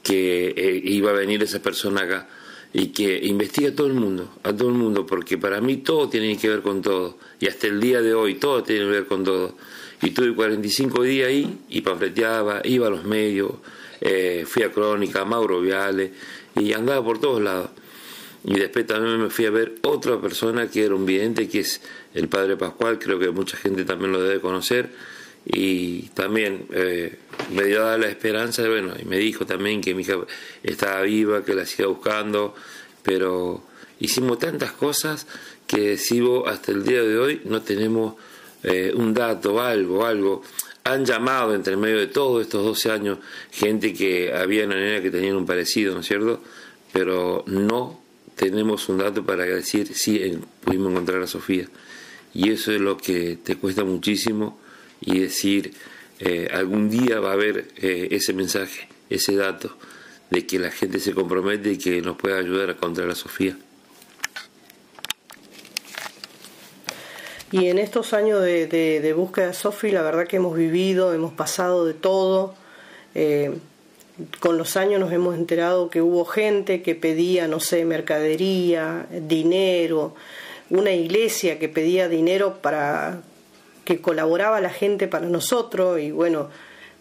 que 0.03 0.53
eh, 0.55 0.81
iba 0.83 1.11
a 1.11 1.13
venir 1.13 1.43
esa 1.43 1.61
persona 1.61 2.01
acá 2.01 2.27
y 2.73 2.87
que 2.87 3.19
investigue 3.25 3.69
a 3.69 3.75
todo 3.75 3.87
el 3.87 3.93
mundo, 3.93 4.33
a 4.43 4.53
todo 4.53 4.69
el 4.69 4.75
mundo, 4.75 5.05
porque 5.05 5.37
para 5.37 5.59
mí 5.59 5.77
todo 5.77 6.09
tiene 6.09 6.37
que 6.37 6.49
ver 6.49 6.61
con 6.61 6.81
todo 6.81 7.17
y 7.39 7.47
hasta 7.47 7.67
el 7.67 7.79
día 7.81 8.01
de 8.01 8.13
hoy 8.13 8.35
todo 8.35 8.63
tiene 8.63 8.85
que 8.85 8.91
ver 8.91 9.05
con 9.07 9.23
todo. 9.23 9.55
Y 10.01 10.11
tuve 10.11 10.33
45 10.33 11.03
días 11.03 11.27
ahí 11.27 11.59
y 11.69 11.81
pamfleteaba, 11.81 12.61
iba 12.63 12.87
a 12.87 12.89
los 12.89 13.03
medios, 13.03 13.51
eh, 13.99 14.45
fui 14.47 14.63
a 14.63 14.71
Crónica, 14.71 15.21
a 15.21 15.25
Mauro 15.25 15.61
Viale 15.61 16.11
y 16.59 16.73
andaba 16.73 17.03
por 17.03 17.19
todos 17.19 17.41
lados. 17.41 17.69
Y 18.43 18.55
después 18.55 18.87
también 18.87 19.21
me 19.21 19.29
fui 19.29 19.45
a 19.45 19.51
ver 19.51 19.75
otra 19.83 20.19
persona 20.19 20.67
que 20.67 20.83
era 20.83 20.95
un 20.95 21.05
vidente, 21.05 21.47
que 21.47 21.59
es 21.59 21.81
el 22.15 22.27
padre 22.27 22.57
Pascual, 22.57 22.97
creo 22.97 23.19
que 23.19 23.29
mucha 23.29 23.57
gente 23.57 23.85
también 23.85 24.11
lo 24.11 24.21
debe 24.21 24.41
conocer. 24.41 24.89
Y 25.45 26.09
también 26.09 26.67
eh, 26.71 27.17
me 27.51 27.63
dio 27.63 27.97
la 27.97 28.07
esperanza, 28.07 28.67
bueno, 28.67 28.93
y 28.99 29.05
me 29.05 29.17
dijo 29.17 29.45
también 29.45 29.81
que 29.81 29.95
mi 29.95 30.03
hija 30.03 30.17
estaba 30.63 31.01
viva, 31.01 31.43
que 31.43 31.55
la 31.55 31.65
siga 31.65 31.87
buscando, 31.87 32.53
pero 33.03 33.63
hicimos 33.99 34.39
tantas 34.39 34.71
cosas 34.71 35.27
que 35.67 35.97
sigo 35.97 36.47
hasta 36.47 36.71
el 36.71 36.83
día 36.83 37.01
de 37.01 37.17
hoy 37.17 37.41
no 37.45 37.61
tenemos 37.61 38.15
eh, 38.63 38.91
un 38.95 39.13
dato, 39.13 39.61
algo, 39.61 40.05
algo. 40.05 40.43
Han 40.83 41.05
llamado 41.05 41.55
entre 41.55 41.77
medio 41.77 41.99
de 41.99 42.07
todos 42.07 42.41
estos 42.41 42.63
12 42.65 42.91
años 42.91 43.19
gente 43.51 43.93
que 43.93 44.33
había 44.33 44.65
una 44.65 44.75
nena 44.75 45.01
que 45.01 45.11
tenían 45.11 45.35
un 45.35 45.45
parecido, 45.45 45.93
¿no 45.93 46.01
es 46.01 46.07
cierto? 46.07 46.41
Pero 46.91 47.43
no 47.47 48.01
tenemos 48.35 48.89
un 48.89 48.97
dato 48.97 49.23
para 49.25 49.45
decir 49.45 49.93
sí, 49.93 50.37
pudimos 50.63 50.91
encontrar 50.91 51.21
a 51.21 51.27
Sofía. 51.27 51.67
Y 52.33 52.51
eso 52.51 52.71
es 52.71 52.81
lo 52.81 52.97
que 52.97 53.37
te 53.43 53.55
cuesta 53.55 53.83
muchísimo 53.83 54.59
y 55.01 55.19
decir 55.19 55.73
eh, 56.19 56.47
algún 56.53 56.89
día 56.89 57.19
va 57.19 57.31
a 57.31 57.33
haber 57.33 57.67
eh, 57.77 58.09
ese 58.11 58.33
mensaje, 58.33 58.87
ese 59.09 59.35
dato 59.35 59.75
de 60.29 60.45
que 60.45 60.59
la 60.59 60.71
gente 60.71 60.99
se 60.99 61.13
compromete 61.13 61.71
y 61.73 61.77
que 61.77 62.01
nos 62.01 62.15
pueda 62.15 62.37
ayudar 62.37 62.69
a 62.69 62.73
encontrar 62.73 63.09
a 63.09 63.15
Sofía. 63.15 63.57
Y 67.51 67.67
en 67.67 67.79
estos 67.79 68.13
años 68.13 68.41
de, 68.41 68.67
de, 68.67 69.13
búsqueda 69.13 69.47
de 69.47 69.53
Sofi, 69.53 69.91
la 69.91 70.03
verdad 70.03 70.25
que 70.25 70.37
hemos 70.37 70.55
vivido, 70.55 71.13
hemos 71.13 71.33
pasado 71.33 71.85
de 71.85 71.93
todo. 71.93 72.55
Eh, 73.13 73.51
con 74.39 74.57
los 74.57 74.77
años 74.77 75.01
nos 75.01 75.11
hemos 75.11 75.35
enterado 75.35 75.89
que 75.89 76.01
hubo 76.01 76.23
gente 76.23 76.81
que 76.81 76.95
pedía, 76.95 77.47
no 77.49 77.59
sé, 77.59 77.83
mercadería, 77.83 79.07
dinero, 79.11 80.15
una 80.69 80.91
iglesia 80.93 81.59
que 81.59 81.67
pedía 81.67 82.07
dinero 82.07 82.59
para 82.61 83.21
que 83.95 84.01
colaboraba 84.01 84.61
la 84.61 84.69
gente 84.69 85.07
para 85.07 85.27
nosotros 85.27 85.99
y 85.99 86.11
bueno, 86.11 86.49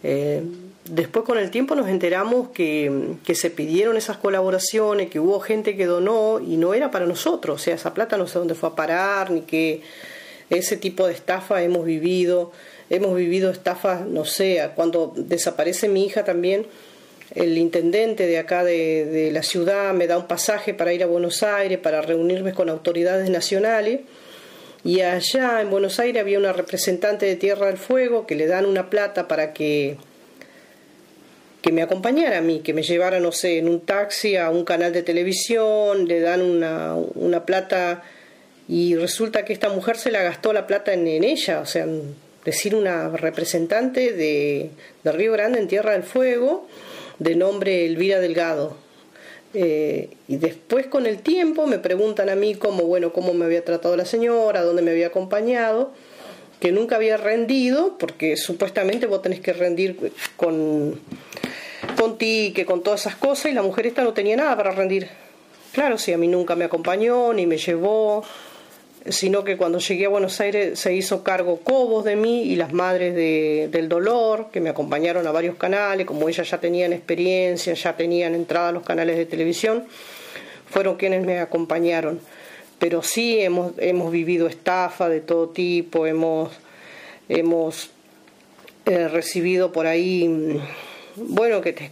eh, 0.03 0.43
después 0.87 1.25
con 1.25 1.39
el 1.39 1.51
tiempo 1.51 1.75
nos 1.75 1.89
enteramos 1.89 2.49
que, 2.51 3.15
que, 3.25 3.35
se 3.35 3.51
pidieron 3.51 3.97
esas 3.97 4.17
colaboraciones, 4.17 5.11
que 5.11 5.21
hubo 5.21 5.41
gente 5.41 5.77
que 5.77 5.87
donó 5.87 6.41
y 6.41 6.57
no 6.57 6.75
era 6.75 6.91
para 6.91 7.07
nosotros, 7.07 7.61
o 7.61 7.63
sea, 7.63 7.75
esa 7.75 7.95
plata 7.95 8.17
no 8.17 8.27
sé 8.27 8.39
dónde 8.39 8.55
fue 8.55 8.71
a 8.71 8.75
parar, 8.75 9.31
ni 9.31 9.43
que 9.43 9.83
ese 10.49 10.77
tipo 10.77 11.07
de 11.07 11.13
estafa 11.13 11.63
hemos 11.63 11.85
vivido, 11.85 12.51
hemos 12.89 13.15
vivido 13.15 13.51
estafas, 13.51 14.05
no 14.05 14.25
sé, 14.25 14.69
cuando 14.75 15.13
desaparece 15.17 15.89
mi 15.89 16.05
hija 16.05 16.25
también, 16.25 16.67
el 17.35 17.57
intendente 17.57 18.27
de 18.27 18.39
acá 18.39 18.65
de, 18.65 19.31
la 19.33 19.45
ciudad 19.45 19.95
me 19.95 20.09
da 20.09 20.19
un 20.19 20.27
pasaje 20.27 20.75
para 20.75 20.93
ir 20.93 21.05
a 21.05 21.07
Buenos 21.07 21.45
Aires, 21.45 21.79
para 21.79 22.03
reunirme 22.03 22.53
con 22.53 22.69
autoridades 22.69 23.31
nacionales, 23.31 24.01
y 24.85 25.01
allá 25.01 25.61
en 25.61 25.71
Buenos 25.71 26.01
Aires 26.01 26.21
había 26.21 26.39
una 26.39 26.53
representante 26.53 27.27
de 27.27 27.37
Tierra 27.37 27.67
del 27.67 27.79
Fuego 27.79 28.27
que 28.27 28.35
le 28.35 28.47
dan 28.47 28.67
una 28.67 28.91
plata 28.91 29.29
para 29.29 29.53
que 29.53 29.99
que 31.63 31.73
me 31.73 31.83
acompañara 31.83 32.39
a 32.39 32.41
mí, 32.41 32.61
que 32.61 32.73
me 32.73 32.83
llevara, 32.83 33.21
no 33.21 33.33
sé, 33.33 33.59
en 33.59 33.69
un 33.69 33.81
taxi 33.81 34.37
a 34.37 34.49
un 34.49 34.65
canal 34.65 34.95
de 34.95 35.03
televisión, 35.03 36.09
le 36.09 36.21
dan 36.21 36.41
una, 36.41 36.95
una 36.95 37.45
plata 37.45 38.03
y 38.71 38.95
resulta 38.95 39.45
que 39.45 39.53
esta 39.53 39.69
mujer 39.69 39.97
se 39.97 40.13
la 40.13 40.23
gastó 40.23 40.53
la 40.53 40.69
plata 40.69 40.93
en, 40.93 41.07
ella, 41.09 41.59
o 41.61 41.67
sea, 41.67 41.89
decir 42.45 42.77
una 42.77 43.09
representante 43.09 44.13
de, 44.13 44.71
Río 45.05 45.33
Grande 45.33 45.59
en 45.59 45.67
Tierra 45.67 45.93
del 45.93 46.05
Fuego, 46.05 46.69
de 47.19 47.35
nombre 47.35 47.85
Elvira 47.85 48.21
Delgado. 48.21 48.77
Eh, 49.53 50.11
y 50.29 50.37
después 50.37 50.87
con 50.87 51.07
el 51.07 51.19
tiempo 51.23 51.67
me 51.67 51.79
preguntan 51.79 52.29
a 52.29 52.37
mí 52.37 52.55
cómo, 52.55 52.85
bueno, 52.85 53.13
cómo 53.13 53.35
me 53.35 53.45
había 53.45 53.65
tratado 53.65 53.97
la 53.97 54.05
señora, 54.05 54.63
dónde 54.63 54.83
me 54.83 54.93
había 54.93 55.09
acompañado, 55.09 55.93
que 56.61 56.71
nunca 56.71 56.97
había 56.97 57.17
rendido, 57.17 57.97
porque 57.99 58.37
supuestamente 58.37 59.07
vos 59.07 59.23
tenés 59.23 59.41
que 59.41 59.53
rendir 59.53 60.13
con, 60.37 61.01
con 61.99 62.17
que 62.17 62.65
con 62.67 62.83
todas 62.83 63.01
esas 63.01 63.17
cosas, 63.17 63.51
y 63.51 63.55
la 63.55 63.63
mujer 63.63 63.87
esta 63.87 64.05
no 64.05 64.13
tenía 64.13 64.37
nada 64.37 64.57
para 64.57 64.71
rendir. 64.71 65.09
Claro, 65.73 65.99
sí, 65.99 66.13
a 66.13 66.19
mí 66.19 66.29
nunca 66.29 66.55
me 66.55 66.65
acompañó, 66.65 67.33
ni 67.33 67.47
me 67.47 67.57
llevó, 67.57 68.25
sino 69.11 69.45
que 69.45 69.57
cuando 69.57 69.79
llegué 69.79 70.07
a 70.07 70.09
Buenos 70.09 70.41
Aires 70.41 70.79
se 70.79 70.95
hizo 70.95 71.23
cargo 71.23 71.61
Cobos 71.61 72.05
de 72.05 72.17
mí 72.17 72.43
y 72.45 72.57
las 72.57 72.73
madres 72.73 73.15
del 73.15 73.89
dolor, 73.89 74.49
que 74.53 74.61
me 74.61 74.71
acompañaron 74.71 75.27
a 75.27 75.33
varios 75.33 75.57
canales, 75.57 76.07
como 76.07 76.29
ellas 76.29 76.49
ya 76.49 76.59
tenían 76.59 76.93
experiencia, 76.93 77.75
ya 77.75 77.97
tenían 77.97 78.35
entrada 78.35 78.69
a 78.69 78.73
los 78.73 78.83
canales 78.83 79.17
de 79.17 79.27
televisión, 79.27 79.85
fueron 80.69 80.97
quienes 80.97 81.25
me 81.25 81.41
acompañaron. 81.41 82.21
Pero 82.79 83.03
sí 83.03 83.41
hemos, 83.41 83.73
hemos 83.79 84.11
vivido 84.11 84.47
estafa 84.47 85.09
de 85.09 85.21
todo 85.21 85.51
tipo, 85.51 86.07
hemos, 86.07 86.51
hemos 87.29 87.91
eh, 88.87 89.09
recibido 89.09 89.73
por 89.73 89.87
ahí, 89.87 90.27
mm, 90.27 90.61
bueno, 91.17 91.61
que 91.61 91.73
te, 91.73 91.91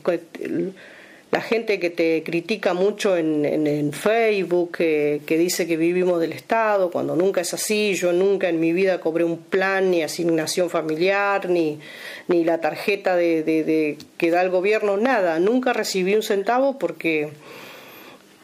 la 1.30 1.42
gente 1.42 1.78
que 1.78 1.90
te 1.90 2.22
critica 2.22 2.72
mucho 2.72 3.16
en, 3.16 3.44
en, 3.44 3.92
Facebook, 3.92 4.78
que, 4.78 5.20
dice 5.28 5.66
que 5.66 5.76
vivimos 5.76 6.20
del 6.20 6.32
Estado, 6.32 6.90
cuando 6.90 7.16
nunca 7.16 7.42
es 7.42 7.52
así, 7.52 7.94
yo 7.94 8.12
nunca 8.12 8.48
en 8.48 8.58
mi 8.60 8.72
vida 8.72 8.98
cobré 9.00 9.24
un 9.24 9.36
plan, 9.36 9.90
ni 9.90 10.02
asignación 10.02 10.70
familiar, 10.70 11.50
ni, 11.50 11.80
ni 12.28 12.44
la 12.44 12.60
tarjeta 12.60 13.14
de, 13.14 13.42
de, 13.42 13.98
que 14.16 14.30
da 14.30 14.40
el 14.40 14.48
gobierno, 14.48 14.96
nada, 14.96 15.38
nunca 15.38 15.74
recibí 15.74 16.14
un 16.14 16.22
centavo 16.22 16.78
porque 16.78 17.30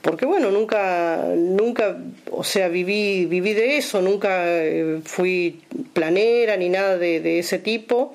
porque 0.03 0.27
bueno 0.27 0.51
nunca 0.51 1.31
nunca 1.35 1.97
o 2.31 2.45
sea 2.45 2.69
viví 2.69 3.25
viví 3.25 3.55
de 3.55 3.79
eso 3.79 4.03
nunca 4.03 4.45
eh, 4.47 5.01
fui 5.03 5.63
planera 5.95 6.59
ni 6.59 6.69
nada 6.69 6.99
de, 6.99 7.21
de 7.21 7.39
ese 7.39 7.59
tipo 7.59 8.15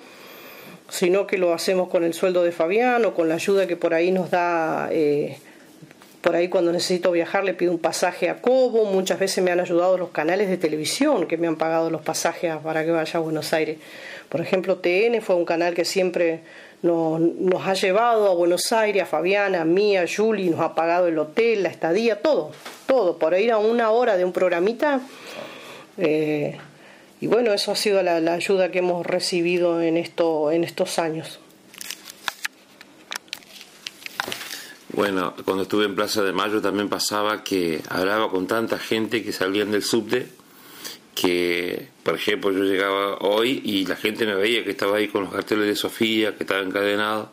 sino 0.90 1.28
que 1.28 1.38
lo 1.38 1.54
hacemos 1.54 1.90
con 1.90 2.04
el 2.04 2.14
sueldo 2.14 2.44
de 2.44 2.52
Fabián 2.52 3.06
o 3.06 3.14
con 3.14 3.30
la 3.30 3.36
ayuda 3.36 3.68
que 3.68 3.76
por 3.76 3.94
ahí 3.94 4.12
nos 4.12 4.32
da, 4.32 4.90
eh, 4.92 5.38
por 6.22 6.36
ahí 6.36 6.50
cuando 6.50 6.72
necesito 6.72 7.12
viajar 7.12 7.44
le 7.44 7.54
pido 7.54 7.72
un 7.72 7.80
pasaje 7.80 8.30
a 8.30 8.42
Cobo, 8.42 8.86
muchas 8.86 9.20
veces 9.20 9.44
me 9.44 9.52
han 9.52 9.60
ayudado 9.60 9.98
los 9.98 10.10
canales 10.10 10.50
de 10.50 10.58
televisión 10.58 11.28
que 11.28 11.38
me 11.38 11.48
han 11.48 11.56
pagado 11.56 11.90
los 11.90 12.02
pasajes 12.02 12.56
para 12.64 12.84
que 12.84 12.92
vaya 12.92 13.20
a 13.20 13.22
Buenos 13.22 13.54
Aires. 13.54 13.78
Por 14.30 14.42
ejemplo, 14.42 14.78
TN 14.78 15.22
fue 15.22 15.36
un 15.36 15.46
canal 15.46 15.74
que 15.74 15.86
siempre 15.86 16.42
nos, 16.82 17.20
nos 17.20 17.68
ha 17.68 17.74
llevado 17.74 18.30
a 18.30 18.34
Buenos 18.34 18.72
Aires, 18.72 19.04
a 19.04 19.06
Fabián, 19.06 19.56
a 19.56 19.66
mí, 19.66 19.98
a 19.98 20.06
Julie, 20.08 20.50
nos 20.50 20.60
ha 20.60 20.76
pagado 20.76 21.08
el 21.08 21.18
hotel, 21.18 21.64
la 21.64 21.70
estadía, 21.70 22.22
todo, 22.22 22.52
todo, 22.86 23.18
por 23.18 23.38
ir 23.38 23.52
a 23.52 23.58
una 23.58 23.92
hora 23.92 24.18
de 24.18 24.26
un 24.26 24.34
programita. 24.34 25.02
Eh, 25.98 26.58
y 27.22 27.28
bueno, 27.28 27.54
eso 27.54 27.72
ha 27.72 27.76
sido 27.76 28.02
la, 28.02 28.16
ayuda 28.16 28.72
que 28.72 28.80
hemos 28.80 29.06
recibido 29.06 29.82
en, 29.82 29.98
esto, 29.98 30.52
en 30.52 30.64
estos 30.64 31.00
años. 31.00 31.40
Bueno, 34.94 35.34
cuando 35.46 35.64
estuve 35.64 35.86
en 35.86 35.96
Plaza 35.96 36.24
de 36.24 36.34
Mayo 36.34 36.62
también 36.62 36.90
pasaba 36.90 37.44
que 37.44 37.82
hablaba 37.90 38.30
con 38.30 38.48
tanta 38.48 38.80
gente 38.80 39.24
que 39.24 39.32
salían 39.32 39.72
del 39.72 39.84
subte 39.84 40.28
que, 41.20 41.90
por 42.04 42.16
ejemplo, 42.16 42.52
yo 42.52 42.64
llegaba 42.64 43.18
hoy 43.20 43.62
y 43.66 43.86
la 43.86 43.98
gente 43.98 44.26
me 44.26 44.36
veía 44.36 44.64
que 44.64 44.72
estaba 44.72 44.98
ahí 44.98 45.10
con 45.10 45.24
los 45.24 45.34
carteles 45.34 45.68
de 45.68 45.76
Sofía, 45.76 46.36
que 46.36 46.44
estaba 46.44 46.62
encadenado, 46.62 47.30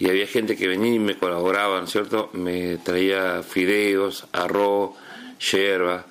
y 0.00 0.08
había 0.08 0.26
gente 0.26 0.56
que 0.56 0.66
venía 0.66 0.94
y 0.94 0.98
me 0.98 1.16
colaboraba, 1.16 1.80
¿no 1.80 1.86
cierto? 1.86 2.30
Me 2.32 2.78
traía 2.78 3.42
fideos, 3.44 4.26
arroz, 4.32 4.96
yerba, 5.52 6.06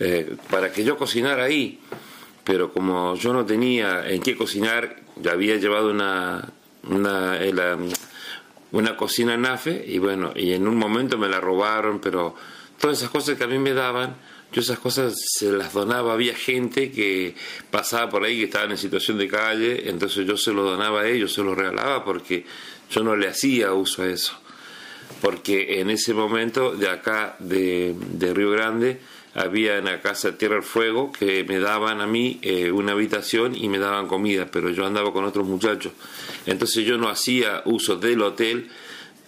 eh, 0.00 0.36
para 0.50 0.72
que 0.72 0.82
yo 0.82 0.96
cocinara 0.96 1.44
ahí 1.44 1.78
pero 2.44 2.72
como 2.72 3.14
yo 3.16 3.32
no 3.32 3.46
tenía 3.46 4.08
en 4.08 4.20
qué 4.20 4.36
cocinar, 4.36 4.96
yo 5.16 5.30
había 5.30 5.56
llevado 5.56 5.90
una, 5.90 6.48
una, 6.88 7.42
eh, 7.42 7.54
una 8.72 8.96
cocina 8.96 9.36
nafe 9.36 9.84
y 9.86 9.98
bueno, 9.98 10.32
y 10.34 10.52
en 10.52 10.66
un 10.66 10.76
momento 10.76 11.18
me 11.18 11.28
la 11.28 11.40
robaron, 11.40 12.00
pero 12.00 12.34
todas 12.80 12.98
esas 12.98 13.10
cosas 13.10 13.38
que 13.38 13.44
a 13.44 13.48
mí 13.48 13.58
me 13.58 13.74
daban, 13.74 14.16
yo 14.52 14.60
esas 14.60 14.78
cosas 14.78 15.14
se 15.16 15.50
las 15.52 15.72
donaba, 15.72 16.12
había 16.12 16.34
gente 16.34 16.90
que 16.90 17.34
pasaba 17.70 18.10
por 18.10 18.24
ahí 18.24 18.38
que 18.38 18.44
estaban 18.44 18.70
en 18.70 18.78
situación 18.78 19.18
de 19.18 19.28
calle, 19.28 19.88
entonces 19.88 20.26
yo 20.26 20.36
se 20.36 20.52
lo 20.52 20.62
donaba 20.62 21.02
a 21.02 21.08
ellos, 21.08 21.32
se 21.32 21.42
lo 21.42 21.54
regalaba 21.54 22.04
porque 22.04 22.44
yo 22.90 23.02
no 23.02 23.16
le 23.16 23.28
hacía 23.28 23.72
uso 23.72 24.02
a 24.02 24.08
eso. 24.08 24.38
Porque 25.22 25.80
en 25.80 25.88
ese 25.88 26.12
momento 26.12 26.74
de 26.74 26.88
acá 26.88 27.36
de, 27.38 27.94
de 27.96 28.34
Río 28.34 28.50
Grande, 28.50 29.00
había 29.34 29.78
en 29.78 29.86
la 29.86 30.00
casa 30.00 30.36
Tierra 30.36 30.56
del 30.56 30.64
Fuego 30.64 31.10
que 31.12 31.44
me 31.44 31.58
daban 31.58 32.00
a 32.00 32.06
mí 32.06 32.38
eh, 32.42 32.70
una 32.70 32.92
habitación 32.92 33.54
y 33.54 33.68
me 33.68 33.78
daban 33.78 34.06
comida, 34.06 34.48
pero 34.50 34.70
yo 34.70 34.86
andaba 34.86 35.12
con 35.12 35.24
otros 35.24 35.46
muchachos. 35.46 35.92
Entonces 36.46 36.84
yo 36.84 36.98
no 36.98 37.08
hacía 37.08 37.62
uso 37.64 37.96
del 37.96 38.22
hotel 38.22 38.70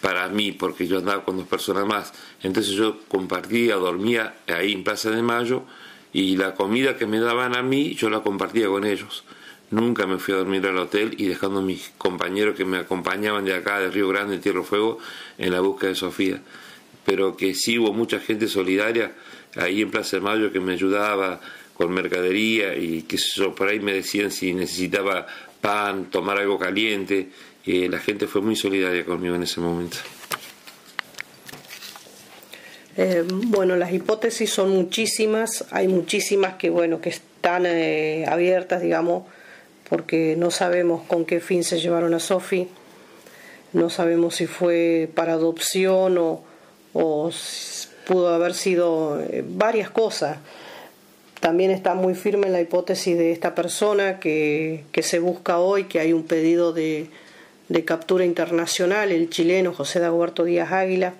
para 0.01 0.29
mí, 0.29 0.53
porque 0.53 0.87
yo 0.87 0.99
andaba 0.99 1.25
con 1.25 1.39
dos 1.39 1.47
personas 1.47 1.87
más. 1.87 2.13
Entonces 2.43 2.75
yo 2.75 2.99
compartía, 3.09 3.77
dormía 3.77 4.35
ahí 4.47 4.73
en 4.73 4.85
Plaza 4.85 5.11
de 5.11 5.23
Mayo 5.23 5.63
y 6.13 6.37
la 6.37 6.55
comida 6.55 6.99
que 6.99 7.07
me 7.07 7.21
daban 7.21 7.57
a 7.57 7.63
mí 7.63 7.95
yo 7.95 8.11
la 8.11 8.21
compartía 8.21 8.67
con 8.67 8.85
ellos. 8.85 9.25
Nunca 9.71 10.07
me 10.07 10.19
fui 10.19 10.35
a 10.35 10.37
dormir 10.37 10.67
al 10.67 10.77
hotel 10.77 11.15
y 11.17 11.25
dejando 11.27 11.61
a 11.61 11.63
mis 11.63 11.91
compañeros 11.97 12.55
que 12.55 12.67
me 12.67 12.77
acompañaban 12.77 13.47
de 13.47 13.55
acá, 13.55 13.81
de 13.81 13.91
Río 13.91 14.09
Grande, 14.09 14.39
Tierra 14.39 14.59
del 14.59 14.69
Fuego, 14.69 14.99
en 15.39 15.53
la 15.53 15.61
búsqueda 15.61 15.89
de 15.89 15.97
Sofía. 15.97 16.43
Pero 17.07 17.35
que 17.35 17.55
sí 17.55 17.79
hubo 17.79 17.95
mucha 17.95 18.21
gente 18.21 18.47
solidaria 18.47 19.13
ahí 19.57 19.83
en 19.83 19.91
Plaza 19.91 20.17
de 20.17 20.23
Mayo 20.23 20.53
que 20.53 20.61
me 20.61 20.73
ayudaba 20.73 21.41
con 21.75 21.93
mercadería 21.93 22.77
y 22.77 23.03
que 23.03 23.19
por 23.57 23.69
ahí 23.69 23.81
me 23.81 23.93
decían 23.93 24.31
si 24.31 24.53
necesitaba 24.55 25.27
pan, 25.61 26.11
tomar 26.11 26.39
algo 26.39 26.59
caliente. 26.59 27.29
y 27.67 27.89
la 27.89 27.99
gente 27.99 28.27
fue 28.27 28.43
muy 28.43 28.57
solidaria 28.57 29.05
conmigo 29.05 29.35
en 29.35 29.43
ese 29.43 29.61
momento. 29.61 29.97
Eh, 32.97 33.25
bueno, 33.27 33.75
las 33.75 33.93
hipótesis 33.93 34.51
son 34.51 34.71
muchísimas, 34.71 35.65
hay 35.71 35.89
muchísimas 35.89 36.55
que 36.55 36.71
bueno 36.71 37.01
que 37.01 37.09
están 37.09 37.67
eh, 37.67 38.25
abiertas, 38.29 38.83
digamos, 38.83 39.25
porque 39.89 40.37
no 40.39 40.53
sabemos 40.53 41.03
con 41.07 41.25
qué 41.25 41.41
fin 41.41 41.65
se 41.65 41.81
llevaron 41.81 42.15
a 42.15 42.21
Sofi, 42.21 42.69
no 43.73 43.91
sabemos 43.91 44.37
si 44.37 44.47
fue 44.47 45.11
para 45.13 45.33
adopción 45.33 46.19
o, 46.19 46.45
o 46.93 47.33
pudo 48.07 48.29
haber 48.35 48.55
sido 48.55 49.21
eh, 49.21 49.45
varias 49.47 49.91
cosas. 49.91 50.39
También 51.41 51.71
está 51.71 51.95
muy 51.95 52.15
firme 52.15 52.49
la 52.49 52.61
hipótesis 52.61 53.17
de 53.17 53.33
esta 53.33 53.55
persona 53.55 54.19
que, 54.19 54.85
que 54.93 55.03
se 55.03 55.19
busca 55.19 55.59
hoy, 55.59 55.85
que 55.85 56.01
hay 56.01 56.13
un 56.13 56.25
pedido 56.25 56.73
de, 56.73 57.11
de 57.69 57.85
captura 57.85 58.25
internacional, 58.25 59.11
el 59.13 59.31
chileno 59.31 59.73
José 59.73 60.01
Dagoberto 60.01 60.45
Díaz 60.45 60.73
Águila. 60.73 61.15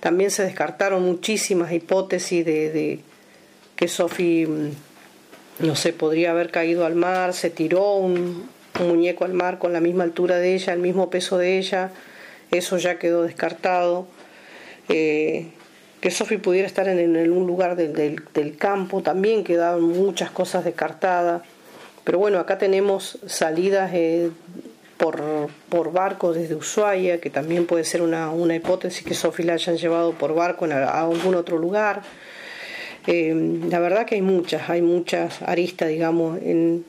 También 0.00 0.30
se 0.30 0.42
descartaron 0.42 1.02
muchísimas 1.02 1.72
hipótesis 1.72 2.44
de, 2.44 3.00
que 3.76 3.88
Sofi, 3.88 4.46
mm, 4.46 5.66
no 5.66 5.76
sé, 5.76 5.92
podría 5.92 6.30
haber 6.30 6.50
caído 6.50 6.86
al 6.86 6.94
mar, 6.94 7.34
se 7.34 7.50
tiró 7.50 7.94
un, 7.94 8.48
un, 8.80 8.88
muñeco 8.88 9.24
al 9.24 9.34
mar 9.34 9.58
con 9.58 9.72
la 9.72 9.80
misma 9.80 10.04
altura 10.04 10.38
de 10.38 10.54
ella, 10.54 10.72
el 10.72 10.80
mismo 10.80 11.10
peso 11.10 11.38
de 11.38 11.58
ella. 11.58 11.92
Eso 12.50 12.78
ya 12.78 12.98
quedó 12.98 13.22
descartado. 13.22 14.06
Eh, 14.88 15.48
que 16.00 16.10
Sofi 16.10 16.38
pudiera 16.38 16.66
estar 16.66 16.88
en, 16.88 17.32
un 17.32 17.46
lugar 17.46 17.76
del, 17.76 18.56
campo, 18.56 19.02
también 19.02 19.44
quedaban 19.44 19.82
muchas 19.82 20.30
cosas 20.30 20.64
descartadas. 20.64 21.42
Pero 22.04 22.18
bueno, 22.18 22.38
acá 22.38 22.56
tenemos 22.56 23.18
salidas 23.26 23.90
eh, 23.92 24.30
por, 24.96 25.22
por, 25.68 25.92
barco 25.92 26.32
desde 26.32 26.54
Ushuaia, 26.54 27.20
que 27.20 27.28
también 27.28 27.66
puede 27.66 27.84
ser 27.84 28.00
una, 28.00 28.30
una 28.30 28.56
hipótesis 28.56 29.04
que 29.04 29.14
Sofi 29.14 29.42
la 29.42 29.54
hayan 29.54 29.76
llevado 29.76 30.12
por 30.12 30.34
barco 30.34 30.64
a, 30.64 31.00
algún 31.00 31.34
otro 31.34 31.58
lugar. 31.58 32.02
Eh, 33.06 33.60
la 33.68 33.78
verdad 33.78 34.06
que 34.06 34.14
hay 34.14 34.22
muchas, 34.22 34.70
hay 34.70 34.80
muchas 34.80 35.42
aristas, 35.42 35.88
digamos, 35.88 36.38
en, 36.42 36.84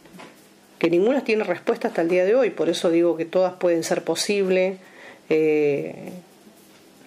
que 0.80 0.90
ninguna 0.90 1.24
tiene 1.24 1.44
respuesta 1.44 1.90
hasta 1.90 2.02
el 2.02 2.08
día 2.08 2.24
de 2.24 2.34
hoy, 2.34 2.50
por 2.50 2.70
eso 2.70 2.90
digo 2.90 3.18
que 3.18 3.26
todas 3.26 3.54
pueden 3.54 3.84
ser 3.84 4.04
posibles. 4.04 4.80
Eh, 5.30 6.12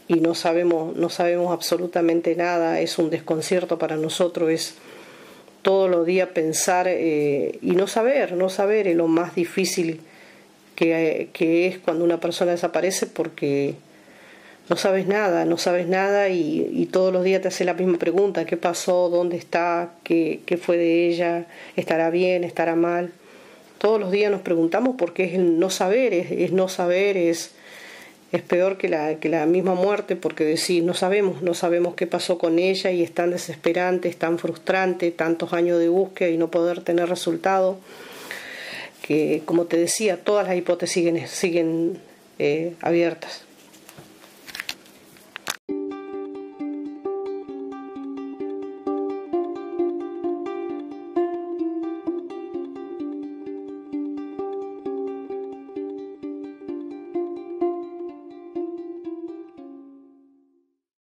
y 0.07 0.15
no 0.15 0.35
sabemos, 0.35 0.95
no 0.97 1.09
sabemos 1.09 1.53
absolutamente 1.53 2.37
nada, 2.37 2.81
es 2.81 2.99
un 2.99 3.11
desconcierto 3.11 3.79
para 3.79 3.97
nosotros, 3.97 4.51
es 4.51 4.75
todos 5.63 5.91
los 5.91 6.05
días 6.05 6.29
pensar 6.29 6.87
eh, 6.89 7.59
y 7.63 7.71
no 7.71 7.87
saber, 7.87 8.33
no 8.33 8.51
saber 8.51 8.87
es 8.87 8.97
lo 8.97 9.09
más 9.09 9.35
difícil 9.35 10.01
que, 10.77 11.31
que, 11.33 11.67
es 11.67 11.79
cuando 11.79 12.05
una 12.05 12.21
persona 12.21 12.53
desaparece 12.53 13.07
porque 13.07 13.75
no 14.69 14.77
sabes 14.77 15.07
nada, 15.07 15.47
no 15.47 15.57
sabes 15.57 15.89
nada 15.89 16.29
y, 16.29 16.89
todos 16.93 17.13
los 17.13 17.25
días 17.25 17.43
te 17.43 17.49
hace 17.49 17.65
la 17.65 17.75
misma 17.75 17.99
pregunta, 17.99 18.45
¿qué 18.45 18.57
pasó? 18.57 19.09
¿Dónde 19.09 19.37
está? 19.37 19.95
¿Qué, 20.05 20.41
qué 20.47 20.59
fue 20.59 20.77
de 20.77 21.09
ella? 21.09 21.47
¿Estará 21.77 22.11
bien? 22.11 22.45
¿Estará 22.45 22.77
mal? 22.77 23.13
Todos 23.79 23.99
los 23.99 24.11
días 24.13 24.31
nos 24.31 24.43
preguntamos 24.43 24.97
porque 24.97 25.25
es 25.25 25.35
el 25.35 25.59
no 25.59 25.71
saber, 25.71 26.13
es, 26.13 26.31
es 26.31 26.53
no 26.53 26.69
saber, 26.69 27.17
es 27.17 27.53
es 28.35 28.43
peor 28.43 28.79
que 28.79 28.89
la, 28.89 29.15
que 29.21 29.29
la 29.29 29.47
misma 29.47 29.75
muerte 29.75 30.17
porque 30.17 30.45
decir, 30.45 30.83
no 30.83 30.93
sabemos, 30.93 31.41
no 31.43 31.55
sabemos 31.55 31.95
qué 31.95 32.09
pasó 32.09 32.37
con 32.37 32.59
ella 32.59 32.91
y 32.91 33.01
es 33.01 33.15
tan 33.15 33.31
desesperante, 33.31 34.09
es 34.09 34.17
tan 34.17 34.41
frustrante, 34.41 35.13
tantos 35.13 35.53
años 35.53 35.79
de 35.79 35.89
búsqueda 35.89 36.31
y 36.31 36.37
no 36.37 36.51
poder 36.51 36.81
tener 36.81 37.09
resultado, 37.09 37.79
que 39.03 39.43
como 39.45 39.67
te 39.67 39.77
decía, 39.77 40.17
todas 40.17 40.49
las 40.49 40.57
hipótesis 40.57 40.95
siguen, 40.95 41.29
siguen 41.29 41.99
eh, 42.41 42.75
abiertas. 42.81 43.44